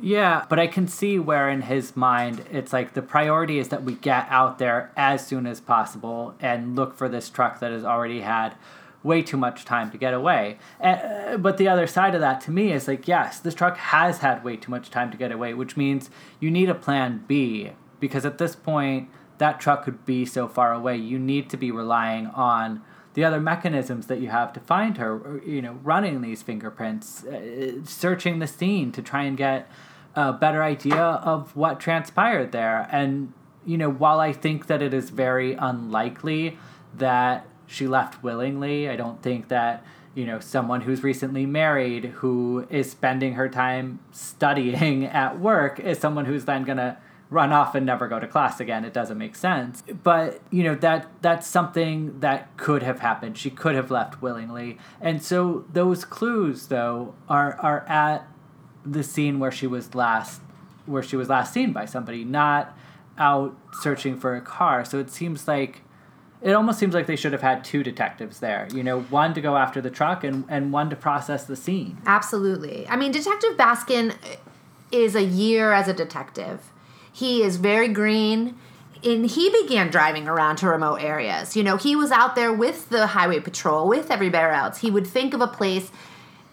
Yeah, 0.00 0.44
but 0.48 0.58
I 0.58 0.66
can 0.66 0.88
see 0.88 1.20
where 1.20 1.48
in 1.48 1.62
his 1.62 1.96
mind 1.96 2.44
it's 2.50 2.72
like 2.72 2.94
the 2.94 3.00
priority 3.00 3.60
is 3.60 3.68
that 3.68 3.84
we 3.84 3.94
get 3.94 4.26
out 4.28 4.58
there 4.58 4.90
as 4.96 5.24
soon 5.24 5.46
as 5.46 5.60
possible 5.60 6.34
and 6.40 6.74
look 6.74 6.96
for 6.96 7.08
this 7.08 7.30
truck 7.30 7.60
that 7.60 7.70
has 7.70 7.84
already 7.84 8.20
had 8.20 8.56
way 9.02 9.22
too 9.22 9.36
much 9.36 9.64
time 9.64 9.90
to 9.92 9.96
get 9.96 10.12
away. 10.12 10.58
Uh, 10.80 11.36
but 11.36 11.58
the 11.58 11.68
other 11.68 11.86
side 11.86 12.14
of 12.14 12.20
that 12.20 12.40
to 12.42 12.50
me 12.50 12.72
is 12.72 12.88
like, 12.88 13.06
yes, 13.06 13.38
this 13.38 13.54
truck 13.54 13.76
has 13.76 14.18
had 14.18 14.42
way 14.42 14.56
too 14.56 14.70
much 14.70 14.90
time 14.90 15.12
to 15.12 15.16
get 15.16 15.30
away, 15.30 15.54
which 15.54 15.76
means 15.76 16.10
you 16.40 16.50
need 16.50 16.68
a 16.68 16.74
plan 16.74 17.24
B 17.28 17.70
because 18.00 18.26
at 18.26 18.38
this 18.38 18.56
point, 18.56 19.08
that 19.38 19.60
truck 19.60 19.84
could 19.84 20.04
be 20.04 20.24
so 20.24 20.48
far 20.48 20.72
away. 20.72 20.96
You 20.96 21.18
need 21.18 21.50
to 21.50 21.56
be 21.56 21.70
relying 21.70 22.26
on 22.28 22.82
the 23.14 23.24
other 23.24 23.40
mechanisms 23.40 24.06
that 24.08 24.20
you 24.20 24.28
have 24.28 24.52
to 24.52 24.60
find 24.60 24.98
her. 24.98 25.40
You 25.44 25.62
know, 25.62 25.78
running 25.82 26.20
these 26.20 26.42
fingerprints, 26.42 27.24
uh, 27.24 27.84
searching 27.84 28.38
the 28.38 28.46
scene 28.46 28.92
to 28.92 29.02
try 29.02 29.24
and 29.24 29.36
get 29.36 29.70
a 30.14 30.32
better 30.32 30.62
idea 30.62 31.02
of 31.02 31.54
what 31.54 31.80
transpired 31.80 32.52
there. 32.52 32.88
And 32.90 33.32
you 33.64 33.76
know, 33.76 33.90
while 33.90 34.20
I 34.20 34.32
think 34.32 34.66
that 34.68 34.80
it 34.80 34.94
is 34.94 35.10
very 35.10 35.54
unlikely 35.54 36.58
that 36.94 37.46
she 37.66 37.86
left 37.86 38.22
willingly, 38.22 38.88
I 38.88 38.96
don't 38.96 39.20
think 39.22 39.48
that 39.48 39.84
you 40.14 40.24
know 40.24 40.40
someone 40.40 40.80
who's 40.80 41.02
recently 41.02 41.46
married 41.46 42.06
who 42.06 42.66
is 42.70 42.90
spending 42.90 43.34
her 43.34 43.48
time 43.48 44.00
studying 44.12 45.04
at 45.22 45.38
work 45.38 45.78
is 45.78 45.98
someone 45.98 46.24
who's 46.24 46.44
then 46.44 46.64
gonna 46.64 46.98
run 47.28 47.52
off 47.52 47.74
and 47.74 47.84
never 47.84 48.06
go 48.06 48.20
to 48.20 48.26
class 48.26 48.60
again. 48.60 48.84
It 48.84 48.92
doesn't 48.92 49.18
make 49.18 49.34
sense. 49.34 49.82
But, 50.02 50.40
you 50.50 50.62
know, 50.62 50.74
that 50.76 51.08
that's 51.22 51.46
something 51.46 52.20
that 52.20 52.56
could 52.56 52.82
have 52.82 53.00
happened. 53.00 53.36
She 53.36 53.50
could 53.50 53.74
have 53.74 53.90
left 53.90 54.22
willingly. 54.22 54.78
And 55.00 55.22
so 55.22 55.64
those 55.72 56.04
clues 56.04 56.68
though 56.68 57.14
are 57.28 57.54
are 57.60 57.84
at 57.88 58.28
the 58.84 59.02
scene 59.02 59.38
where 59.40 59.50
she 59.50 59.66
was 59.66 59.94
last 59.94 60.40
where 60.86 61.02
she 61.02 61.16
was 61.16 61.28
last 61.28 61.52
seen 61.52 61.72
by 61.72 61.84
somebody, 61.84 62.24
not 62.24 62.76
out 63.18 63.56
searching 63.80 64.16
for 64.16 64.36
a 64.36 64.40
car. 64.40 64.84
So 64.84 64.98
it 64.98 65.10
seems 65.10 65.48
like 65.48 65.82
it 66.42 66.52
almost 66.52 66.78
seems 66.78 66.94
like 66.94 67.06
they 67.06 67.16
should 67.16 67.32
have 67.32 67.42
had 67.42 67.64
two 67.64 67.82
detectives 67.82 68.40
there. 68.40 68.68
You 68.72 68.84
know, 68.84 69.00
one 69.00 69.34
to 69.34 69.40
go 69.40 69.56
after 69.56 69.80
the 69.80 69.90
truck 69.90 70.22
and, 70.22 70.44
and 70.48 70.72
one 70.72 70.90
to 70.90 70.96
process 70.96 71.44
the 71.44 71.56
scene. 71.56 71.98
Absolutely. 72.06 72.86
I 72.88 72.96
mean, 72.96 73.10
Detective 73.10 73.56
Baskin 73.56 74.14
is 74.92 75.16
a 75.16 75.24
year 75.24 75.72
as 75.72 75.88
a 75.88 75.92
detective. 75.92 76.70
He 77.16 77.42
is 77.42 77.56
very 77.56 77.88
green. 77.88 78.56
And 79.02 79.24
he 79.24 79.50
began 79.62 79.90
driving 79.90 80.28
around 80.28 80.56
to 80.56 80.68
remote 80.68 80.96
areas. 80.96 81.56
You 81.56 81.62
know, 81.62 81.78
he 81.78 81.96
was 81.96 82.10
out 82.10 82.34
there 82.34 82.52
with 82.52 82.90
the 82.90 83.06
highway 83.08 83.40
patrol, 83.40 83.88
with 83.88 84.10
everybody 84.10 84.54
else. 84.54 84.78
He 84.78 84.90
would 84.90 85.06
think 85.06 85.32
of 85.32 85.40
a 85.40 85.46
place 85.46 85.90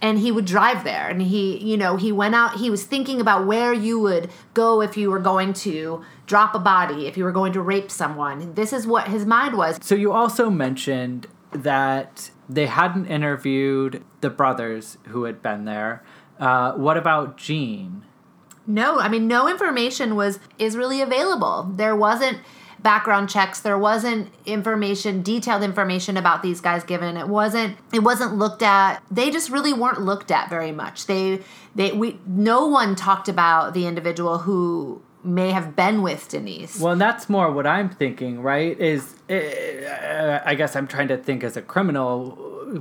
and 0.02 0.20
he 0.20 0.32
would 0.32 0.46
drive 0.46 0.86
there. 0.86 1.10
And 1.10 1.22
he, 1.22 1.58
you 1.58 1.76
know, 1.76 1.98
he 1.98 2.14
went 2.14 2.36
out, 2.36 2.58
he 2.58 2.70
was 2.70 2.86
thinking 2.86 3.20
about 3.20 3.46
where 3.46 3.74
you 3.74 4.00
would 4.00 4.30
go 4.54 4.82
if 4.82 4.96
you 4.96 5.10
were 5.10 5.20
going 5.20 5.52
to 5.54 6.04
drop 6.28 6.56
a 6.56 6.60
body, 6.60 7.08
if 7.08 7.18
you 7.18 7.26
were 7.26 7.32
going 7.32 7.52
to 7.54 7.62
rape 7.62 7.92
someone. 7.92 8.54
This 8.54 8.72
is 8.72 8.88
what 8.88 9.10
his 9.10 9.26
mind 9.26 9.58
was. 9.58 9.80
So 9.82 9.96
you 9.96 10.14
also 10.14 10.50
mentioned 10.50 11.28
that 11.52 12.32
they 12.48 12.68
hadn't 12.68 13.08
interviewed 13.08 14.04
the 14.22 14.30
brothers 14.30 14.98
who 15.08 15.24
had 15.24 15.42
been 15.42 15.66
there. 15.66 16.04
Uh, 16.40 16.74
what 16.74 16.98
about 16.98 17.38
Gene? 17.38 18.04
No, 18.66 19.00
I 19.00 19.10
mean 19.10 19.28
no 19.28 19.50
information 19.50 20.16
was 20.16 20.40
is 20.58 20.78
really 20.78 21.02
available. 21.02 21.64
There 21.64 21.96
wasn't 21.96 22.40
background 22.84 23.30
checks. 23.30 23.62
There 23.62 23.78
wasn't 23.78 24.30
information, 24.46 25.24
detailed 25.24 25.64
information 25.64 26.18
about 26.18 26.44
these 26.44 26.62
guys 26.62 26.84
given. 26.84 27.18
It 27.18 27.28
wasn't 27.28 27.78
it 27.94 28.04
wasn't 28.04 28.38
looked 28.38 28.62
at. 28.62 29.02
They 29.10 29.32
just 29.32 29.50
really 29.50 29.74
weren't 29.74 30.02
looked 30.02 30.30
at 30.30 30.50
very 30.50 30.72
much. 30.72 31.08
They 31.08 31.42
they 31.74 31.92
we 31.94 32.20
no 32.28 32.68
one 32.68 32.96
talked 32.96 33.28
about 33.28 33.74
the 33.74 33.88
individual 33.88 34.40
who 34.40 35.02
may 35.24 35.52
have 35.52 35.76
been 35.76 36.02
with 36.02 36.28
Denise. 36.28 36.80
Well, 36.80 36.98
that's 36.98 37.30
more 37.30 37.50
what 37.52 37.66
I'm 37.66 37.90
thinking, 37.90 38.42
right? 38.42 38.78
Is 38.80 39.16
uh, 39.30 40.42
I 40.46 40.54
guess 40.56 40.76
I'm 40.76 40.88
trying 40.88 41.08
to 41.08 41.18
think 41.18 41.44
as 41.44 41.56
a 41.56 41.62
criminal, 41.62 42.32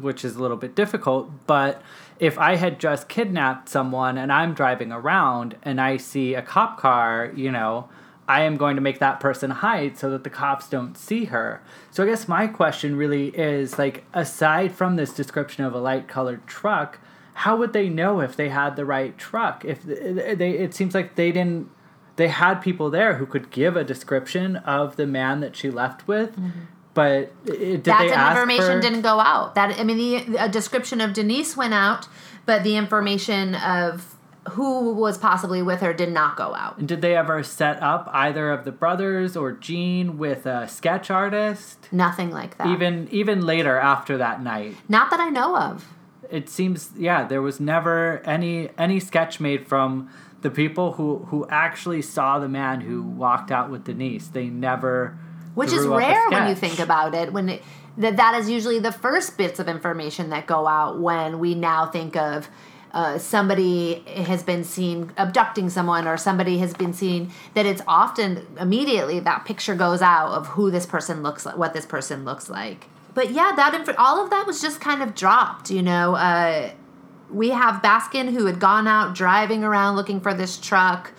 which 0.01 0.25
is 0.25 0.37
a 0.37 0.43
little 0.43 0.57
bit 0.57 0.75
difficult, 0.75 1.31
but 1.47 1.81
if 2.23 2.39
I 2.39 2.55
had 2.55 2.79
just 2.79 3.09
kidnapped 3.09 3.69
someone 3.69 4.17
and 4.17 4.33
I'm 4.33 4.55
driving 4.55 4.93
around 4.93 5.57
and 5.65 5.81
I 5.81 5.97
see 5.97 6.35
a 6.35 6.41
cop 6.41 6.79
car, 6.79 7.33
you 7.35 7.51
know, 7.51 7.89
I 8.29 8.43
am 8.43 8.57
going 8.57 8.77
to 8.77 8.81
make 8.81 9.01
that 9.01 9.19
person 9.19 9.51
hide 9.51 9.99
so 9.99 10.09
that 10.11 10.23
the 10.23 10.31
cops 10.31 10.69
don't 10.69 10.97
see 10.97 11.25
her. 11.25 11.61
So 11.91 12.05
I 12.05 12.07
guess 12.07 12.29
my 12.29 12.47
question 12.47 12.95
really 12.95 13.31
is 13.31 13.77
like 13.77 14.05
aside 14.15 14.71
from 14.71 14.95
this 14.95 15.13
description 15.13 15.65
of 15.65 15.75
a 15.75 15.81
light 15.81 16.07
colored 16.07 16.47
truck, 16.47 17.01
how 17.35 17.57
would 17.57 17.73
they 17.73 17.89
know 17.89 18.21
if 18.21 18.37
they 18.37 18.51
had 18.51 18.77
the 18.77 18.85
right 18.85 19.19
truck? 19.19 19.65
If 19.65 19.83
they 19.83 20.53
it 20.53 20.75
seems 20.75 20.95
like 20.95 21.17
they 21.17 21.33
didn't 21.33 21.71
they 22.15 22.29
had 22.29 22.63
people 22.63 22.89
there 22.89 23.17
who 23.17 23.27
could 23.27 23.51
give 23.51 23.77
a 23.77 23.83
description 23.83 24.59
of 24.59 24.95
the 24.95 25.09
man 25.09 25.41
that 25.41 25.57
she 25.57 25.73
left 25.73 26.07
with. 26.07 26.37
Mm-hmm. 26.37 26.61
But 26.95 27.33
it, 27.47 27.83
did 27.83 27.85
that 27.85 28.37
information 28.37 28.81
didn't 28.81 29.03
go 29.03 29.19
out. 29.19 29.55
That 29.55 29.79
I 29.79 29.85
mean, 29.85 29.97
the 29.97 30.37
a 30.37 30.49
description 30.49 31.01
of 31.01 31.15
Denise 31.15 31.57
went 31.57 31.73
out, 31.73 32.07
but 32.45 32.65
the 32.65 32.77
information 32.77 33.55
of 33.55 34.13
who 34.51 34.93
was 34.93 35.19
possibly 35.19 35.63
with 35.63 35.81
her 35.81 35.93
did 35.93 36.11
not 36.11 36.37
go 36.37 36.55
out. 36.55 36.79
And 36.79 36.89
did 36.89 37.01
they 37.01 37.17
ever 37.17 37.43
set 37.43 37.81
up 37.83 38.11
either 38.13 38.51
of 38.51 38.65
the 38.65 38.73
brothers 38.73 39.37
or 39.37 39.53
Gene 39.53 40.19
with 40.19 40.47
a 40.47 40.69
sketch 40.69 41.11
artist? 41.11 41.89
Nothing 41.93 42.31
like 42.31 42.59
that. 42.59 42.67
Even 42.67 43.09
even 43.11 43.47
later 43.47 43.79
after 43.79 44.19
that 44.19 44.43
night. 44.43 44.77
Not 44.89 45.11
that 45.11 45.21
I 45.21 45.29
know 45.29 45.57
of. 45.57 45.87
It 46.31 46.49
seems 46.49 46.91
yeah, 46.97 47.25
there 47.25 47.43
was 47.43 47.61
never 47.61 48.21
any 48.25 48.71
any 48.77 48.99
sketch 49.01 49.39
made 49.39 49.69
from 49.69 50.11
the 50.41 50.51
people 50.51 50.93
who 50.93 51.19
who 51.29 51.47
actually 51.49 52.03
saw 52.03 52.39
the 52.39 52.49
man 52.49 52.81
who 52.81 53.03
walked 53.03 53.53
out 53.53 53.71
with 53.71 53.85
Denise. 53.85 54.27
They 54.29 54.49
never 54.49 55.17
Which 55.55 55.73
is 55.73 55.87
rare 55.87 56.31
when 56.31 56.49
you 56.49 56.55
think 56.55 56.79
about 56.79 57.15
it. 57.15 57.33
When 57.33 57.49
it, 57.49 57.63
that 57.99 58.17
that 58.17 58.35
is 58.35 58.49
usually 58.49 58.79
the 58.79 58.93
first 58.93 59.37
bits 59.37 59.59
of 59.61 59.69
information 59.69 60.31
that 60.31 60.47
go 60.47 60.67
out 60.67 60.99
when 60.99 61.39
we 61.39 61.55
now 61.55 61.87
think 61.87 62.17
of 62.17 62.49
uh, 62.93 63.19
somebody 63.19 64.01
has 64.01 64.43
been 64.43 64.65
seen 64.65 65.13
abducting 65.17 65.71
someone 65.71 66.07
or 66.07 66.17
somebody 66.17 66.59
has 66.59 66.75
been 66.75 66.93
seen 66.93 67.33
that 67.55 67.65
it's 67.65 67.83
often 67.89 68.47
immediately 68.61 69.19
that 69.21 69.45
picture 69.45 69.75
goes 69.75 70.03
out 70.03 70.33
of 70.33 70.47
who 70.49 70.71
this 70.71 70.85
person 70.85 71.23
looks 71.23 71.47
like 71.47 71.57
what 71.57 71.73
this 71.73 71.87
person 71.87 72.25
looks 72.25 72.51
like 72.51 72.89
but 73.15 73.31
yeah 73.31 73.53
that 73.57 73.75
inf- 73.75 73.99
all 73.99 74.23
of 74.23 74.29
that 74.31 74.47
was 74.47 74.61
just 74.61 74.81
kind 74.81 75.03
of 75.03 75.15
dropped 75.15 75.71
you 75.71 75.83
know 75.83 76.15
uh, 76.15 76.71
we 77.31 77.49
have 77.49 77.83
baskin 77.83 78.31
who 78.31 78.45
had 78.45 78.61
gone 78.61 78.87
out 78.87 79.15
driving 79.15 79.65
around 79.65 79.97
looking 79.97 80.21
for 80.21 80.35
this 80.35 80.59
truck 80.59 81.13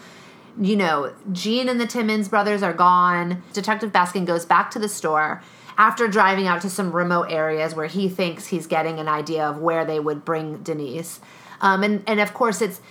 you 0.60 0.76
know 0.76 1.14
gene 1.32 1.70
and 1.70 1.80
the 1.80 1.88
timmons 1.88 2.30
brothers 2.30 2.64
are 2.64 2.74
gone. 2.74 3.43
Detective 3.54 3.91
baskin 3.91 4.26
goes 4.26 4.45
back 4.45 4.72
to 4.72 4.80
the 4.80 4.89
store 4.89 5.41
after 5.78 6.08
driving 6.08 6.47
out 6.47 6.62
to 6.62 6.70
some 6.70 6.91
remote 6.91 7.32
areas 7.32 7.74
where 7.76 7.88
he 7.88 8.08
thinks 8.10 8.47
he's 8.47 8.68
getting 8.68 8.99
an 8.99 9.08
idea 9.08 9.43
of 9.43 9.58
where 9.58 9.86
they 9.86 9.99
would 9.99 10.24
bring 10.24 10.58
denise. 10.58 11.20
Um, 11.62 11.84
and, 11.84 12.04
and 12.06 12.20
of 12.20 12.34
course, 12.34 12.62
it's 12.62 12.82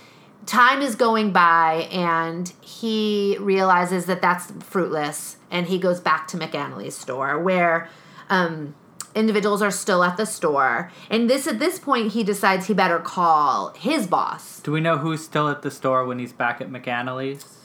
time 0.45 0.81
is 0.81 0.95
going 0.95 1.31
by 1.31 1.87
and 1.91 2.51
he 2.59 3.37
realizes 3.39 4.05
that 4.07 4.21
that's 4.21 4.51
fruitless 4.65 5.37
and 5.49 5.67
he 5.67 5.77
goes 5.77 6.01
back 6.01 6.27
to 6.27 6.37
McAnally's 6.37 6.95
store 6.95 7.39
where 7.39 7.89
um, 8.29 8.75
individuals 9.15 9.61
are 9.61 9.71
still 9.71 10.03
at 10.03 10.17
the 10.17 10.25
store. 10.25 10.91
And 11.09 11.29
this 11.29 11.47
at 11.47 11.59
this 11.59 11.79
point 11.79 12.13
he 12.13 12.23
decides 12.23 12.67
he 12.67 12.73
better 12.73 12.99
call 12.99 13.73
his 13.75 14.07
boss. 14.07 14.59
Do 14.61 14.71
we 14.71 14.81
know 14.81 14.97
who's 14.97 15.23
still 15.23 15.49
at 15.49 15.61
the 15.61 15.71
store 15.71 16.05
when 16.05 16.19
he's 16.19 16.33
back 16.33 16.61
at 16.61 16.69
McAnally's? 16.69 17.59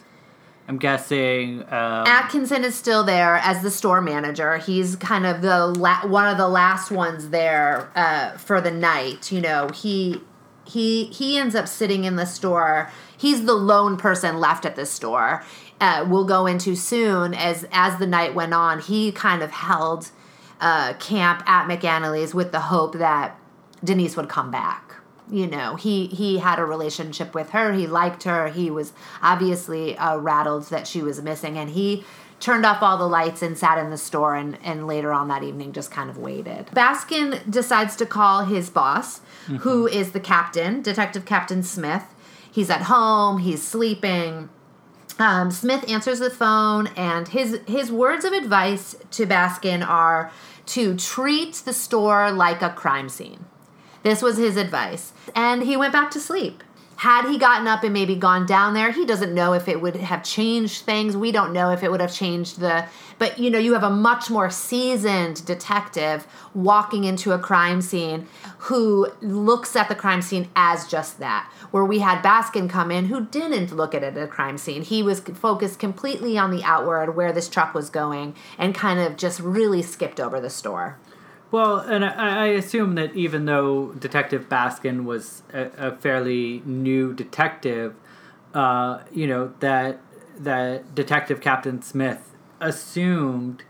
I'm 0.69 0.77
guessing 0.77 1.63
um, 1.63 2.07
Atkinson 2.07 2.63
is 2.63 2.75
still 2.75 3.03
there 3.03 3.37
as 3.37 3.63
the 3.63 3.71
store 3.71 4.03
manager. 4.03 4.59
He's 4.59 4.97
kind 4.97 5.25
of 5.25 5.41
the 5.41 5.67
la- 5.67 6.07
one 6.07 6.29
of 6.29 6.37
the 6.37 6.49
last 6.49 6.91
ones 6.91 7.31
there 7.31 7.91
uh, 7.95 8.37
for 8.37 8.61
the 8.61 8.71
night. 8.71 9.33
You 9.33 9.41
know, 9.41 9.71
he 9.71 10.21
he 10.67 11.05
he 11.07 11.39
ends 11.39 11.55
up 11.55 11.69
sitting 11.69 12.05
in 12.05 12.17
the 12.17 12.27
store. 12.27 12.91
He's 13.17 13.47
the 13.47 13.55
lone 13.55 13.97
person 13.97 14.39
left 14.39 14.67
at 14.67 14.77
the 14.77 14.85
store. 14.85 15.43
Uh, 15.81 16.05
we'll 16.07 16.27
go 16.27 16.47
into 16.47 16.77
soon 16.77 17.33
as 17.33 17.65
as 17.73 17.99
the 17.99 18.07
night 18.07 18.35
went 18.35 18.53
on. 18.53 18.81
He 18.81 19.11
kind 19.11 19.43
of 19.43 19.51
held 19.51 20.11
uh, 20.61 20.95
camp 20.95 21.43
at 21.49 21.69
McAnally's 21.69 22.35
with 22.35 22.53
the 22.53 22.61
hope 22.61 22.95
that 22.95 23.39
Denise 23.83 24.17
would 24.17 24.29
come 24.29 24.51
back. 24.51 24.95
You 25.31 25.47
know, 25.47 25.77
he 25.77 26.07
he 26.07 26.39
had 26.39 26.59
a 26.59 26.65
relationship 26.65 27.35
with 27.35 27.51
her. 27.51 27.73
He 27.75 27.87
liked 27.87 28.23
her. 28.23 28.49
He 28.49 28.71
was 28.71 28.93
obviously 29.23 29.97
uh, 29.97 30.17
rattled 30.17 30.65
that 30.71 30.87
she 30.87 31.03
was 31.03 31.21
missing, 31.21 31.59
and 31.59 31.71
he 31.71 32.05
turned 32.41 32.65
off 32.65 32.83
all 32.83 32.97
the 32.97 33.09
lights 33.09 33.43
and 33.43 33.59
sat 33.59 33.79
in 33.79 33.91
the 33.91 33.99
store 33.99 34.35
and, 34.35 34.59
and 34.63 34.87
later 34.87 35.13
on 35.13 35.29
that 35.29 35.43
evening 35.43 35.73
just 35.73 35.91
kind 35.91 36.09
of 36.09 36.17
waited. 36.17 36.67
Baskin 36.67 37.49
decides 37.51 37.97
to 37.97 38.07
call 38.07 38.45
his 38.45 38.71
boss, 38.71 39.19
mm-hmm. 39.19 39.57
who 39.57 39.87
is 39.87 40.13
the 40.13 40.21
captain, 40.21 40.81
Detective 40.81 41.25
Captain 41.25 41.63
Smith. 41.63 42.05
He's 42.51 42.71
at 42.71 42.83
home, 42.83 43.39
he's 43.39 43.67
sleeping. 43.67 44.49
Um, 45.19 45.51
Smith 45.51 45.89
answers 45.89 46.21
the 46.21 46.31
phone, 46.31 46.89
and 46.89 47.29
his 47.29 47.61
his 47.67 47.91
words 47.91 48.25
of 48.25 48.33
advice 48.33 48.95
to 49.13 49.27
Baskin 49.27 49.87
are 49.87 50.31
to 50.67 50.97
treat 50.97 51.55
the 51.65 51.73
store 51.73 52.31
like 52.31 52.63
a 52.63 52.71
crime 52.71 53.09
scene. 53.09 53.45
This 54.03 54.23
was 54.23 54.37
his 54.37 54.57
advice, 54.57 55.13
and 55.35 55.63
he 55.65 55.77
went 55.77 55.93
back 55.93 56.11
to 56.13 56.21
sleep 56.21 56.63
had 56.99 57.29
he 57.31 57.39
gotten 57.39 57.69
up 57.69 57.85
and 57.85 57.93
maybe 57.93 58.17
gone 58.17 58.45
down 58.45 58.75
there, 58.75 58.91
he 58.91 59.07
doesn't 59.07 59.33
know 59.33 59.53
if 59.53 59.69
it 59.69 59.81
would 59.81 59.95
have 59.95 60.25
changed 60.25 60.83
things. 60.83 61.17
We 61.17 61.31
don't 61.31 61.53
know 61.53 61.71
if 61.71 61.85
it 61.85 61.93
would 61.93 62.01
have 62.01 62.13
changed 62.13 62.59
the. 62.59 62.87
But 63.21 63.39
you 63.39 63.51
know, 63.51 63.59
you 63.59 63.75
have 63.75 63.85
a 63.85 63.91
much 63.91 64.31
more 64.31 64.51
seasoned 64.51 65.47
detective 65.47 66.27
walking 66.55 67.05
into 67.05 67.31
a 67.31 67.39
crime 67.39 67.83
scene 67.83 68.27
who 68.59 69.13
looks 69.21 69.77
at 69.77 69.89
the 69.89 69.95
crime 69.95 70.23
scene 70.23 70.49
as 70.57 70.89
just 70.89 71.21
that. 71.21 71.49
Where 71.71 71.85
we 71.85 72.01
had 72.01 72.21
Baskin 72.21 72.69
come 72.69 72.91
in 72.91 73.05
who 73.05 73.27
didn't 73.27 73.71
look 73.71 73.95
at 73.95 74.03
it 74.03 74.17
as 74.17 74.25
a 74.25 74.27
crime 74.27 74.59
scene. 74.59 74.83
He 74.83 75.01
was 75.01 75.21
focused 75.21 75.79
completely 75.79 76.37
on 76.37 76.51
the 76.51 76.65
outward, 76.65 77.15
where 77.15 77.33
this 77.33 77.49
truck 77.49 77.75
was 77.75 77.91
going, 77.91 78.35
and 78.59 78.75
kind 78.75 78.99
of 78.99 79.17
just 79.17 79.39
really 79.39 79.83
skipped 79.83 80.19
over 80.19 80.41
the 80.41 80.51
store. 80.51 80.99
Well, 81.51 81.79
and 81.79 82.05
I, 82.05 82.45
I, 82.45 82.47
assume 82.49 82.95
that 82.97 83.15
even 83.17 83.47
though 83.47 83.93
Detective 83.93 84.51
Baskin 84.51 85.05
was 85.05 85.43
a, 85.53 85.71
a 85.79 85.97
fairly 85.97 86.63
new 86.67 87.15
detective, 87.15 87.95
uh, 88.53 89.01
you 89.13 89.27
know 89.27 89.55
that 89.61 90.01
that 90.39 90.95
Detective 90.95 91.41
Captain 91.41 91.81
Smith 91.81 92.35
assumed 92.61 93.63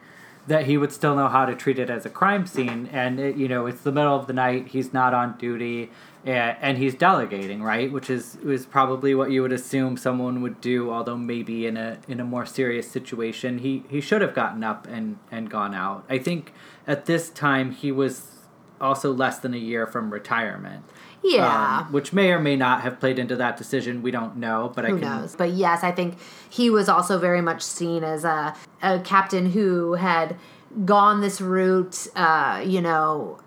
that 0.48 0.64
he 0.64 0.76
would 0.76 0.92
still 0.92 1.14
know 1.14 1.28
how 1.28 1.44
to 1.44 1.54
treat 1.54 1.78
it 1.78 1.88
as 1.88 2.04
a 2.04 2.10
crime 2.10 2.46
scene, 2.46 2.88
and 2.92 3.20
it, 3.20 3.36
you 3.36 3.46
know 3.46 3.66
it's 3.66 3.82
the 3.82 3.92
middle 3.92 4.16
of 4.16 4.26
the 4.26 4.32
night, 4.32 4.68
he's 4.68 4.92
not 4.92 5.14
on 5.14 5.38
duty, 5.38 5.90
and, 6.24 6.56
and 6.60 6.78
he's 6.78 6.96
delegating, 6.96 7.62
right? 7.62 7.92
Which 7.92 8.10
is 8.10 8.36
is 8.36 8.66
probably 8.66 9.14
what 9.14 9.30
you 9.30 9.42
would 9.42 9.52
assume 9.52 9.96
someone 9.96 10.42
would 10.42 10.60
do, 10.60 10.90
although 10.90 11.16
maybe 11.16 11.66
in 11.66 11.76
a 11.76 11.98
in 12.08 12.18
a 12.18 12.24
more 12.24 12.44
serious 12.44 12.90
situation, 12.90 13.58
he 13.58 13.84
he 13.88 14.00
should 14.00 14.20
have 14.20 14.34
gotten 14.34 14.64
up 14.64 14.88
and 14.88 15.18
and 15.30 15.48
gone 15.48 15.74
out. 15.74 16.04
I 16.08 16.18
think 16.18 16.52
at 16.88 17.06
this 17.06 17.30
time 17.30 17.70
he 17.70 17.92
was 17.92 18.38
also 18.80 19.12
less 19.12 19.38
than 19.38 19.54
a 19.54 19.58
year 19.58 19.86
from 19.86 20.10
retirement. 20.12 20.84
Yeah. 21.22 21.80
Um, 21.80 21.92
which 21.92 22.12
may 22.12 22.30
or 22.30 22.40
may 22.40 22.56
not 22.56 22.82
have 22.82 23.00
played 23.00 23.18
into 23.18 23.36
that 23.36 23.56
decision. 23.56 24.02
We 24.02 24.10
don't 24.10 24.36
know, 24.36 24.72
but 24.74 24.84
who 24.84 24.96
I 24.96 25.00
can. 25.00 25.20
knows? 25.20 25.36
But 25.36 25.50
yes, 25.50 25.82
I 25.82 25.92
think 25.92 26.16
he 26.48 26.70
was 26.70 26.88
also 26.88 27.18
very 27.18 27.42
much 27.42 27.62
seen 27.62 28.04
as 28.04 28.24
a, 28.24 28.54
a 28.82 29.00
captain 29.00 29.50
who 29.50 29.94
had 29.94 30.36
gone 30.84 31.20
this 31.20 31.40
route, 31.40 32.06
uh, 32.14 32.62
you 32.64 32.80
know, 32.80 33.38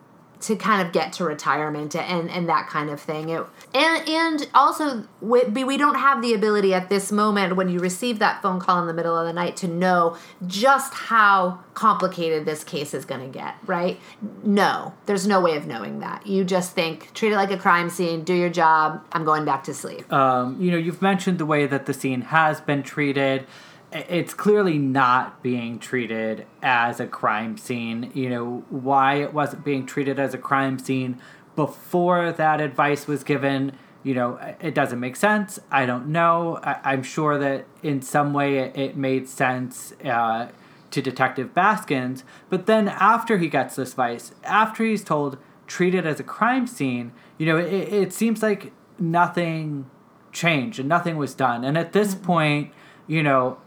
to 0.42 0.56
kind 0.56 0.86
of 0.86 0.92
get 0.94 1.14
to 1.14 1.24
retirement 1.24 1.96
and 1.96 2.30
and 2.30 2.50
that 2.50 2.68
kind 2.68 2.90
of 2.90 3.00
thing. 3.00 3.30
It, 3.30 3.46
and 3.74 4.10
and 4.10 4.50
also 4.54 5.06
we, 5.22 5.44
we 5.44 5.78
don't 5.78 5.96
have 5.96 6.22
the 6.22 6.34
ability 6.34 6.74
at 6.74 6.90
this 6.90 7.12
moment 7.12 7.56
when 7.56 7.70
you 7.70 7.80
receive 7.80 8.20
that 8.20 8.42
phone 8.42 8.60
call 8.60 8.82
in 8.82 8.88
the 8.88 8.94
middle 8.94 9.18
of 9.18 9.26
the 9.26 9.34
night 9.34 9.56
to 9.58 9.68
know 9.68 10.18
just 10.48 10.94
how 10.94 11.60
complicated 11.74 12.46
this 12.46 12.64
case 12.64 12.94
is 12.94 13.06
going 13.06 13.22
to 13.22 13.28
get, 13.28 13.56
right? 13.66 14.00
No, 14.44 14.94
there's 15.06 15.28
no 15.28 15.40
way 15.40 15.56
of 15.56 15.68
knowing 15.68 16.00
that. 16.00 16.26
You 16.28 16.44
just 16.44 16.74
think 16.74 17.14
treat 17.14 17.32
it 17.32 17.36
like 17.36 17.52
a 17.52 17.58
crime 17.58 17.90
scene, 17.90 18.24
do 18.24 18.34
your 18.34 18.50
job, 18.50 19.04
I'm 19.12 19.24
going 19.24 19.46
back 19.46 19.64
to 19.66 19.74
sleep. 19.74 20.12
Um, 20.12 20.60
you 20.62 20.72
know, 20.72 20.78
you've 20.78 21.02
mentioned 21.02 21.38
the 21.38 21.46
way 21.46 21.66
that 21.66 21.86
the 21.86 21.94
scene 21.94 22.22
has 22.22 22.60
been 22.62 22.84
treated 22.84 23.46
it's 23.92 24.34
clearly 24.34 24.78
not 24.78 25.44
being 25.44 25.80
treated 25.80 26.46
as 26.62 27.00
a 27.00 27.08
crime 27.08 27.58
scene. 27.58 28.12
You 28.14 28.30
know, 28.30 28.66
why 28.70 29.16
it 29.16 29.34
wasn't 29.34 29.66
being 29.66 29.86
treated 29.86 30.20
as 30.20 30.34
a 30.34 30.38
crime 30.38 30.80
scene 30.80 31.20
before 31.56 32.32
that 32.32 32.62
advice 32.62 33.08
was 33.08 33.24
given 33.24 33.74
you 34.04 34.16
know, 34.16 34.40
it 34.60 34.74
doesn't 34.74 35.00
make 35.00 35.16
sense. 35.16 35.60
I 35.70 35.86
don't 35.86 36.08
know. 36.08 36.60
I, 36.64 36.94
am 36.94 37.04
sure 37.04 37.38
that 37.38 37.66
in 37.84 38.02
some 38.02 38.34
way 38.34 38.58
it, 38.58 38.76
it 38.76 38.98
made 38.98 39.30
sense 39.30 39.94
uh, 40.04 40.48
to 40.90 41.02
Detective 41.02 41.54
Baskins. 41.54 42.24
But 42.50 42.66
then 42.66 42.88
after 42.88 43.38
he 43.38 43.48
gets 43.48 43.76
this 43.76 43.92
advice, 43.92 44.32
after 44.44 44.84
he's 44.84 45.04
told, 45.04 45.38
treat 45.68 45.94
it 45.94 46.06
as 46.06 46.20
a 46.20 46.24
crime 46.24 46.66
scene, 46.66 47.12
you 47.38 47.46
know, 47.46 47.58
it, 47.58 47.72
it 47.72 48.14
seems 48.14 48.42
like 48.42 48.72
nothing 48.98 49.90
changed 50.32 50.80
and 50.80 50.90
nothing 50.90 51.18
was 51.18 51.36
done. 51.36 51.64
And 51.64 51.78
at 51.78 51.94
this 51.94 52.16
mm-hmm. 52.16 52.26
point, 52.26 52.72
you 53.06 53.22
know, 53.22 53.58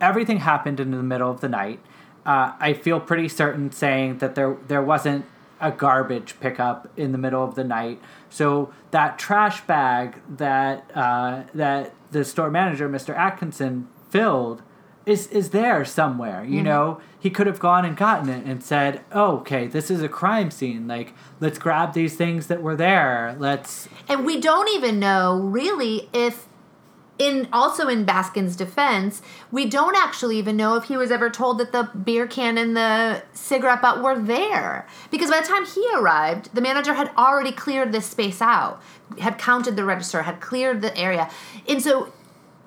everything 0.00 0.38
happened 0.38 0.80
in 0.80 0.90
the 0.90 1.02
middle 1.02 1.30
of 1.30 1.40
the 1.40 1.48
night. 1.48 1.80
Uh, 2.24 2.52
I 2.58 2.74
feel 2.74 3.00
pretty 3.00 3.28
certain 3.28 3.72
saying 3.72 4.18
that 4.18 4.34
there 4.34 4.56
there 4.68 4.82
wasn't 4.82 5.24
a 5.60 5.70
garbage 5.70 6.40
pickup 6.40 6.88
in 6.96 7.12
the 7.12 7.18
middle 7.18 7.44
of 7.44 7.54
the 7.54 7.64
night. 7.64 8.00
So 8.30 8.72
that 8.90 9.18
trash 9.18 9.60
bag 9.62 10.20
that 10.36 10.90
uh, 10.94 11.44
that 11.54 11.94
the 12.10 12.24
store 12.24 12.50
manager, 12.50 12.88
Mr. 12.88 13.16
Atkinson, 13.16 13.88
filled 14.08 14.62
is 15.06 15.26
is 15.28 15.50
there 15.50 15.84
somewhere. 15.84 16.44
You 16.44 16.56
mm-hmm. 16.56 16.64
know, 16.64 17.00
he 17.18 17.30
could 17.30 17.46
have 17.46 17.58
gone 17.58 17.84
and 17.84 17.96
gotten 17.96 18.28
it 18.28 18.44
and 18.44 18.62
said, 18.62 19.02
oh, 19.12 19.38
"Okay, 19.38 19.66
this 19.66 19.90
is 19.90 20.02
a 20.02 20.08
crime 20.08 20.50
scene. 20.50 20.86
Like, 20.86 21.14
let's 21.40 21.58
grab 21.58 21.94
these 21.94 22.16
things 22.16 22.46
that 22.48 22.62
were 22.62 22.76
there. 22.76 23.36
Let's." 23.38 23.88
And 24.08 24.24
we 24.24 24.40
don't 24.40 24.68
even 24.74 24.98
know 24.98 25.38
really 25.38 26.08
if 26.12 26.46
in 27.20 27.48
also 27.52 27.86
in 27.86 28.06
Baskin's 28.06 28.56
defense, 28.56 29.20
we 29.52 29.66
don't 29.66 29.94
actually 29.94 30.38
even 30.38 30.56
know 30.56 30.76
if 30.76 30.84
he 30.84 30.96
was 30.96 31.10
ever 31.10 31.28
told 31.28 31.58
that 31.58 31.70
the 31.70 31.82
beer 31.82 32.26
can 32.26 32.56
and 32.56 32.74
the 32.74 33.22
cigarette 33.34 33.82
butt 33.82 34.02
were 34.02 34.18
there. 34.18 34.88
Because 35.10 35.30
by 35.30 35.42
the 35.42 35.46
time 35.46 35.66
he 35.66 35.86
arrived, 35.94 36.54
the 36.54 36.62
manager 36.62 36.94
had 36.94 37.10
already 37.18 37.52
cleared 37.52 37.92
this 37.92 38.06
space 38.06 38.40
out, 38.40 38.82
had 39.18 39.36
counted 39.36 39.76
the 39.76 39.84
register, 39.84 40.22
had 40.22 40.40
cleared 40.40 40.80
the 40.80 40.96
area. 40.96 41.30
And 41.68 41.82
so 41.82 42.10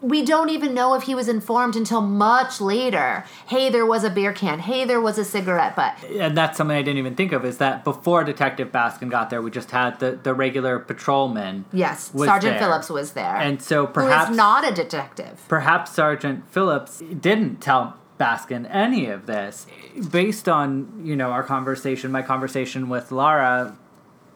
we 0.03 0.23
don't 0.23 0.49
even 0.49 0.73
know 0.73 0.95
if 0.95 1.03
he 1.03 1.15
was 1.15 1.29
informed 1.29 1.77
until 1.77 2.01
much 2.01 2.59
later. 2.59 3.23
Hey, 3.47 3.69
there 3.69 3.85
was 3.85 4.03
a 4.03 4.09
beer 4.09 4.33
can. 4.33 4.59
Hey, 4.59 4.83
there 4.83 4.99
was 4.99 5.17
a 5.17 5.23
cigarette 5.23 5.77
butt. 5.77 5.95
And 6.03 6.37
that's 6.37 6.57
something 6.57 6.75
I 6.75 6.81
didn't 6.81 6.97
even 6.97 7.15
think 7.15 7.31
of 7.31 7.45
is 7.45 7.57
that 7.59 7.85
before 7.85 8.25
Detective 8.25 8.69
Baskin 8.69 9.09
got 9.09 9.29
there, 9.29 9.41
we 9.41 9.49
just 9.49 9.71
had 9.71 9.99
the, 10.01 10.19
the 10.21 10.33
regular 10.33 10.77
patrolman. 10.77 11.63
Yes, 11.71 12.11
Sergeant 12.11 12.41
there. 12.41 12.59
Phillips 12.59 12.89
was 12.89 13.13
there. 13.13 13.37
And 13.37 13.61
so 13.61 13.87
perhaps. 13.87 14.27
Who 14.27 14.33
is 14.33 14.37
not 14.37 14.69
a 14.69 14.73
detective. 14.75 15.41
Perhaps 15.47 15.93
Sergeant 15.93 16.51
Phillips 16.51 16.99
didn't 16.99 17.61
tell 17.61 17.97
Baskin 18.19 18.67
any 18.69 19.05
of 19.05 19.25
this. 19.25 19.67
Based 20.11 20.49
on, 20.49 21.01
you 21.01 21.15
know, 21.15 21.31
our 21.31 21.43
conversation, 21.43 22.11
my 22.11 22.21
conversation 22.21 22.89
with 22.89 23.09
Lara, 23.09 23.77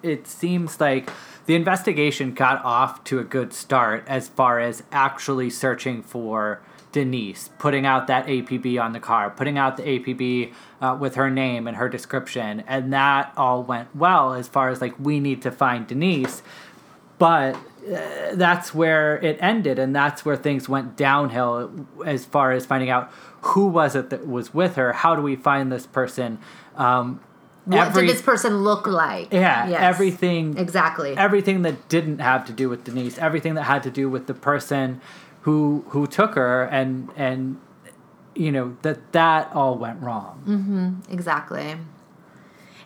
it 0.01 0.27
seems 0.27 0.79
like 0.79 1.09
the 1.47 1.55
investigation 1.55 2.33
got 2.33 2.63
off 2.63 3.03
to 3.05 3.19
a 3.19 3.23
good 3.23 3.53
start 3.53 4.03
as 4.05 4.27
far 4.27 4.59
as 4.59 4.83
actually 4.91 5.49
searching 5.49 6.03
for 6.03 6.61
Denise, 6.91 7.49
putting 7.57 7.85
out 7.85 8.07
that 8.07 8.27
APB 8.27 8.81
on 8.81 8.91
the 8.91 8.99
car, 8.99 9.29
putting 9.29 9.57
out 9.57 9.77
the 9.77 9.83
APB 9.83 10.53
uh, 10.81 10.97
with 10.99 11.15
her 11.15 11.29
name 11.29 11.67
and 11.67 11.77
her 11.77 11.87
description, 11.89 12.63
and 12.67 12.91
that 12.91 13.33
all 13.37 13.63
went 13.63 13.95
well 13.95 14.33
as 14.33 14.47
far 14.47 14.69
as 14.69 14.81
like 14.81 14.99
we 14.99 15.19
need 15.19 15.41
to 15.41 15.51
find 15.51 15.87
Denise, 15.87 16.43
but 17.17 17.55
uh, 17.55 18.35
that's 18.35 18.73
where 18.73 19.17
it 19.23 19.37
ended, 19.39 19.79
and 19.79 19.95
that's 19.95 20.25
where 20.25 20.35
things 20.35 20.67
went 20.67 20.97
downhill 20.97 21.87
as 22.05 22.25
far 22.25 22.51
as 22.51 22.65
finding 22.65 22.89
out 22.89 23.11
who 23.41 23.67
was 23.67 23.95
it 23.95 24.09
that 24.09 24.27
was 24.27 24.53
with 24.53 24.75
her, 24.75 24.91
how 24.91 25.15
do 25.15 25.21
we 25.21 25.35
find 25.35 25.71
this 25.71 25.85
person. 25.85 26.39
Um, 26.75 27.21
what 27.67 27.87
every, 27.87 28.07
did 28.07 28.15
this 28.15 28.21
person 28.21 28.63
look 28.63 28.87
like? 28.87 29.33
Yeah, 29.33 29.67
yes. 29.67 29.81
everything 29.81 30.57
exactly. 30.57 31.17
Everything 31.17 31.63
that 31.63 31.89
didn't 31.89 32.19
have 32.19 32.45
to 32.45 32.53
do 32.53 32.69
with 32.69 32.85
Denise, 32.85 33.17
everything 33.17 33.55
that 33.55 33.63
had 33.63 33.83
to 33.83 33.91
do 33.91 34.09
with 34.09 34.27
the 34.27 34.33
person 34.33 35.01
who 35.41 35.83
who 35.89 36.07
took 36.07 36.35
her, 36.35 36.63
and 36.63 37.09
and 37.17 37.59
you 38.35 38.51
know 38.51 38.77
that 38.83 39.11
that 39.11 39.51
all 39.53 39.77
went 39.77 40.01
wrong. 40.01 40.43
Mm-hmm, 40.47 41.13
exactly. 41.13 41.75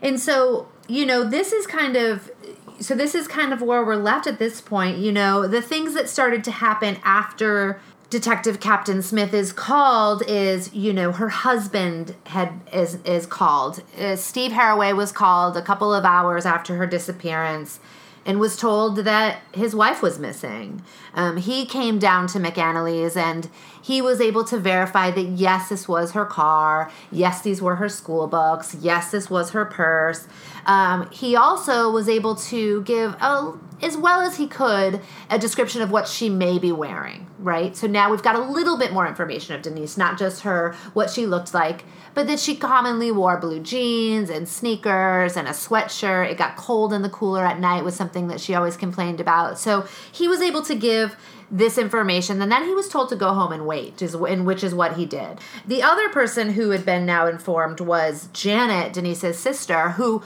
And 0.01 0.19
so 0.19 0.67
you 0.87 1.05
know 1.05 1.23
this 1.23 1.51
is 1.51 1.67
kind 1.67 1.95
of 1.95 2.31
so 2.79 2.95
this 2.95 3.13
is 3.13 3.27
kind 3.27 3.53
of 3.53 3.61
where 3.61 3.85
we're 3.85 3.95
left 3.95 4.25
at 4.25 4.39
this 4.39 4.61
point. 4.61 4.97
You 4.97 5.11
know 5.11 5.47
the 5.47 5.61
things 5.61 5.93
that 5.93 6.09
started 6.09 6.43
to 6.45 6.51
happen 6.51 6.97
after 7.03 7.79
detective 8.11 8.59
captain 8.59 9.01
smith 9.01 9.33
is 9.33 9.51
called 9.51 10.21
is 10.27 10.71
you 10.73 10.93
know 10.93 11.11
her 11.13 11.29
husband 11.29 12.13
had 12.27 12.59
is 12.71 12.99
is 13.05 13.25
called 13.25 13.81
uh, 13.97 14.15
steve 14.15 14.51
haraway 14.51 14.95
was 14.95 15.11
called 15.11 15.57
a 15.57 15.61
couple 15.61 15.91
of 15.93 16.05
hours 16.05 16.45
after 16.45 16.75
her 16.75 16.85
disappearance 16.85 17.79
and 18.25 18.39
was 18.39 18.55
told 18.55 18.97
that 18.97 19.41
his 19.53 19.75
wife 19.75 20.01
was 20.01 20.19
missing. 20.19 20.83
Um, 21.13 21.37
he 21.37 21.65
came 21.65 21.97
down 21.97 22.27
to 22.27 22.39
McAnally's 22.39 23.17
and 23.17 23.49
he 23.81 24.01
was 24.01 24.21
able 24.21 24.43
to 24.45 24.57
verify 24.57 25.11
that 25.11 25.23
yes, 25.23 25.69
this 25.69 25.87
was 25.87 26.11
her 26.11 26.25
car. 26.25 26.91
Yes, 27.11 27.41
these 27.41 27.61
were 27.61 27.75
her 27.77 27.89
school 27.89 28.27
books. 28.27 28.75
Yes, 28.79 29.11
this 29.11 29.29
was 29.29 29.51
her 29.51 29.65
purse. 29.65 30.27
Um, 30.65 31.09
he 31.11 31.35
also 31.35 31.89
was 31.91 32.07
able 32.07 32.35
to 32.35 32.83
give, 32.83 33.13
a, 33.13 33.53
as 33.81 33.97
well 33.97 34.21
as 34.21 34.37
he 34.37 34.47
could, 34.47 35.01
a 35.29 35.39
description 35.39 35.81
of 35.81 35.89
what 35.89 36.07
she 36.07 36.29
may 36.29 36.59
be 36.59 36.71
wearing, 36.71 37.27
right? 37.39 37.75
So 37.75 37.87
now 37.87 38.11
we've 38.11 38.21
got 38.21 38.35
a 38.35 38.41
little 38.41 38.77
bit 38.77 38.93
more 38.93 39.07
information 39.07 39.55
of 39.55 39.63
Denise, 39.63 39.97
not 39.97 40.19
just 40.19 40.41
her, 40.43 40.73
what 40.93 41.09
she 41.09 41.25
looked 41.25 41.53
like, 41.53 41.83
but 42.13 42.27
that 42.27 42.39
she 42.39 42.55
commonly 42.55 43.11
wore 43.11 43.39
blue 43.39 43.59
jeans 43.59 44.29
and 44.29 44.47
sneakers 44.47 45.35
and 45.35 45.47
a 45.47 45.51
sweatshirt. 45.51 46.29
It 46.29 46.37
got 46.37 46.57
cold 46.57 46.93
in 46.93 47.01
the 47.01 47.09
cooler 47.09 47.45
at 47.45 47.59
night 47.59 47.83
was 47.83 47.95
something 47.95 48.27
that 48.27 48.39
she 48.39 48.53
always 48.53 48.77
complained 48.77 49.19
about. 49.19 49.57
So 49.57 49.87
he 50.11 50.27
was 50.27 50.41
able 50.41 50.61
to 50.63 50.75
give 50.75 51.15
this 51.51 51.77
information 51.77 52.41
and 52.41 52.51
then 52.51 52.65
he 52.65 52.73
was 52.73 52.87
told 52.87 53.09
to 53.09 53.15
go 53.15 53.33
home 53.33 53.51
and 53.51 53.67
wait 53.67 54.01
in 54.01 54.45
which 54.45 54.63
is 54.63 54.73
what 54.73 54.95
he 54.95 55.05
did 55.05 55.39
the 55.67 55.83
other 55.83 56.07
person 56.09 56.53
who 56.53 56.69
had 56.69 56.85
been 56.85 57.05
now 57.05 57.27
informed 57.27 57.79
was 57.79 58.29
janet 58.33 58.93
denise's 58.93 59.37
sister 59.37 59.89
who 59.91 60.23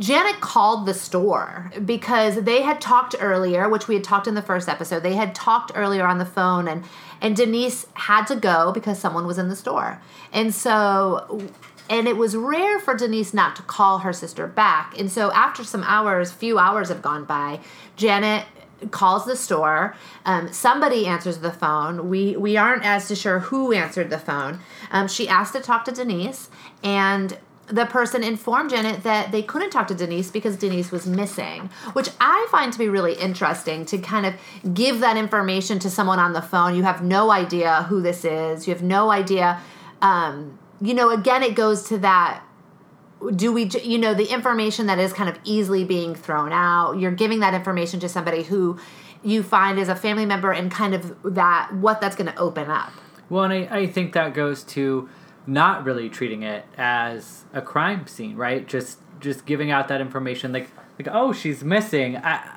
Janet 0.00 0.40
called 0.40 0.86
the 0.86 0.94
store 0.94 1.70
because 1.84 2.36
they 2.44 2.62
had 2.62 2.80
talked 2.80 3.14
earlier, 3.20 3.68
which 3.68 3.86
we 3.86 3.96
had 3.96 4.02
talked 4.02 4.26
in 4.26 4.34
the 4.34 4.40
first 4.40 4.66
episode. 4.66 5.02
They 5.02 5.14
had 5.14 5.34
talked 5.34 5.72
earlier 5.74 6.06
on 6.06 6.16
the 6.16 6.24
phone 6.24 6.66
and 6.66 6.84
and 7.20 7.36
Denise 7.36 7.86
had 7.92 8.26
to 8.28 8.36
go 8.36 8.72
because 8.72 8.98
someone 8.98 9.26
was 9.26 9.36
in 9.36 9.50
the 9.50 9.56
store. 9.56 10.00
And 10.32 10.54
so 10.54 11.42
and 11.90 12.08
it 12.08 12.16
was 12.16 12.34
rare 12.34 12.78
for 12.78 12.94
Denise 12.94 13.34
not 13.34 13.56
to 13.56 13.62
call 13.62 13.98
her 13.98 14.14
sister 14.14 14.46
back. 14.46 14.98
And 14.98 15.12
so 15.12 15.32
after 15.32 15.64
some 15.64 15.82
hours, 15.84 16.32
few 16.32 16.58
hours 16.58 16.88
have 16.88 17.02
gone 17.02 17.24
by, 17.24 17.60
Janet 17.96 18.46
calls 18.90 19.24
the 19.24 19.36
store. 19.36 19.94
Um, 20.24 20.52
somebody 20.52 21.06
answers 21.06 21.38
the 21.38 21.52
phone. 21.52 22.08
We 22.08 22.36
we 22.36 22.56
aren't 22.56 22.84
as 22.84 23.18
sure 23.18 23.40
who 23.40 23.72
answered 23.72 24.10
the 24.10 24.18
phone. 24.18 24.60
Um, 24.90 25.08
she 25.08 25.28
asked 25.28 25.52
to 25.54 25.60
talk 25.60 25.84
to 25.86 25.92
Denise, 25.92 26.48
and 26.82 27.38
the 27.66 27.86
person 27.86 28.24
informed 28.24 28.70
Janet 28.70 29.02
that 29.04 29.32
they 29.32 29.42
couldn't 29.42 29.70
talk 29.70 29.86
to 29.88 29.94
Denise 29.94 30.30
because 30.30 30.56
Denise 30.56 30.90
was 30.90 31.06
missing, 31.06 31.70
which 31.92 32.08
I 32.20 32.46
find 32.50 32.72
to 32.72 32.78
be 32.78 32.88
really 32.88 33.14
interesting 33.14 33.84
to 33.86 33.98
kind 33.98 34.26
of 34.26 34.34
give 34.74 35.00
that 35.00 35.16
information 35.16 35.78
to 35.80 35.90
someone 35.90 36.18
on 36.18 36.32
the 36.32 36.42
phone. 36.42 36.74
You 36.74 36.82
have 36.82 37.02
no 37.02 37.30
idea 37.30 37.84
who 37.84 38.02
this 38.02 38.24
is, 38.24 38.66
you 38.66 38.74
have 38.74 38.82
no 38.82 39.10
idea. 39.10 39.60
Um, 40.02 40.58
you 40.80 40.94
know, 40.94 41.10
again, 41.10 41.42
it 41.42 41.54
goes 41.54 41.84
to 41.84 41.98
that 41.98 42.42
do 43.34 43.52
we 43.52 43.64
you 43.82 43.98
know 43.98 44.14
the 44.14 44.32
information 44.32 44.86
that 44.86 44.98
is 44.98 45.12
kind 45.12 45.28
of 45.28 45.38
easily 45.44 45.84
being 45.84 46.14
thrown 46.14 46.52
out 46.52 46.94
you're 46.98 47.10
giving 47.10 47.40
that 47.40 47.54
information 47.54 48.00
to 48.00 48.08
somebody 48.08 48.42
who 48.42 48.78
you 49.22 49.42
find 49.42 49.78
is 49.78 49.88
a 49.88 49.96
family 49.96 50.24
member 50.24 50.50
and 50.52 50.70
kind 50.70 50.94
of 50.94 51.14
that 51.22 51.70
what 51.74 52.00
that's 52.00 52.16
going 52.16 52.30
to 52.30 52.38
open 52.38 52.70
up 52.70 52.92
well 53.28 53.44
and 53.44 53.52
I, 53.52 53.78
I 53.80 53.86
think 53.86 54.14
that 54.14 54.32
goes 54.34 54.62
to 54.64 55.08
not 55.46 55.84
really 55.84 56.08
treating 56.08 56.42
it 56.42 56.64
as 56.76 57.44
a 57.52 57.62
crime 57.62 58.06
scene, 58.06 58.36
right? 58.36 58.66
Just 58.66 58.98
just 59.20 59.44
giving 59.44 59.70
out 59.70 59.88
that 59.88 60.00
information 60.00 60.52
like 60.52 60.70
like 60.98 61.08
oh 61.10 61.32
she's 61.32 61.64
missing. 61.64 62.16
I, 62.16 62.56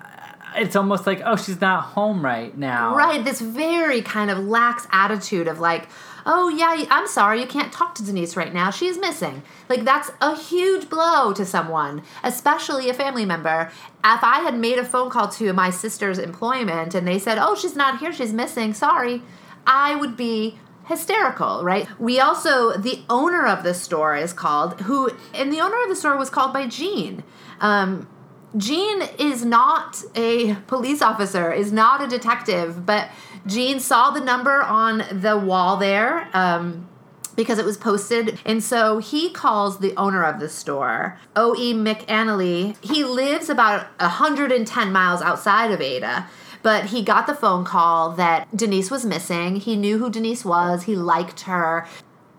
it's 0.55 0.75
almost 0.75 1.07
like 1.07 1.21
oh 1.25 1.35
she's 1.35 1.61
not 1.61 1.83
home 1.83 2.23
right 2.23 2.55
now. 2.57 2.95
Right, 2.95 3.23
this 3.23 3.41
very 3.41 4.01
kind 4.01 4.29
of 4.29 4.39
lax 4.39 4.87
attitude 4.91 5.47
of 5.47 5.59
like 5.59 5.87
oh 6.25 6.49
yeah 6.49 6.85
i'm 6.89 7.07
sorry 7.07 7.39
you 7.39 7.47
can't 7.47 7.71
talk 7.71 7.95
to 7.95 8.03
denise 8.03 8.35
right 8.35 8.53
now 8.53 8.69
she's 8.69 8.97
missing 8.97 9.43
like 9.69 9.83
that's 9.83 10.11
a 10.21 10.35
huge 10.35 10.89
blow 10.89 11.33
to 11.33 11.45
someone 11.45 12.01
especially 12.23 12.89
a 12.89 12.93
family 12.93 13.25
member 13.25 13.71
if 14.03 14.23
i 14.23 14.39
had 14.39 14.57
made 14.57 14.77
a 14.77 14.85
phone 14.85 15.09
call 15.09 15.27
to 15.27 15.51
my 15.53 15.69
sister's 15.69 16.17
employment 16.17 16.95
and 16.95 17.07
they 17.07 17.19
said 17.19 17.37
oh 17.37 17.55
she's 17.55 17.75
not 17.75 17.99
here 17.99 18.13
she's 18.13 18.33
missing 18.33 18.73
sorry 18.73 19.21
i 19.65 19.95
would 19.95 20.17
be 20.17 20.57
hysterical, 20.85 21.63
right? 21.63 21.87
We 21.99 22.19
also, 22.19 22.77
the 22.77 23.03
owner 23.09 23.45
of 23.45 23.63
the 23.63 23.73
store 23.73 24.15
is 24.15 24.33
called, 24.33 24.81
who, 24.81 25.11
and 25.33 25.51
the 25.51 25.61
owner 25.61 25.81
of 25.83 25.89
the 25.89 25.95
store 25.95 26.17
was 26.17 26.29
called 26.29 26.53
by 26.53 26.67
Gene. 26.67 27.23
Um, 27.61 28.07
Gene 28.55 29.01
is 29.17 29.43
not 29.43 30.03
a 30.15 30.55
police 30.67 31.01
officer, 31.01 31.51
is 31.51 31.71
not 31.71 32.03
a 32.03 32.07
detective, 32.07 32.85
but 32.85 33.09
Gene 33.47 33.79
saw 33.79 34.11
the 34.11 34.21
number 34.21 34.61
on 34.61 35.03
the 35.11 35.37
wall 35.37 35.77
there. 35.77 36.29
Um, 36.33 36.87
because 37.35 37.57
it 37.57 37.65
was 37.65 37.77
posted. 37.77 38.39
And 38.45 38.63
so 38.63 38.99
he 38.99 39.31
calls 39.31 39.79
the 39.79 39.95
owner 39.97 40.23
of 40.23 40.39
the 40.39 40.49
store, 40.49 41.17
O.E. 41.35 41.73
McAnally. 41.73 42.77
He 42.85 43.03
lives 43.03 43.49
about 43.49 43.87
110 43.99 44.91
miles 44.91 45.21
outside 45.21 45.71
of 45.71 45.81
Ada. 45.81 46.27
But 46.61 46.85
he 46.85 47.03
got 47.03 47.27
the 47.27 47.35
phone 47.35 47.65
call 47.65 48.11
that 48.11 48.55
Denise 48.55 48.89
was 48.89 49.05
missing. 49.05 49.57
He 49.57 49.75
knew 49.75 49.97
who 49.97 50.09
Denise 50.09 50.45
was. 50.45 50.83
He 50.83 50.95
liked 50.95 51.41
her. 51.41 51.85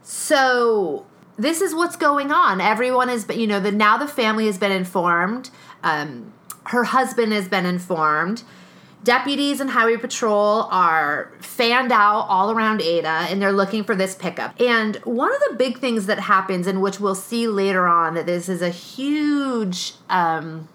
So 0.02 1.04
this 1.36 1.60
is 1.60 1.74
what's 1.74 1.96
going 1.96 2.30
on. 2.30 2.60
Everyone 2.60 3.08
been, 3.24 3.38
you 3.38 3.46
know, 3.46 3.60
the 3.60 3.72
now 3.72 3.98
the 3.98 4.06
family 4.06 4.46
has 4.46 4.56
been 4.56 4.72
informed. 4.72 5.50
Um, 5.84 6.32
her 6.64 6.84
husband 6.84 7.32
has 7.32 7.46
been 7.46 7.66
informed. 7.66 8.42
Deputies 9.04 9.60
and 9.60 9.70
highway 9.70 9.98
patrol 9.98 10.62
are 10.70 11.30
fanned 11.38 11.92
out 11.92 12.22
all 12.22 12.50
around 12.50 12.80
Ada 12.80 13.26
and 13.28 13.40
they're 13.40 13.52
looking 13.52 13.84
for 13.84 13.94
this 13.94 14.14
pickup. 14.14 14.58
And 14.58 14.96
one 15.04 15.32
of 15.32 15.40
the 15.50 15.56
big 15.56 15.78
things 15.78 16.06
that 16.06 16.20
happens, 16.20 16.66
and 16.66 16.80
which 16.80 16.98
we'll 17.00 17.14
see 17.14 17.46
later 17.46 17.86
on, 17.86 18.14
that 18.14 18.24
this 18.24 18.48
is 18.48 18.62
a 18.62 18.70
huge 18.70 19.92
um, 20.08 20.70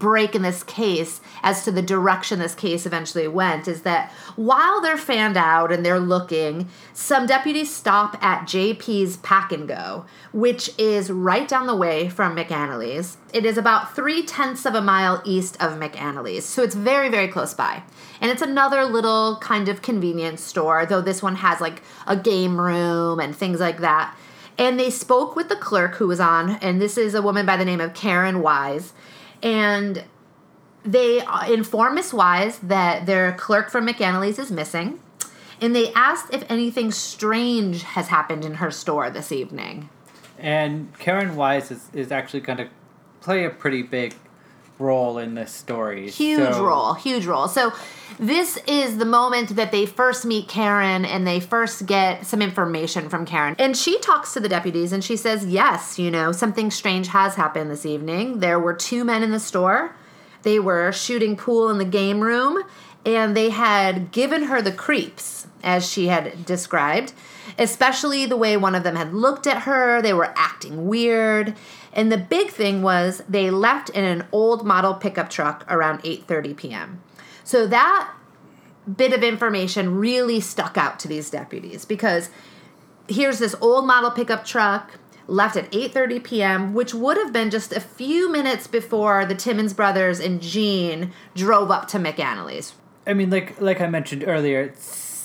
break 0.00 0.34
in 0.34 0.42
this 0.42 0.64
case 0.64 1.20
as 1.44 1.62
to 1.62 1.70
the 1.70 1.82
direction 1.82 2.40
this 2.40 2.54
case 2.56 2.86
eventually 2.86 3.28
went 3.28 3.68
is 3.68 3.82
that 3.82 4.10
while 4.34 4.80
they're 4.80 4.96
fanned 4.96 5.36
out 5.36 5.70
and 5.70 5.86
they're 5.86 6.00
looking, 6.00 6.68
some 6.92 7.26
deputies 7.26 7.72
stop 7.72 8.16
at 8.24 8.46
JP's 8.46 9.18
Pack 9.18 9.52
and 9.52 9.68
Go, 9.68 10.06
which 10.32 10.70
is 10.78 11.12
right 11.12 11.46
down 11.46 11.68
the 11.68 11.76
way 11.76 12.08
from 12.08 12.34
McAnally's. 12.34 13.18
It 13.32 13.44
is 13.44 13.58
about 13.58 13.94
three 13.94 14.24
tenths 14.24 14.66
of 14.66 14.74
a 14.74 14.80
mile 14.80 15.22
east 15.24 15.56
of 15.62 15.78
McAnally's, 15.78 16.46
so 16.46 16.62
it's 16.62 16.74
very, 16.74 17.10
very 17.10 17.28
close 17.28 17.54
by. 17.54 17.82
And 18.20 18.30
it's 18.30 18.42
another 18.42 18.84
little 18.86 19.38
kind 19.40 19.68
of 19.68 19.82
convenience 19.82 20.42
store, 20.42 20.86
though 20.86 21.02
this 21.02 21.22
one 21.22 21.36
has 21.36 21.60
like 21.60 21.82
a 22.06 22.16
game 22.16 22.58
room 22.58 23.20
and 23.20 23.36
things 23.36 23.60
like 23.60 23.78
that. 23.78 24.16
And 24.58 24.78
they 24.78 24.90
spoke 24.90 25.36
with 25.36 25.48
the 25.48 25.56
clerk 25.56 25.94
who 25.94 26.08
was 26.08 26.20
on, 26.20 26.50
and 26.56 26.80
this 26.80 26.98
is 26.98 27.14
a 27.14 27.22
woman 27.22 27.46
by 27.46 27.56
the 27.56 27.64
name 27.64 27.80
of 27.80 27.94
Karen 27.94 28.42
Wise 28.42 28.92
and 29.42 30.04
they 30.84 31.22
inform 31.48 31.94
Miss 31.94 32.12
Wise 32.12 32.58
that 32.60 33.06
their 33.06 33.32
clerk 33.32 33.70
from 33.70 33.86
McAnally's 33.86 34.38
is 34.38 34.50
missing, 34.50 35.00
and 35.60 35.74
they 35.76 35.92
asked 35.92 36.32
if 36.32 36.44
anything 36.48 36.90
strange 36.90 37.82
has 37.82 38.08
happened 38.08 38.44
in 38.44 38.54
her 38.54 38.70
store 38.70 39.10
this 39.10 39.30
evening. 39.30 39.90
And 40.38 40.96
Karen 40.98 41.36
Wise 41.36 41.70
is, 41.70 41.88
is 41.92 42.10
actually 42.10 42.40
going 42.40 42.58
to 42.58 42.68
play 43.20 43.44
a 43.44 43.50
pretty 43.50 43.82
big 43.82 44.14
role 44.80 45.18
in 45.18 45.34
this 45.34 45.52
story. 45.52 46.10
Huge 46.10 46.54
so. 46.54 46.64
role, 46.64 46.94
huge 46.94 47.26
role. 47.26 47.48
So 47.48 47.72
this 48.18 48.58
is 48.66 48.98
the 48.98 49.04
moment 49.04 49.56
that 49.56 49.72
they 49.72 49.86
first 49.86 50.24
meet 50.24 50.48
Karen 50.48 51.04
and 51.04 51.26
they 51.26 51.40
first 51.40 51.86
get 51.86 52.26
some 52.26 52.42
information 52.42 53.08
from 53.08 53.26
Karen. 53.26 53.56
And 53.58 53.76
she 53.76 53.98
talks 54.00 54.32
to 54.34 54.40
the 54.40 54.48
deputies 54.48 54.92
and 54.92 55.04
she 55.04 55.16
says, 55.16 55.46
"Yes, 55.46 55.98
you 55.98 56.10
know, 56.10 56.32
something 56.32 56.70
strange 56.70 57.08
has 57.08 57.34
happened 57.34 57.70
this 57.70 57.86
evening. 57.86 58.40
There 58.40 58.58
were 58.58 58.74
two 58.74 59.04
men 59.04 59.22
in 59.22 59.30
the 59.30 59.40
store. 59.40 59.94
They 60.42 60.58
were 60.58 60.90
shooting 60.92 61.36
pool 61.36 61.68
in 61.68 61.78
the 61.78 61.84
game 61.84 62.20
room 62.20 62.62
and 63.04 63.36
they 63.36 63.50
had 63.50 64.10
given 64.12 64.44
her 64.44 64.60
the 64.60 64.72
creeps 64.72 65.46
as 65.62 65.88
she 65.88 66.08
had 66.08 66.44
described." 66.44 67.12
especially 67.58 68.26
the 68.26 68.36
way 68.36 68.56
one 68.56 68.74
of 68.74 68.82
them 68.82 68.96
had 68.96 69.12
looked 69.12 69.46
at 69.46 69.62
her. 69.62 70.00
They 70.02 70.14
were 70.14 70.32
acting 70.36 70.86
weird. 70.86 71.54
And 71.92 72.10
the 72.10 72.18
big 72.18 72.50
thing 72.50 72.82
was 72.82 73.22
they 73.28 73.50
left 73.50 73.90
in 73.90 74.04
an 74.04 74.26
old 74.32 74.64
model 74.64 74.94
pickup 74.94 75.30
truck 75.30 75.64
around 75.68 76.02
8:30 76.02 76.56
p.m. 76.56 77.02
So 77.44 77.66
that 77.66 78.12
bit 78.96 79.12
of 79.12 79.22
information 79.22 79.96
really 79.96 80.40
stuck 80.40 80.76
out 80.76 80.98
to 81.00 81.08
these 81.08 81.30
deputies 81.30 81.84
because 81.84 82.30
here's 83.08 83.38
this 83.38 83.54
old 83.60 83.86
model 83.86 84.10
pickup 84.10 84.44
truck 84.44 84.98
left 85.26 85.56
at 85.56 85.70
8:30 85.72 86.24
p.m., 86.24 86.74
which 86.74 86.94
would 86.94 87.16
have 87.16 87.32
been 87.32 87.50
just 87.50 87.72
a 87.72 87.80
few 87.80 88.30
minutes 88.30 88.66
before 88.66 89.24
the 89.24 89.34
Timmons 89.34 89.74
brothers 89.74 90.20
and 90.20 90.40
Gene 90.40 91.12
drove 91.34 91.70
up 91.70 91.88
to 91.88 91.98
McAnally's. 91.98 92.74
I 93.06 93.14
mean, 93.14 93.30
like 93.30 93.60
like 93.60 93.80
I 93.80 93.86
mentioned 93.86 94.24
earlier, 94.26 94.62
it 94.62 94.78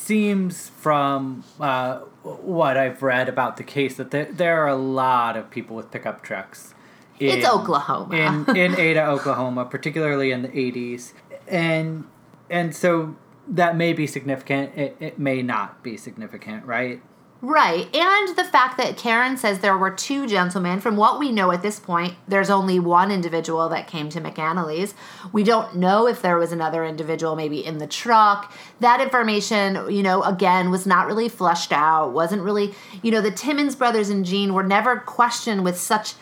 seems 0.06 0.70
from 0.70 1.44
uh, 1.60 2.00
what 2.24 2.78
I've 2.78 3.02
read 3.02 3.28
about 3.28 3.58
the 3.58 3.64
case 3.64 3.96
that 3.96 4.12
there, 4.12 4.26
there 4.26 4.64
are 4.64 4.68
a 4.68 4.76
lot 4.76 5.36
of 5.36 5.50
people 5.50 5.76
with 5.76 5.90
pickup 5.90 6.22
trucks. 6.22 6.74
In, 7.20 7.40
it's 7.40 7.48
Oklahoma. 7.48 8.16
in 8.16 8.56
in 8.56 8.76
Ada, 8.80 9.08
Oklahoma, 9.08 9.66
particularly 9.66 10.32
in 10.32 10.42
the 10.42 10.50
80s. 10.50 11.14
And 11.48 12.06
and 12.50 12.76
so 12.76 13.16
that 13.48 13.76
may 13.76 13.94
be 13.94 14.06
significant. 14.06 14.78
It, 14.78 14.98
it 15.00 15.20
may 15.20 15.42
not 15.42 15.82
be 15.82 15.98
significant, 15.98 16.66
right? 16.66 17.02
Right. 17.48 17.96
And 17.96 18.36
the 18.36 18.44
fact 18.44 18.78
that 18.78 18.98
Karen 18.98 19.38
says 19.38 19.60
there 19.60 19.78
were 19.78 19.92
two 19.92 20.26
gentlemen, 20.26 20.80
from 20.82 20.98
what 20.98 21.20
we 21.20 21.32
know 21.32 21.52
at 21.52 21.62
this 21.62 21.80
point, 21.80 22.16
there's 22.28 22.50
only 22.50 22.80
one 22.80 23.12
individual 23.12 23.70
that 23.70 23.88
came 23.88 24.10
to 24.10 24.20
McAnally's. 24.20 24.96
We 25.32 25.44
don't 25.44 25.76
know 25.76 26.08
if 26.08 26.24
there 26.24 26.40
was 26.40 26.52
another 26.52 26.84
individual 26.84 27.36
maybe 27.36 27.64
in 27.64 27.78
the 27.78 27.86
truck. 27.86 28.52
That 28.80 29.00
information, 29.00 29.92
you 29.94 30.02
know, 30.02 30.24
again, 30.24 30.72
was 30.72 30.88
not 30.88 31.06
really 31.06 31.30
fleshed 31.30 31.72
out, 31.72 32.14
wasn't 32.14 32.42
really, 32.42 32.74
you 33.04 33.12
know, 33.12 33.22
the 33.22 33.30
Timmons 33.30 33.76
brothers 33.76 34.10
and 34.10 34.26
Gene 34.26 34.56
were 34.56 34.64
never 34.64 34.98
questioned 34.98 35.64
with 35.64 35.78
such 35.78 36.16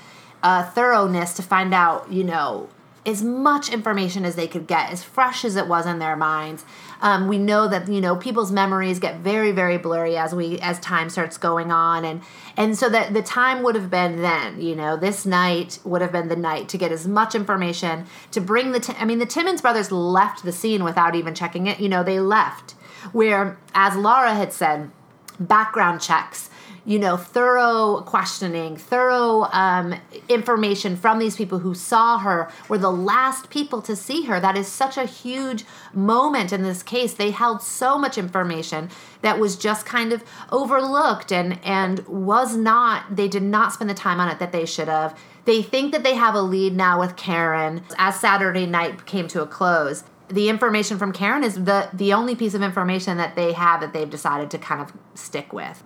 uh, 0.43 0.69
thoroughness 0.71 1.35
to 1.35 1.41
find 1.41 1.73
out, 1.73 2.11
you 2.11 2.25
know, 2.25 2.67
as 3.05 3.23
much 3.23 3.71
information 3.71 4.25
as 4.25 4.35
they 4.35 4.47
could 4.47 4.67
get, 4.67 4.91
as 4.91 5.03
fresh 5.03 5.43
as 5.43 5.55
it 5.55 5.67
was 5.67 5.85
in 5.85 5.99
their 5.99 6.15
minds. 6.15 6.65
Um, 7.03 7.27
we 7.27 7.37
know 7.37 7.67
that 7.67 7.89
you 7.89 7.99
know 7.99 8.15
people's 8.15 8.51
memories 8.51 8.97
get 8.97 9.17
very 9.17 9.51
very 9.51 9.77
blurry 9.77 10.15
as 10.17 10.33
we 10.33 10.57
as 10.59 10.79
time 10.79 11.09
starts 11.09 11.37
going 11.37 11.69
on, 11.69 12.05
and 12.05 12.21
and 12.55 12.77
so 12.77 12.87
that 12.89 13.13
the 13.13 13.21
time 13.21 13.61
would 13.61 13.75
have 13.75 13.89
been 13.89 14.21
then. 14.21 14.61
You 14.61 14.73
know, 14.73 14.95
this 14.95 15.25
night 15.25 15.79
would 15.83 16.01
have 16.01 16.13
been 16.13 16.29
the 16.29 16.37
night 16.37 16.69
to 16.69 16.77
get 16.77 16.93
as 16.93 17.05
much 17.05 17.35
information 17.35 18.05
to 18.31 18.39
bring 18.39 18.71
the. 18.71 18.95
I 18.97 19.03
mean, 19.03 19.19
the 19.19 19.25
Timmons 19.25 19.61
brothers 19.61 19.91
left 19.91 20.43
the 20.43 20.53
scene 20.53 20.83
without 20.85 21.13
even 21.13 21.35
checking 21.35 21.67
it. 21.67 21.81
You 21.81 21.89
know, 21.89 22.03
they 22.03 22.21
left. 22.21 22.71
Where, 23.11 23.59
as 23.75 23.97
Laura 23.97 24.33
had 24.33 24.53
said, 24.53 24.89
background 25.37 25.99
checks 25.99 26.49
you 26.85 26.99
know, 26.99 27.15
thorough 27.15 28.01
questioning, 28.01 28.75
thorough 28.75 29.43
um, 29.51 29.95
information 30.27 30.95
from 30.95 31.19
these 31.19 31.35
people 31.35 31.59
who 31.59 31.73
saw 31.73 32.17
her, 32.19 32.49
were 32.67 32.77
the 32.77 32.91
last 32.91 33.49
people 33.49 33.81
to 33.81 33.95
see 33.95 34.23
her. 34.23 34.39
That 34.39 34.57
is 34.57 34.67
such 34.67 34.97
a 34.97 35.05
huge 35.05 35.63
moment 35.93 36.51
in 36.51 36.63
this 36.63 36.83
case. 36.83 37.13
They 37.13 37.31
held 37.31 37.61
so 37.61 37.97
much 37.97 38.17
information 38.17 38.89
that 39.21 39.39
was 39.39 39.55
just 39.55 39.85
kind 39.85 40.11
of 40.11 40.23
overlooked 40.51 41.31
and 41.31 41.59
and 41.63 42.05
was 42.07 42.57
not. 42.57 43.15
They 43.15 43.27
did 43.27 43.43
not 43.43 43.71
spend 43.73 43.89
the 43.89 43.95
time 43.95 44.19
on 44.19 44.29
it 44.29 44.39
that 44.39 44.51
they 44.51 44.65
should 44.65 44.87
have. 44.89 45.17
They 45.45 45.61
think 45.61 45.91
that 45.91 46.03
they 46.03 46.15
have 46.15 46.35
a 46.35 46.41
lead 46.41 46.75
now 46.75 46.99
with 46.99 47.15
Karen. 47.15 47.83
As 47.97 48.19
Saturday 48.19 48.65
night 48.65 49.05
came 49.05 49.27
to 49.29 49.41
a 49.41 49.47
close, 49.47 50.03
the 50.27 50.49
information 50.49 50.97
from 50.97 51.13
Karen 51.13 51.43
is 51.43 51.55
the 51.55 51.89
the 51.93 52.11
only 52.13 52.35
piece 52.35 52.53
of 52.53 52.61
information 52.61 53.17
that 53.17 53.35
they 53.35 53.53
have 53.53 53.79
that 53.79 53.93
they've 53.93 54.09
decided 54.09 54.51
to 54.51 54.57
kind 54.57 54.81
of 54.81 54.91
stick 55.15 55.53
with. 55.53 55.81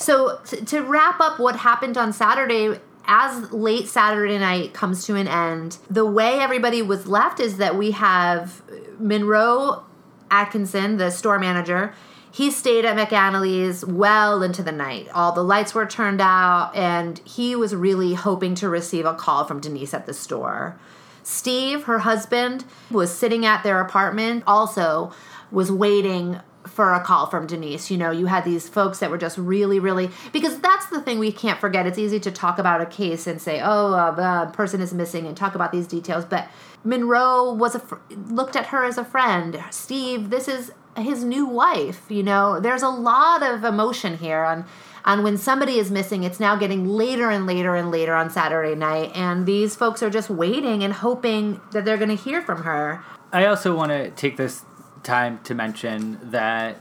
So 0.00 0.40
to, 0.46 0.64
to 0.64 0.80
wrap 0.80 1.20
up 1.20 1.38
what 1.38 1.56
happened 1.56 1.98
on 1.98 2.12
Saturday, 2.12 2.80
as 3.04 3.52
late 3.52 3.86
Saturday 3.86 4.38
night 4.38 4.72
comes 4.72 5.04
to 5.04 5.14
an 5.14 5.28
end, 5.28 5.76
the 5.90 6.06
way 6.06 6.40
everybody 6.40 6.80
was 6.80 7.06
left 7.06 7.38
is 7.38 7.58
that 7.58 7.76
we 7.76 7.90
have 7.90 8.62
Monroe 8.98 9.84
Atkinson, 10.30 10.96
the 10.96 11.10
store 11.10 11.38
manager. 11.38 11.92
He 12.32 12.50
stayed 12.50 12.84
at 12.84 12.96
McAnally's 12.96 13.84
well 13.84 14.42
into 14.42 14.62
the 14.62 14.72
night. 14.72 15.08
All 15.12 15.32
the 15.32 15.44
lights 15.44 15.74
were 15.74 15.84
turned 15.84 16.20
out, 16.20 16.74
and 16.74 17.18
he 17.20 17.54
was 17.54 17.74
really 17.74 18.14
hoping 18.14 18.54
to 18.56 18.68
receive 18.68 19.04
a 19.04 19.14
call 19.14 19.44
from 19.44 19.60
Denise 19.60 19.92
at 19.92 20.06
the 20.06 20.14
store. 20.14 20.78
Steve, 21.22 21.84
her 21.84 21.98
husband, 22.00 22.64
was 22.90 23.14
sitting 23.14 23.44
at 23.44 23.62
their 23.64 23.80
apartment, 23.80 24.44
also 24.46 25.12
was 25.50 25.70
waiting 25.70 26.40
for 26.66 26.92
a 26.94 27.00
call 27.00 27.26
from 27.26 27.46
Denise. 27.46 27.90
You 27.90 27.96
know, 27.98 28.10
you 28.10 28.26
had 28.26 28.44
these 28.44 28.68
folks 28.68 28.98
that 28.98 29.10
were 29.10 29.18
just 29.18 29.38
really, 29.38 29.78
really 29.78 30.10
because 30.32 30.60
that's 30.60 30.86
the 30.86 31.00
thing 31.00 31.18
we 31.18 31.32
can't 31.32 31.58
forget. 31.58 31.86
It's 31.86 31.98
easy 31.98 32.20
to 32.20 32.30
talk 32.30 32.58
about 32.58 32.80
a 32.80 32.86
case 32.86 33.26
and 33.26 33.40
say, 33.40 33.60
"Oh, 33.62 33.92
uh, 33.94 34.10
the 34.10 34.52
person 34.52 34.80
is 34.80 34.92
missing," 34.92 35.26
and 35.26 35.36
talk 35.36 35.54
about 35.54 35.72
these 35.72 35.86
details. 35.86 36.24
But 36.24 36.48
Monroe 36.84 37.52
was 37.52 37.74
a 37.74 37.80
fr- 37.80 37.96
looked 38.28 38.56
at 38.56 38.66
her 38.66 38.84
as 38.84 38.98
a 38.98 39.04
friend. 39.04 39.62
Steve, 39.70 40.30
this 40.30 40.48
is 40.48 40.72
his 40.96 41.24
new 41.24 41.46
wife. 41.46 42.04
You 42.08 42.22
know, 42.22 42.60
there's 42.60 42.82
a 42.82 42.88
lot 42.88 43.42
of 43.42 43.64
emotion 43.64 44.18
here 44.18 44.44
on 44.44 44.64
on 45.04 45.22
when 45.22 45.38
somebody 45.38 45.78
is 45.78 45.90
missing. 45.90 46.24
It's 46.24 46.40
now 46.40 46.56
getting 46.56 46.86
later 46.86 47.30
and 47.30 47.46
later 47.46 47.74
and 47.74 47.90
later 47.90 48.14
on 48.14 48.30
Saturday 48.30 48.74
night, 48.74 49.12
and 49.14 49.46
these 49.46 49.74
folks 49.76 50.02
are 50.02 50.10
just 50.10 50.28
waiting 50.30 50.84
and 50.84 50.92
hoping 50.92 51.60
that 51.72 51.84
they're 51.84 51.96
going 51.96 52.10
to 52.10 52.22
hear 52.22 52.42
from 52.42 52.64
her. 52.64 53.02
I 53.32 53.46
also 53.46 53.76
want 53.76 53.90
to 53.92 54.10
take 54.10 54.36
this 54.36 54.64
time 55.02 55.40
to 55.44 55.54
mention 55.54 56.18
that 56.30 56.76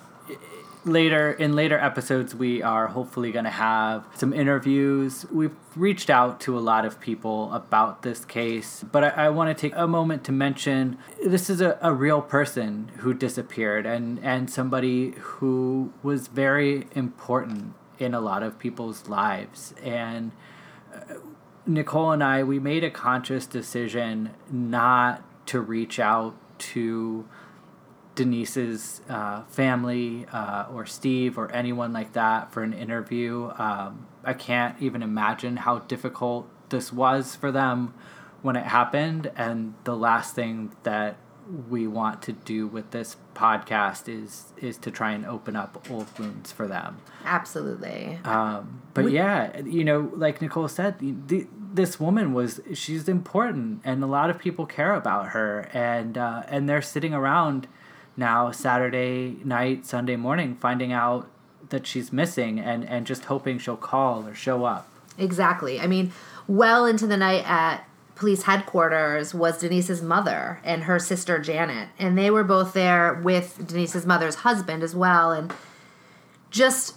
later 0.85 1.31
in 1.31 1.53
later 1.53 1.77
episodes 1.77 2.33
we 2.33 2.63
are 2.63 2.87
hopefully 2.87 3.31
going 3.31 3.43
to 3.43 3.51
have 3.51 4.05
some 4.15 4.33
interviews 4.33 5.25
we've 5.29 5.55
reached 5.75 6.09
out 6.09 6.39
to 6.39 6.57
a 6.57 6.61
lot 6.61 6.85
of 6.85 6.99
people 7.01 7.53
about 7.53 8.01
this 8.01 8.23
case 8.23 8.85
but 8.89 9.03
i, 9.03 9.09
I 9.25 9.29
want 9.29 9.55
to 9.55 9.61
take 9.61 9.73
a 9.75 9.87
moment 9.87 10.23
to 10.23 10.31
mention 10.31 10.97
this 11.23 11.49
is 11.49 11.59
a, 11.59 11.77
a 11.81 11.93
real 11.93 12.21
person 12.21 12.91
who 12.99 13.13
disappeared 13.13 13.85
and 13.85 14.19
and 14.23 14.49
somebody 14.49 15.11
who 15.19 15.91
was 16.01 16.27
very 16.27 16.87
important 16.95 17.73
in 17.99 18.13
a 18.13 18.21
lot 18.21 18.41
of 18.41 18.57
people's 18.57 19.07
lives. 19.07 19.73
And 19.83 20.31
uh, 20.93 21.15
Nicole 21.67 22.11
and 22.11 22.23
I, 22.23 22.43
we 22.43 22.57
made 22.57 22.83
a 22.83 22.89
conscious 22.89 23.45
decision 23.45 24.31
not 24.49 25.21
to 25.47 25.59
reach 25.59 25.99
out 25.99 26.35
to 26.59 27.27
Denise's 28.19 28.99
uh, 29.07 29.43
family 29.43 30.25
uh, 30.33 30.65
or 30.73 30.85
Steve 30.85 31.37
or 31.37 31.49
anyone 31.53 31.93
like 31.93 32.11
that 32.13 32.51
for 32.51 32.63
an 32.63 32.73
interview. 32.73 33.49
Um, 33.57 34.07
I 34.25 34.33
can't 34.33 34.75
even 34.81 35.01
imagine 35.01 35.55
how 35.55 35.79
difficult 35.79 36.49
this 36.67 36.91
was 36.91 37.37
for 37.37 37.49
them 37.49 37.93
when 38.41 38.57
it 38.57 38.65
happened. 38.65 39.31
And 39.37 39.73
the 39.85 39.95
last 39.95 40.35
thing 40.35 40.75
that 40.83 41.15
we 41.69 41.87
want 41.87 42.21
to 42.23 42.33
do 42.33 42.67
with 42.67 42.91
this 42.91 43.15
podcast 43.33 44.09
is 44.09 44.51
is 44.57 44.77
to 44.79 44.91
try 44.91 45.13
and 45.13 45.25
open 45.25 45.55
up 45.55 45.87
old 45.89 46.07
wounds 46.19 46.51
for 46.51 46.67
them. 46.67 46.97
Absolutely. 47.23 48.19
Um, 48.25 48.81
but 48.93 49.05
we, 49.05 49.13
yeah, 49.13 49.61
you 49.61 49.85
know, 49.85 50.11
like 50.13 50.41
Nicole 50.41 50.67
said, 50.67 50.99
the, 50.99 51.47
this 51.73 52.01
woman 52.01 52.33
was 52.33 52.59
she's 52.73 53.07
important, 53.07 53.79
and 53.85 54.03
a 54.03 54.07
lot 54.07 54.29
of 54.29 54.37
people 54.37 54.65
care 54.65 54.93
about 54.93 55.29
her, 55.29 55.69
and 55.71 56.17
uh, 56.17 56.43
and 56.49 56.67
they're 56.67 56.81
sitting 56.81 57.13
around 57.13 57.69
now 58.19 58.51
Saturday 58.51 59.37
night, 59.43 59.85
Sunday 59.85 60.15
morning, 60.15 60.55
finding 60.55 60.91
out 60.91 61.29
that 61.69 61.87
she's 61.87 62.13
missing, 62.13 62.59
and 62.59 62.87
and 62.87 63.07
just 63.07 63.25
hoping 63.25 63.57
she'll 63.57 63.77
call 63.77 64.27
or 64.27 64.35
show 64.35 64.65
up. 64.65 64.87
Exactly. 65.17 65.79
I 65.79 65.87
mean, 65.87 66.11
well 66.47 66.85
into 66.85 67.07
the 67.07 67.17
night 67.17 67.49
at 67.49 67.85
police 68.19 68.43
headquarters 68.43 69.33
was 69.33 69.59
Denise's 69.59 70.01
mother 70.01 70.59
and 70.65 70.83
her 70.83 70.99
sister 70.99 71.39
Janet. 71.39 71.87
And 71.97 72.17
they 72.17 72.29
were 72.29 72.43
both 72.43 72.73
there 72.73 73.13
with 73.13 73.65
Denise's 73.65 74.05
mother's 74.05 74.35
husband 74.35 74.83
as 74.83 74.93
well. 74.93 75.31
And 75.31 75.53
just 76.49 76.95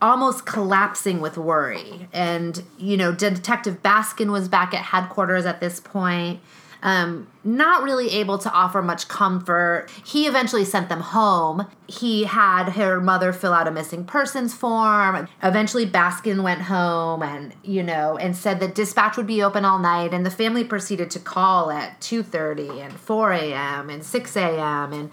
almost 0.00 0.46
collapsing 0.46 1.20
with 1.20 1.36
worry. 1.36 2.08
And, 2.12 2.62
you 2.78 2.96
know, 2.96 3.12
Detective 3.12 3.82
Baskin 3.82 4.30
was 4.30 4.48
back 4.48 4.72
at 4.72 4.84
headquarters 4.84 5.46
at 5.46 5.60
this 5.60 5.80
point 5.80 6.40
um, 6.82 7.28
not 7.44 7.82
really 7.82 8.10
able 8.10 8.38
to 8.38 8.50
offer 8.52 8.82
much 8.82 9.08
comfort. 9.08 9.86
He 10.04 10.26
eventually 10.26 10.64
sent 10.64 10.88
them 10.88 11.00
home. 11.00 11.68
He 11.86 12.24
had 12.24 12.70
her 12.70 13.00
mother 13.00 13.32
fill 13.32 13.52
out 13.52 13.68
a 13.68 13.70
missing 13.70 14.04
persons 14.04 14.52
form. 14.52 15.28
Eventually, 15.42 15.86
Baskin 15.86 16.42
went 16.42 16.62
home 16.62 17.22
and, 17.22 17.54
you 17.62 17.82
know, 17.82 18.16
and 18.18 18.36
said 18.36 18.58
that 18.60 18.74
dispatch 18.74 19.16
would 19.16 19.26
be 19.26 19.42
open 19.42 19.64
all 19.64 19.78
night. 19.78 20.12
And 20.12 20.26
the 20.26 20.30
family 20.30 20.64
proceeded 20.64 21.10
to 21.12 21.20
call 21.20 21.70
at 21.70 22.00
2.30 22.00 22.84
and 22.84 22.92
4 22.92 23.32
a.m. 23.32 23.90
and 23.90 24.04
6 24.04 24.36
a.m. 24.36 24.92
and 24.92 25.10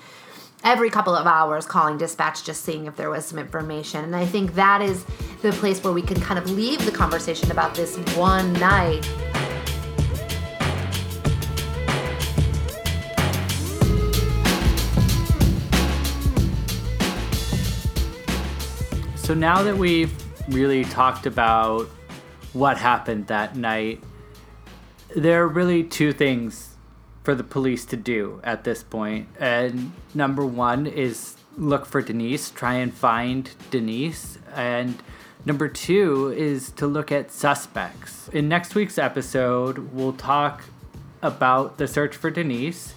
every 0.63 0.89
couple 0.89 1.15
of 1.15 1.25
hours 1.25 1.65
calling 1.65 1.97
dispatch 1.97 2.43
just 2.43 2.65
seeing 2.65 2.85
if 2.85 2.95
there 2.97 3.09
was 3.09 3.25
some 3.25 3.39
information 3.39 4.03
and 4.03 4.13
i 4.13 4.25
think 4.25 4.55
that 4.55 4.81
is 4.81 5.05
the 5.41 5.53
place 5.53 5.81
where 5.81 5.93
we 5.93 6.01
can 6.01 6.19
kind 6.19 6.37
of 6.37 6.51
leave 6.51 6.83
the 6.83 6.91
conversation 6.91 7.49
about 7.49 7.73
this 7.75 7.95
one 8.17 8.51
night 8.53 9.09
So 19.29 19.35
now 19.35 19.61
that 19.61 19.77
we've 19.77 20.11
really 20.47 20.83
talked 20.83 21.27
about 21.27 21.85
what 22.53 22.79
happened 22.79 23.27
that 23.27 23.55
night, 23.55 24.03
there 25.15 25.43
are 25.43 25.47
really 25.47 25.83
two 25.83 26.13
things 26.13 26.77
for 27.21 27.35
the 27.35 27.43
police 27.43 27.85
to 27.85 27.95
do 27.95 28.41
at 28.43 28.63
this 28.63 28.81
point. 28.81 29.27
And 29.39 29.91
number 30.15 30.43
one 30.43 30.87
is 30.87 31.35
look 31.55 31.85
for 31.85 32.01
Denise, 32.01 32.49
try 32.49 32.73
and 32.77 32.91
find 32.91 33.51
Denise. 33.69 34.39
And 34.55 34.95
number 35.45 35.67
two 35.67 36.33
is 36.35 36.71
to 36.71 36.87
look 36.87 37.11
at 37.11 37.29
suspects. 37.29 38.29
In 38.29 38.49
next 38.49 38.73
week's 38.73 38.97
episode, 38.97 39.93
we'll 39.93 40.13
talk 40.13 40.63
about 41.21 41.77
the 41.77 41.87
search 41.87 42.15
for 42.15 42.31
Denise 42.31 42.95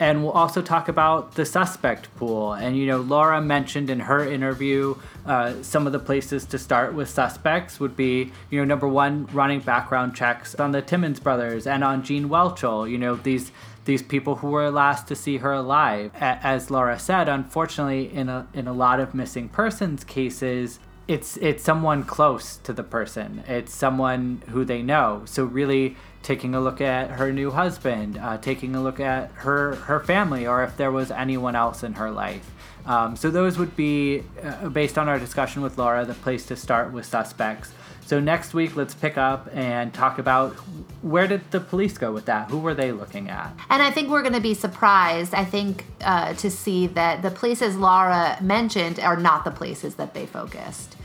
and 0.00 0.22
we'll 0.22 0.32
also 0.32 0.60
talk 0.60 0.88
about 0.88 1.34
the 1.34 1.44
suspect 1.44 2.14
pool. 2.16 2.52
And 2.52 2.76
you 2.76 2.86
know, 2.86 3.00
Laura 3.00 3.40
mentioned 3.40 3.90
in 3.90 4.00
her 4.00 4.26
interview 4.26 4.96
uh, 5.24 5.62
some 5.62 5.86
of 5.86 5.92
the 5.92 5.98
places 5.98 6.44
to 6.46 6.58
start 6.58 6.94
with 6.94 7.08
suspects 7.08 7.78
would 7.78 7.96
be, 7.96 8.32
you 8.50 8.58
know, 8.58 8.64
number 8.64 8.88
one, 8.88 9.26
running 9.26 9.60
background 9.60 10.14
checks 10.14 10.54
on 10.56 10.72
the 10.72 10.82
Timmons 10.82 11.20
brothers 11.20 11.66
and 11.66 11.84
on 11.84 12.02
Gene 12.02 12.28
Whelchel. 12.28 12.90
You 12.90 12.98
know, 12.98 13.16
these 13.16 13.52
these 13.84 14.02
people 14.02 14.36
who 14.36 14.48
were 14.48 14.70
last 14.70 15.06
to 15.08 15.14
see 15.14 15.36
her 15.38 15.52
alive. 15.52 16.10
A- 16.16 16.38
as 16.44 16.70
Laura 16.70 16.98
said, 16.98 17.28
unfortunately, 17.28 18.12
in 18.12 18.28
a 18.28 18.46
in 18.52 18.66
a 18.66 18.72
lot 18.72 18.98
of 19.00 19.14
missing 19.14 19.48
persons 19.48 20.04
cases, 20.04 20.80
it's 21.06 21.36
it's 21.38 21.62
someone 21.62 22.04
close 22.04 22.56
to 22.58 22.72
the 22.72 22.82
person. 22.82 23.44
It's 23.46 23.74
someone 23.74 24.42
who 24.48 24.64
they 24.64 24.82
know. 24.82 25.22
So 25.26 25.44
really 25.44 25.96
taking 26.22 26.54
a 26.54 26.60
look 26.60 26.80
at 26.80 27.10
her 27.12 27.32
new 27.32 27.50
husband, 27.50 28.18
uh, 28.18 28.38
taking 28.38 28.74
a 28.74 28.82
look 28.82 29.00
at 29.00 29.30
her 29.32 29.74
her 29.74 30.00
family, 30.00 30.46
or 30.46 30.64
if 30.64 30.76
there 30.76 30.90
was 30.90 31.10
anyone 31.10 31.54
else 31.54 31.82
in 31.82 31.94
her 31.94 32.10
life. 32.10 32.50
Um, 32.86 33.16
so 33.16 33.30
those 33.30 33.56
would 33.58 33.76
be, 33.76 34.22
uh, 34.42 34.68
based 34.68 34.98
on 34.98 35.08
our 35.08 35.18
discussion 35.18 35.62
with 35.62 35.78
Laura, 35.78 36.04
the 36.04 36.14
place 36.14 36.44
to 36.46 36.56
start 36.56 36.92
with 36.92 37.06
suspects. 37.06 37.72
So 38.06 38.20
next 38.20 38.52
week, 38.52 38.76
let's 38.76 38.94
pick 38.94 39.16
up 39.16 39.48
and 39.54 39.92
talk 39.94 40.18
about 40.18 40.52
where 41.00 41.26
did 41.26 41.50
the 41.50 41.60
police 41.60 41.96
go 41.96 42.12
with 42.12 42.26
that? 42.26 42.50
Who 42.50 42.58
were 42.58 42.74
they 42.74 42.92
looking 42.92 43.30
at? 43.30 43.50
And 43.70 43.82
I 43.82 43.90
think 43.90 44.10
we're 44.10 44.20
going 44.22 44.34
to 44.34 44.40
be 44.40 44.52
surprised. 44.52 45.34
I 45.34 45.44
think 45.44 45.86
uh, 46.02 46.34
to 46.34 46.50
see 46.50 46.86
that 46.88 47.22
the 47.22 47.30
places 47.30 47.76
Laura 47.76 48.36
mentioned 48.42 49.00
are 49.00 49.16
not 49.16 49.44
the 49.44 49.50
places 49.50 49.94
that 49.94 50.12
they 50.12 50.26
focused. 50.26 50.96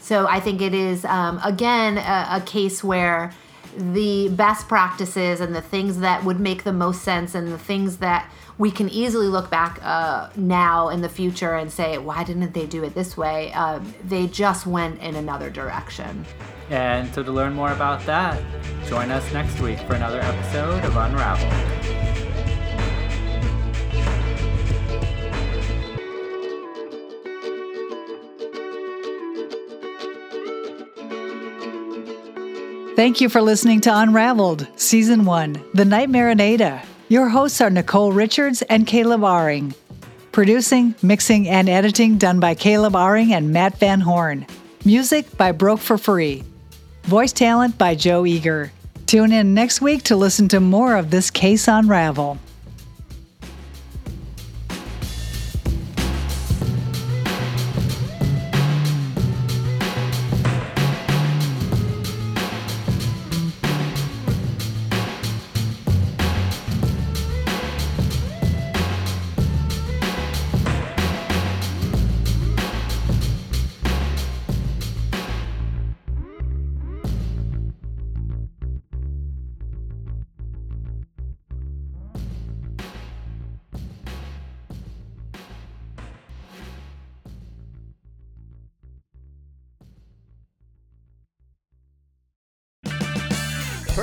So 0.00 0.26
I 0.26 0.40
think 0.40 0.60
it 0.60 0.74
is 0.74 1.04
um, 1.04 1.40
again 1.44 1.96
a, 1.96 2.26
a 2.32 2.42
case 2.44 2.82
where 2.82 3.32
the 3.76 4.28
best 4.28 4.68
practices 4.68 5.40
and 5.40 5.54
the 5.54 5.62
things 5.62 5.98
that 6.00 6.24
would 6.24 6.40
make 6.40 6.64
the 6.64 6.72
most 6.72 7.02
sense 7.02 7.34
and 7.34 7.48
the 7.48 7.58
things 7.58 7.98
that 7.98 8.30
we 8.58 8.70
can 8.70 8.88
easily 8.90 9.28
look 9.28 9.50
back 9.50 9.80
uh, 9.82 10.28
now 10.36 10.88
in 10.88 11.00
the 11.00 11.08
future 11.08 11.54
and 11.54 11.72
say, 11.72 11.98
why 11.98 12.22
didn't 12.22 12.52
they 12.52 12.66
do 12.66 12.84
it 12.84 12.94
this 12.94 13.16
way? 13.16 13.52
Uh, 13.54 13.80
they 14.04 14.26
just 14.26 14.66
went 14.66 15.00
in 15.00 15.16
another 15.16 15.50
direction. 15.50 16.24
And 16.70 17.12
so, 17.14 17.22
to 17.22 17.32
learn 17.32 17.54
more 17.54 17.72
about 17.72 18.04
that, 18.06 18.42
join 18.86 19.10
us 19.10 19.30
next 19.32 19.60
week 19.60 19.78
for 19.80 19.94
another 19.94 20.20
episode 20.20 20.84
of 20.84 20.96
Unraveled. 20.96 22.31
Thank 32.94 33.22
you 33.22 33.30
for 33.30 33.40
listening 33.40 33.80
to 33.82 33.90
Unraveled, 33.90 34.66
Season 34.76 35.24
1 35.24 35.64
The 35.72 35.84
Night 35.86 36.10
Marinada. 36.10 36.84
Your 37.08 37.26
hosts 37.30 37.62
are 37.62 37.70
Nicole 37.70 38.12
Richards 38.12 38.60
and 38.60 38.86
Caleb 38.86 39.22
Aring. 39.22 39.74
Producing, 40.30 40.94
mixing, 41.02 41.48
and 41.48 41.70
editing 41.70 42.18
done 42.18 42.38
by 42.38 42.54
Caleb 42.54 42.92
Aring 42.92 43.30
and 43.30 43.50
Matt 43.50 43.78
Van 43.78 44.02
Horn. 44.02 44.46
Music 44.84 45.38
by 45.38 45.52
Broke 45.52 45.80
for 45.80 45.96
Free. 45.96 46.44
Voice 47.04 47.32
talent 47.32 47.78
by 47.78 47.94
Joe 47.94 48.26
Eager. 48.26 48.70
Tune 49.06 49.32
in 49.32 49.54
next 49.54 49.80
week 49.80 50.02
to 50.04 50.14
listen 50.16 50.46
to 50.48 50.60
more 50.60 50.94
of 50.94 51.10
this 51.10 51.30
case 51.30 51.68
unravel. 51.68 52.36